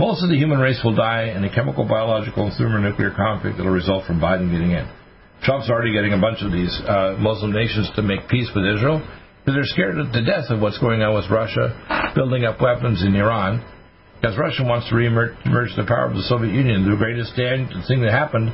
most 0.00 0.24
of 0.24 0.32
the 0.32 0.36
human 0.40 0.58
race 0.58 0.80
will 0.82 0.96
die 0.96 1.28
in 1.36 1.44
a 1.44 1.52
chemical, 1.52 1.84
biological, 1.84 2.48
and 2.48 2.56
thermonuclear 2.56 3.12
conflict 3.12 3.58
that 3.58 3.64
will 3.64 3.76
result 3.76 4.06
from 4.08 4.16
Biden 4.16 4.48
getting 4.48 4.72
in. 4.72 4.88
Trump's 5.44 5.68
already 5.68 5.92
getting 5.92 6.16
a 6.16 6.20
bunch 6.20 6.40
of 6.40 6.50
these 6.52 6.72
uh, 6.88 7.20
Muslim 7.20 7.52
nations 7.52 7.92
to 7.96 8.02
make 8.02 8.24
peace 8.28 8.48
with 8.56 8.64
Israel 8.64 9.04
because 9.44 9.60
they're 9.60 9.72
scared 9.76 10.00
to 10.00 10.20
death 10.24 10.48
of 10.48 10.60
what's 10.64 10.80
going 10.80 11.04
on 11.04 11.12
with 11.12 11.28
Russia 11.28 11.76
building 12.16 12.44
up 12.48 12.60
weapons 12.60 13.04
in 13.04 13.12
Iran 13.14 13.60
because 14.16 14.36
Russia 14.36 14.64
wants 14.64 14.88
to 14.88 14.96
reemerge 14.96 15.76
the 15.76 15.84
power 15.84 16.08
of 16.08 16.16
the 16.16 16.24
Soviet 16.28 16.52
Union. 16.52 16.88
The 16.88 16.96
greatest 16.96 17.36
thing 17.36 18.00
that 18.00 18.12
happened 18.12 18.52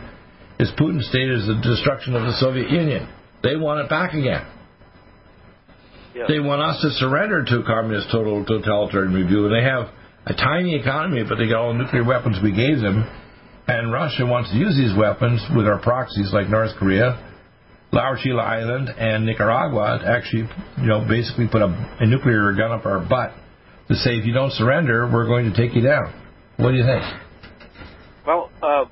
is 0.58 0.70
Putin 0.78 1.02
stated 1.02 1.42
as 1.42 1.46
the 1.46 1.58
destruction 1.62 2.14
of 2.14 2.22
the 2.22 2.34
Soviet 2.38 2.70
Union. 2.70 3.06
They 3.42 3.54
want 3.54 3.86
it 3.86 3.90
back 3.90 4.14
again. 4.14 4.46
Yeah. 6.14 6.24
They 6.26 6.40
want 6.40 6.62
us 6.62 6.80
to 6.82 6.90
surrender 6.98 7.44
to 7.44 7.62
communist 7.66 8.10
total 8.10 8.42
totalitarian 8.46 9.12
review, 9.12 9.46
and 9.46 9.54
they 9.54 9.62
have 9.62 9.94
a 10.26 10.34
tiny 10.34 10.74
economy, 10.74 11.22
but 11.26 11.36
they 11.36 11.48
got 11.48 11.62
all 11.62 11.72
the 11.72 11.78
nuclear 11.78 12.04
weapons 12.04 12.38
we 12.42 12.50
gave 12.50 12.80
them. 12.80 13.06
And 13.68 13.92
Russia 13.92 14.26
wants 14.26 14.50
to 14.50 14.56
use 14.56 14.76
these 14.76 14.96
weapons 14.96 15.42
with 15.54 15.66
our 15.66 15.80
proxies 15.80 16.30
like 16.32 16.48
North 16.48 16.76
Korea, 16.78 17.18
Lao 17.92 18.14
Island, 18.14 18.88
and 18.90 19.24
Nicaragua 19.24 19.98
to 20.02 20.06
actually, 20.06 20.48
you 20.78 20.86
know, 20.86 21.06
basically 21.08 21.48
put 21.48 21.62
a, 21.62 21.96
a 22.00 22.06
nuclear 22.06 22.52
gun 22.54 22.72
up 22.72 22.86
our 22.86 23.00
butt 23.00 23.34
to 23.88 23.94
say 23.94 24.18
if 24.18 24.26
you 24.26 24.32
don't 24.32 24.52
surrender, 24.52 25.10
we're 25.12 25.26
going 25.26 25.50
to 25.50 25.56
take 25.56 25.74
you 25.74 25.82
down. 25.82 26.12
What 26.56 26.72
do 26.72 26.76
you 26.76 26.84
think? 26.84 27.02
Well, 28.26 28.50
uh, 28.62 28.84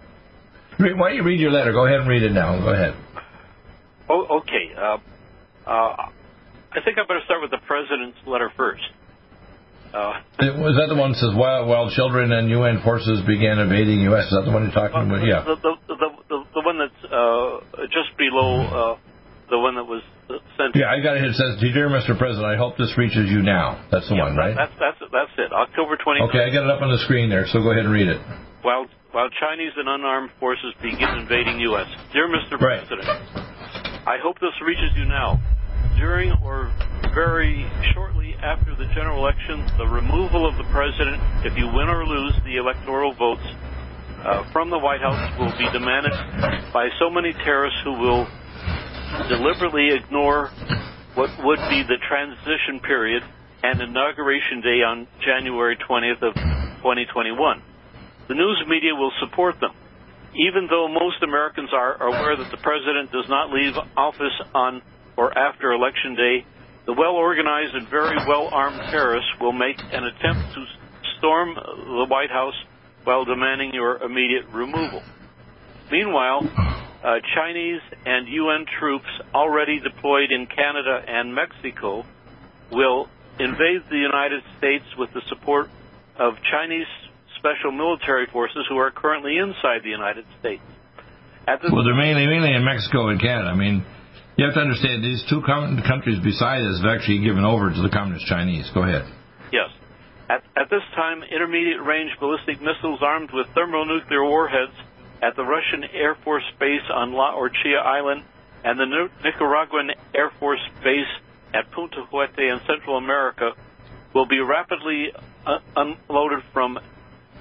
why 0.78 1.08
don't 1.08 1.16
you 1.16 1.22
read 1.22 1.40
your 1.40 1.50
letter? 1.50 1.72
Go 1.72 1.86
ahead 1.86 2.00
and 2.00 2.08
read 2.08 2.22
it 2.22 2.32
now. 2.32 2.58
Go 2.60 2.68
ahead. 2.68 2.94
Oh, 4.08 4.40
okay. 4.40 4.72
Uh, 4.76 4.98
uh, 5.66 6.10
I 6.72 6.80
think 6.84 6.98
I 6.98 7.02
better 7.06 7.22
start 7.24 7.42
with 7.42 7.50
the 7.50 7.62
president's 7.66 8.18
letter 8.26 8.52
first. 8.56 8.82
Uh, 9.94 10.18
was 10.58 10.74
that 10.74 10.90
the 10.90 10.98
one 10.98 11.14
that 11.14 11.22
says 11.22 11.30
while, 11.38 11.70
while 11.70 11.86
children 11.94 12.34
and 12.34 12.50
UN 12.50 12.82
forces 12.82 13.22
began 13.30 13.62
invading 13.62 14.02
U.S.? 14.10 14.26
Is 14.26 14.34
that 14.34 14.42
the 14.42 14.50
one 14.50 14.66
you're 14.66 14.74
talking 14.74 15.06
about? 15.06 15.22
Yeah. 15.22 15.46
The, 15.46 15.54
the, 15.54 15.72
the, 15.86 16.08
the, 16.26 16.38
the 16.50 16.62
one 16.66 16.82
that's 16.82 17.02
uh, 17.06 17.86
just 17.94 18.10
below 18.18 18.58
uh, 18.66 18.94
the 19.54 19.58
one 19.62 19.78
that 19.78 19.86
was 19.86 20.02
sent. 20.58 20.74
Yeah, 20.74 20.90
I 20.90 20.98
got 20.98 21.14
it. 21.14 21.22
It 21.22 21.38
says, 21.38 21.62
"Dear 21.62 21.86
Mr. 21.86 22.18
President, 22.18 22.42
I 22.42 22.58
hope 22.58 22.74
this 22.74 22.90
reaches 22.98 23.30
you 23.30 23.46
now." 23.46 23.86
That's 23.94 24.10
the 24.10 24.18
yeah, 24.18 24.26
one, 24.26 24.34
right? 24.34 24.58
That's 24.58 24.74
that's 24.82 24.98
that's 25.14 25.34
it. 25.38 25.54
October 25.54 25.94
20. 25.94 26.26
Okay, 26.26 26.42
I 26.42 26.50
got 26.50 26.66
it 26.66 26.70
up 26.74 26.82
on 26.82 26.90
the 26.90 26.98
screen 27.06 27.30
there. 27.30 27.46
So 27.54 27.62
go 27.62 27.70
ahead 27.70 27.86
and 27.86 27.94
read 27.94 28.10
it. 28.10 28.18
While 28.66 28.90
while 29.14 29.30
Chinese 29.38 29.78
and 29.78 29.86
unarmed 29.86 30.34
forces 30.42 30.74
begin 30.82 31.22
invading 31.22 31.60
U.S., 31.70 31.86
dear 32.10 32.26
Mr. 32.26 32.58
Right. 32.58 32.82
President, 32.82 33.06
I 34.10 34.18
hope 34.18 34.42
this 34.42 34.58
reaches 34.58 34.90
you 34.98 35.06
now 35.06 35.38
during 35.94 36.34
or 36.42 36.74
very 37.14 37.64
shortly 37.94 38.34
after 38.42 38.74
the 38.74 38.86
general 38.92 39.18
election, 39.18 39.64
the 39.78 39.86
removal 39.86 40.48
of 40.48 40.56
the 40.58 40.64
president, 40.64 41.22
if 41.46 41.56
you 41.56 41.66
win 41.66 41.88
or 41.88 42.04
lose 42.04 42.34
the 42.44 42.56
electoral 42.56 43.14
votes 43.14 43.46
uh, 44.24 44.42
from 44.50 44.68
the 44.70 44.78
White 44.78 45.00
House, 45.00 45.38
will 45.38 45.54
be 45.56 45.70
demanded 45.70 46.12
by 46.72 46.88
so 46.98 47.08
many 47.08 47.32
terrorists 47.32 47.78
who 47.84 47.92
will 47.92 48.26
deliberately 49.28 49.94
ignore 49.94 50.50
what 51.14 51.30
would 51.44 51.62
be 51.70 51.84
the 51.86 51.98
transition 52.08 52.80
period 52.82 53.22
and 53.62 53.80
inauguration 53.80 54.60
day 54.60 54.82
on 54.82 55.06
January 55.24 55.76
20th 55.88 56.20
of 56.20 56.34
2021. 56.82 57.62
The 58.26 58.34
news 58.34 58.64
media 58.66 58.94
will 58.94 59.12
support 59.20 59.60
them. 59.60 59.72
Even 60.34 60.66
though 60.68 60.88
most 60.88 61.22
Americans 61.22 61.70
are 61.72 62.02
aware 62.02 62.36
that 62.36 62.50
the 62.50 62.56
president 62.56 63.12
does 63.12 63.28
not 63.28 63.52
leave 63.52 63.78
office 63.96 64.34
on 64.52 64.82
or 65.16 65.36
after 65.38 65.70
Election 65.70 66.16
Day, 66.16 66.44
the 66.86 66.92
well 66.92 67.14
organized 67.14 67.74
and 67.74 67.88
very 67.88 68.16
well 68.26 68.48
armed 68.52 68.80
terrorists 68.90 69.30
will 69.40 69.52
make 69.52 69.78
an 69.92 70.04
attempt 70.04 70.54
to 70.54 70.64
storm 71.18 71.54
the 71.54 72.06
White 72.08 72.30
House 72.30 72.54
while 73.04 73.24
demanding 73.24 73.72
your 73.72 74.02
immediate 74.02 74.46
removal. 74.52 75.02
Meanwhile, 75.90 76.50
uh, 77.04 77.16
Chinese 77.34 77.80
and 78.06 78.28
UN 78.28 78.66
troops 78.78 79.08
already 79.34 79.80
deployed 79.80 80.30
in 80.30 80.46
Canada 80.46 81.02
and 81.06 81.34
Mexico 81.34 82.04
will 82.72 83.08
invade 83.38 83.82
the 83.90 83.98
United 83.98 84.42
States 84.58 84.84
with 84.96 85.12
the 85.12 85.20
support 85.28 85.68
of 86.16 86.34
Chinese 86.50 86.86
special 87.36 87.72
military 87.72 88.26
forces 88.26 88.64
who 88.68 88.78
are 88.78 88.90
currently 88.90 89.36
inside 89.36 89.82
the 89.82 89.90
United 89.90 90.24
States. 90.40 90.62
well, 91.46 91.84
they're 91.84 91.94
mainly 91.94 92.26
mainly 92.26 92.54
in 92.54 92.64
Mexico 92.64 93.08
and 93.08 93.20
Canada. 93.20 93.50
I 93.50 93.54
mean, 93.54 93.84
you 94.36 94.44
have 94.44 94.54
to 94.54 94.60
understand 94.60 95.04
these 95.04 95.24
two 95.30 95.42
countries 95.42 96.18
beside 96.18 96.62
us 96.62 96.80
have 96.82 96.90
actually 96.90 97.20
given 97.20 97.44
over 97.44 97.70
to 97.70 97.82
the 97.82 97.88
Communist 97.90 98.26
Chinese. 98.26 98.68
Go 98.74 98.82
ahead. 98.82 99.06
Yes. 99.52 99.70
At, 100.28 100.42
at 100.56 100.70
this 100.70 100.82
time, 100.96 101.22
intermediate 101.22 101.82
range 101.82 102.10
ballistic 102.18 102.60
missiles 102.60 103.00
armed 103.02 103.30
with 103.32 103.46
thermonuclear 103.54 104.24
warheads 104.24 104.72
at 105.22 105.36
the 105.36 105.44
Russian 105.44 105.84
Air 105.84 106.16
Force 106.24 106.44
Base 106.58 106.82
on 106.92 107.12
La 107.12 107.34
Orchilla 107.34 107.84
Island 107.84 108.24
and 108.64 108.78
the 108.78 109.08
Nicaraguan 109.22 109.90
Air 110.14 110.30
Force 110.40 110.60
Base 110.82 111.06
at 111.52 111.70
Punta 111.70 112.04
Huete 112.10 112.52
in 112.52 112.60
Central 112.66 112.96
America 112.96 113.52
will 114.12 114.26
be 114.26 114.40
rapidly 114.40 115.12
uh, 115.46 115.58
unloaded 115.76 116.42
from 116.52 116.78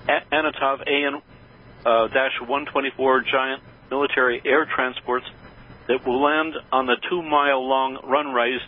Antonov 0.07 0.83
AN-124 0.87 1.23
uh, 1.85 3.23
giant 3.31 3.63
military 3.89 4.41
air 4.45 4.65
transports 4.65 5.25
that 5.87 6.05
will 6.05 6.21
land 6.21 6.53
on 6.71 6.85
the 6.85 6.97
two 7.09 7.21
mile 7.21 7.67
long 7.67 7.99
runways 8.03 8.61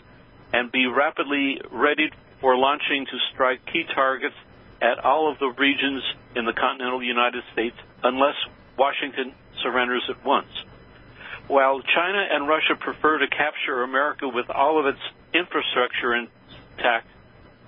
and 0.54 0.72
be 0.72 0.86
rapidly 0.88 1.60
readied 1.72 2.14
for 2.42 2.58
launching 2.58 3.06
to 3.06 3.18
strike 3.34 3.66
key 3.72 3.84
targets 3.94 4.36
at 4.82 5.00
all 5.00 5.32
of 5.32 5.40
the 5.40 5.48
regions 5.58 6.04
in 6.36 6.46
the 6.46 6.54
continental 6.54 7.02
United 7.02 7.44
States 7.54 7.76
unless 8.04 8.36
Washington 8.78 9.34
surrenders 9.64 10.04
at 10.10 10.24
once. 10.26 10.52
While 11.48 11.82
China 11.82 12.26
and 12.32 12.48
Russia 12.48 12.76
prefer 12.80 13.20
to 13.20 13.28
capture 13.28 13.84
America 13.84 14.28
with 14.28 14.50
all 14.50 14.80
of 14.80 14.86
its 14.88 15.02
infrastructure 15.34 16.16
intact, 16.16 17.08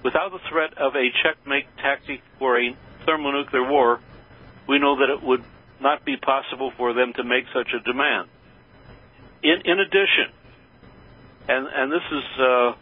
without 0.03 0.31
the 0.31 0.39
threat 0.49 0.77
of 0.77 0.95
a 0.95 1.09
checkmate 1.23 1.67
tactic 1.77 2.21
for 2.39 2.59
a 2.59 2.75
thermonuclear 3.05 3.69
war, 3.69 3.99
we 4.67 4.79
know 4.79 4.97
that 4.97 5.09
it 5.09 5.23
would 5.23 5.43
not 5.79 6.03
be 6.03 6.17
possible 6.17 6.71
for 6.75 6.93
them 6.93 7.13
to 7.13 7.23
make 7.23 7.45
such 7.53 7.69
a 7.73 7.79
demand. 7.79 8.29
In, 9.43 9.61
in 9.65 9.79
addition, 9.79 10.33
and, 11.47 11.67
and 11.67 11.91
this 11.91 12.01
is, 12.11 12.23
uh, 12.39 12.73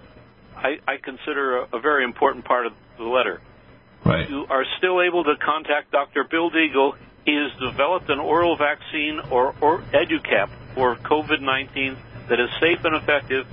I, 0.55 0.79
I, 0.87 0.97
consider 1.03 1.59
a, 1.59 1.77
a, 1.77 1.79
very 1.79 2.03
important 2.03 2.45
part 2.45 2.65
of 2.65 2.73
the 2.97 3.03
letter. 3.03 3.41
Right. 4.03 4.29
You 4.29 4.45
are 4.49 4.65
still 4.77 5.01
able 5.01 5.23
to 5.25 5.35
contact 5.43 5.91
Dr. 5.91 6.23
Bill 6.23 6.49
Deagle. 6.49 6.95
He 7.25 7.35
has 7.35 7.51
developed 7.59 8.09
an 8.09 8.19
oral 8.19 8.55
vaccine 8.55 9.19
or, 9.31 9.55
or 9.61 9.81
EduCap 9.93 10.49
for 10.73 10.95
COVID 10.95 11.41
19 11.41 11.97
that 12.29 12.39
is 12.39 12.49
safe 12.59 12.83
and 12.83 12.95
effective, 12.95 13.47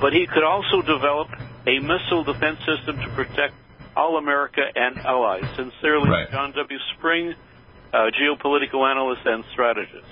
but 0.00 0.12
he 0.12 0.26
could 0.26 0.44
also 0.44 0.82
develop 0.82 1.28
a 1.66 1.78
missile 1.78 2.24
defense 2.24 2.58
system 2.64 2.98
to 3.00 3.08
protect 3.10 3.54
all 3.96 4.16
America 4.16 4.62
and 4.74 4.98
allies. 4.98 5.44
Sincerely, 5.56 6.08
right. 6.08 6.30
John 6.30 6.52
W. 6.52 6.78
Spring, 6.96 7.34
uh, 7.92 8.10
geopolitical 8.18 8.88
analyst 8.90 9.22
and 9.26 9.44
strategist. 9.52 10.06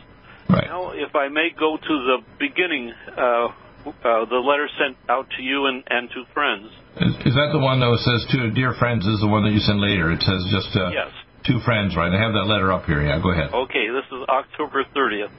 Right. 0.49 0.67
Now, 0.67 0.93
if 0.93 1.15
I 1.15 1.29
may 1.29 1.51
go 1.59 1.77
to 1.77 1.95
the 2.09 2.19
beginning, 2.39 2.93
uh, 3.17 3.49
uh, 3.87 4.25
the 4.27 4.41
letter 4.41 4.69
sent 4.81 4.97
out 5.09 5.29
to 5.37 5.43
you 5.43 5.67
and, 5.67 5.85
and 5.89 6.09
to 6.11 6.25
friends. 6.33 6.73
Is, 7.01 7.15
is, 7.27 7.35
that 7.37 7.51
the 7.53 7.61
one 7.61 7.81
that 7.81 7.93
says 8.01 8.27
to 8.33 8.51
dear 8.51 8.75
friends? 8.75 9.07
Is 9.07 9.21
the 9.21 9.29
one 9.29 9.45
that 9.45 9.53
you 9.53 9.61
sent 9.61 9.79
later? 9.79 10.11
It 10.11 10.23
says 10.23 10.41
just 10.51 10.75
uh, 10.77 10.91
yes. 10.91 11.13
two 11.47 11.61
friends, 11.61 11.97
right? 11.97 12.11
I 12.11 12.19
have 12.19 12.33
that 12.33 12.49
letter 12.49 12.73
up 12.73 12.85
here. 12.85 13.05
Yeah, 13.05 13.21
go 13.23 13.31
ahead. 13.31 13.53
Okay, 13.53 13.87
this 13.93 14.09
is 14.11 14.25
October 14.29 14.85
30th, 14.97 15.31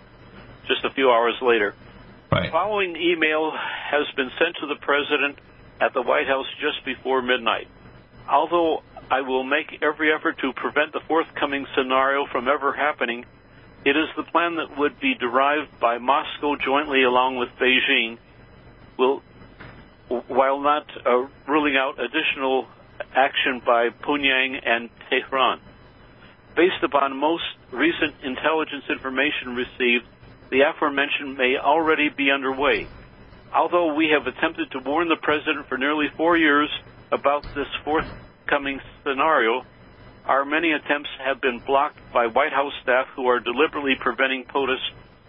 just 0.67 0.85
a 0.85 0.93
few 0.93 1.09
hours 1.09 1.35
later. 1.41 1.73
Right. 2.31 2.47
The 2.47 2.51
following 2.51 2.95
email 2.95 3.51
has 3.51 4.05
been 4.15 4.29
sent 4.37 4.55
to 4.61 4.67
the 4.67 4.77
president 4.79 5.39
at 5.81 5.93
the 5.93 6.01
White 6.01 6.27
House 6.27 6.45
just 6.61 6.85
before 6.85 7.21
midnight. 7.21 7.67
Although 8.29 8.83
I 9.09 9.21
will 9.21 9.43
make 9.43 9.81
every 9.81 10.13
effort 10.13 10.37
to 10.39 10.53
prevent 10.53 10.93
the 10.93 11.01
forthcoming 11.07 11.65
scenario 11.75 12.27
from 12.31 12.47
ever 12.47 12.73
happening, 12.73 13.25
it 13.85 13.95
is 13.95 14.07
the 14.17 14.23
plan 14.23 14.55
that 14.55 14.77
would 14.77 14.99
be 14.99 15.15
derived 15.15 15.79
by 15.79 15.97
Moscow 15.97 16.55
jointly 16.55 17.03
along 17.03 17.37
with 17.37 17.49
Beijing 17.61 18.17
will 18.97 19.21
while 20.27 20.59
not 20.59 20.87
uh, 21.05 21.27
ruling 21.47 21.77
out 21.77 21.99
additional 21.99 22.65
action 23.15 23.61
by 23.65 23.89
Pyongyang 24.03 24.57
and 24.65 24.89
Tehran. 25.09 25.59
Based 26.55 26.83
upon 26.83 27.15
most 27.15 27.43
recent 27.71 28.15
intelligence 28.23 28.83
information 28.89 29.55
received, 29.55 30.05
the 30.51 30.61
aforementioned 30.61 31.37
may 31.37 31.55
already 31.61 32.09
be 32.09 32.31
underway. 32.31 32.89
Although 33.53 33.93
we 33.93 34.09
have 34.13 34.27
attempted 34.27 34.71
to 34.71 34.79
warn 34.79 35.09
the 35.09 35.15
President 35.21 35.67
for 35.69 35.77
nearly 35.77 36.07
four 36.17 36.37
years 36.37 36.69
about 37.11 37.43
this 37.55 37.69
forthcoming 37.85 38.79
scenario, 39.03 39.63
our 40.29 40.45
many 40.45 40.71
attempts 40.73 41.09
have 41.25 41.41
been 41.41 41.57
blocked 41.57 41.97
by 42.13 42.27
White 42.27 42.53
House 42.53 42.73
staff 42.83 43.07
who 43.15 43.25
are 43.25 43.39
deliberately 43.39 43.95
preventing 43.99 44.45
POTUS 44.45 44.77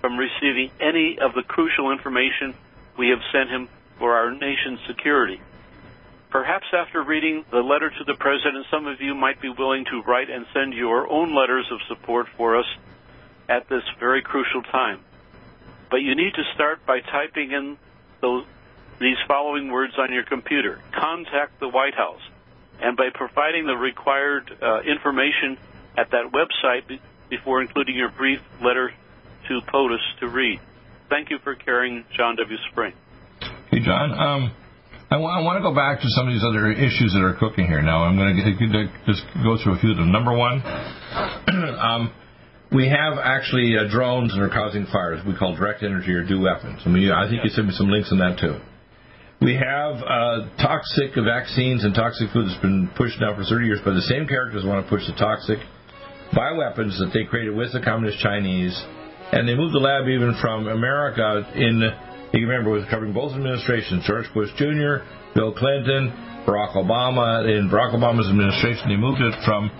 from 0.03 0.19
receiving 0.19 0.71
any 0.79 1.19
of 1.19 1.33
the 1.33 1.43
crucial 1.43 1.91
information 1.91 2.53
we 2.99 3.09
have 3.09 3.21
sent 3.33 3.49
him 3.49 3.71
for 3.99 4.15
our 4.15 4.31
nation's 4.31 4.79
security. 4.87 5.41
Perhaps 6.29 6.67
after 6.75 7.03
reading 7.03 7.47
the 7.51 7.63
letter 7.63 7.89
to 7.89 8.05
the 8.05 8.15
President, 8.15 8.67
some 8.71 8.87
of 8.87 9.01
you 9.01 9.15
might 9.15 9.41
be 9.41 9.49
willing 9.49 9.87
to 9.87 10.03
write 10.03 10.29
and 10.29 10.45
send 10.53 10.75
your 10.75 11.11
own 11.11 11.35
letters 11.35 11.65
of 11.73 11.81
support 11.89 12.27
for 12.37 12.59
us 12.59 12.67
at 13.49 13.71
this 13.71 13.83
very 13.99 14.21
crucial 14.21 14.63
time. 14.65 15.01
But 15.91 16.03
you 16.03 16.15
need 16.15 16.35
to 16.35 16.45
start 16.55 16.85
by 16.85 17.01
typing 17.01 17.53
in 17.53 17.79
those, 18.21 18.45
these 19.01 19.17
following 19.27 19.73
words 19.73 19.95
on 19.99 20.13
your 20.13 20.25
computer. 20.25 20.79
Contact 20.93 21.59
the 21.59 21.69
White 21.69 21.95
House 21.95 22.21
and 22.83 22.97
by 22.97 23.09
providing 23.14 23.66
the 23.66 23.76
required 23.76 24.51
uh, 24.62 24.81
information 24.83 25.59
at 25.97 26.11
that 26.11 26.33
website 26.33 26.89
be- 26.89 27.01
before 27.28 27.61
including 27.62 27.97
your 27.97 28.11
brief 28.11 28.41
letter 28.62 28.91
to 29.49 29.61
POTUS 29.72 30.01
to 30.20 30.28
read. 30.28 30.61
Thank 31.09 31.31
you 31.31 31.39
for 31.43 31.55
caring, 31.55 32.05
John 32.16 32.37
W. 32.37 32.57
Spring. 32.70 32.93
Hey, 33.70 33.81
John. 33.81 34.12
Um, 34.12 34.55
I, 35.11 35.18
w- 35.18 35.31
I 35.31 35.43
want 35.43 35.59
to 35.59 35.62
go 35.62 35.74
back 35.74 36.01
to 36.01 36.09
some 36.11 36.28
of 36.28 36.33
these 36.35 36.45
other 36.47 36.70
issues 36.70 37.12
that 37.14 37.22
are 37.22 37.35
cooking 37.35 37.66
here 37.66 37.83
now. 37.83 38.05
I'm 38.05 38.16
going 38.16 38.37
to 38.37 38.89
just 39.07 39.22
go 39.43 39.59
through 39.59 39.74
a 39.74 39.78
few 39.81 39.91
of 39.91 39.97
them. 39.97 40.12
Number 40.12 40.33
one, 40.33 40.62
um, 41.83 42.14
we 42.70 42.87
have 42.89 43.18
actually 43.18 43.74
uh, 43.74 43.91
drones 43.91 44.33
that 44.33 44.41
are 44.41 44.51
causing 44.51 44.87
fires. 44.87 45.18
We 45.26 45.35
call 45.35 45.57
direct 45.57 45.83
energy 45.83 46.12
or 46.12 46.22
DEW 46.22 46.41
weapons. 46.41 46.83
I 46.87 46.89
mean, 46.91 47.11
I 47.11 47.28
think 47.28 47.43
you 47.43 47.51
sent 47.51 47.66
me 47.66 47.74
some 47.74 47.91
links 47.91 48.12
on 48.12 48.18
that 48.18 48.39
too. 48.39 48.62
We 49.41 49.57
have 49.57 49.97
uh, 50.05 50.53
toxic 50.61 51.16
vaccines 51.16 51.82
and 51.84 51.95
toxic 51.95 52.28
food 52.28 52.45
that's 52.45 52.61
been 52.61 52.91
pushed 52.95 53.18
now 53.22 53.34
for 53.34 53.43
30 53.43 53.64
years 53.64 53.80
by 53.82 53.97
the 53.97 54.05
same 54.05 54.28
characters 54.28 54.66
want 54.66 54.84
to 54.84 54.88
push 54.91 55.01
the 55.09 55.16
toxic 55.16 55.57
bioweapons 56.36 57.01
that 57.01 57.11
they 57.14 57.24
created 57.24 57.57
with 57.57 57.72
the 57.72 57.80
communist 57.80 58.20
Chinese, 58.20 58.76
and 59.32 59.49
they 59.49 59.55
moved 59.57 59.72
the 59.72 59.80
lab 59.80 60.07
even 60.09 60.36
from 60.43 60.68
America 60.68 61.41
in. 61.57 61.80
You 62.36 62.47
remember, 62.47 62.70
was 62.70 62.84
covering 62.91 63.14
both 63.14 63.32
administrations: 63.32 64.05
George 64.07 64.28
Bush 64.34 64.51
Jr., 64.61 65.09
Bill 65.34 65.57
Clinton, 65.57 66.12
Barack 66.45 66.76
Obama. 66.76 67.49
In 67.49 67.72
Barack 67.72 67.97
Obama's 67.97 68.28
administration, 68.28 68.93
they 68.93 69.01
moved 69.01 69.24
it 69.24 69.32
from 69.49 69.72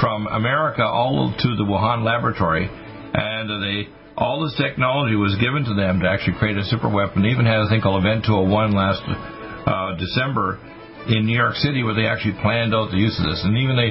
from 0.00 0.26
America 0.26 0.82
all 0.88 1.34
to 1.36 1.48
the 1.60 1.64
Wuhan 1.68 2.02
laboratory, 2.02 2.64
and 2.64 3.44
they 3.60 3.92
all 4.16 4.44
this 4.44 4.54
technology 4.60 5.16
was 5.16 5.34
given 5.40 5.64
to 5.64 5.74
them 5.74 6.00
to 6.00 6.06
actually 6.08 6.36
create 6.36 6.56
a 6.56 6.64
super 6.68 6.88
weapon. 6.88 7.22
They 7.22 7.32
even 7.32 7.46
had 7.46 7.64
a 7.64 7.68
thing 7.68 7.80
called 7.80 8.04
Event 8.04 8.24
201 8.28 8.72
last 8.76 9.00
uh, 9.04 9.96
December 9.96 10.60
in 11.08 11.24
New 11.24 11.36
York 11.36 11.56
City 11.56 11.82
where 11.82 11.96
they 11.96 12.06
actually 12.06 12.36
planned 12.44 12.74
out 12.74 12.92
the 12.92 13.00
use 13.00 13.16
of 13.18 13.24
this. 13.24 13.40
And 13.42 13.56
even 13.56 13.74
the 13.76 13.90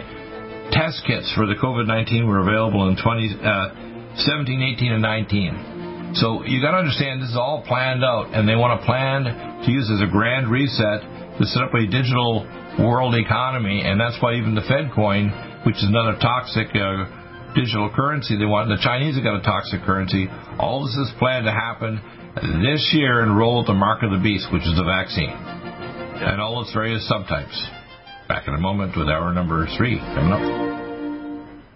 test 0.72 1.04
kits 1.10 1.28
for 1.34 1.50
the 1.50 1.58
COVID 1.58 1.88
19 1.88 2.28
were 2.28 2.40
available 2.40 2.88
in 2.88 2.96
20, 2.96 3.42
uh, 3.42 4.16
17, 4.16 4.62
18, 4.78 4.94
and 4.94 5.02
19. 5.02 6.14
So 6.16 6.44
you 6.44 6.62
got 6.62 6.76
to 6.76 6.84
understand 6.84 7.24
this 7.24 7.32
is 7.32 7.40
all 7.40 7.64
planned 7.66 8.04
out, 8.04 8.36
and 8.36 8.44
they 8.44 8.56
want 8.56 8.80
to 8.80 8.86
plan 8.86 9.24
to 9.24 9.70
use 9.72 9.88
as 9.88 10.04
a 10.04 10.12
grand 10.12 10.52
reset 10.52 11.40
to 11.40 11.44
set 11.48 11.64
up 11.64 11.74
a 11.74 11.88
digital 11.88 12.44
world 12.80 13.16
economy, 13.16 13.82
and 13.84 14.00
that's 14.00 14.20
why 14.20 14.36
even 14.36 14.56
the 14.56 14.66
Fed 14.68 14.92
coin, 14.94 15.32
which 15.64 15.80
is 15.80 15.88
another 15.88 16.20
toxic 16.20 16.68
uh, 16.76 17.21
digital 17.54 17.90
currency 17.94 18.38
they 18.38 18.46
want. 18.46 18.70
and 18.70 18.78
The 18.78 18.84
Chinese 18.84 19.16
have 19.16 19.24
got 19.24 19.36
a 19.36 19.44
toxic 19.44 19.82
currency. 19.82 20.28
All 20.60 20.86
this 20.86 20.96
is 20.96 21.12
planned 21.20 21.46
to 21.46 21.52
happen 21.52 22.00
this 22.64 22.92
year 22.94 23.22
and 23.22 23.38
roll 23.38 23.64
the 23.64 23.74
mark 23.74 24.04
of 24.04 24.12
the 24.12 24.20
beast, 24.20 24.48
which 24.54 24.64
is 24.64 24.76
the 24.76 24.84
vaccine, 24.84 25.30
and 25.30 26.40
all 26.40 26.62
its 26.62 26.74
various 26.74 27.10
subtypes. 27.12 27.58
Back 28.28 28.48
in 28.48 28.54
a 28.54 28.60
moment 28.60 28.96
with 28.96 29.10
hour 29.10 29.34
number 29.34 29.68
three 29.78 29.98
coming 29.98 30.32
up. 30.32 30.81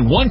One 0.00 0.30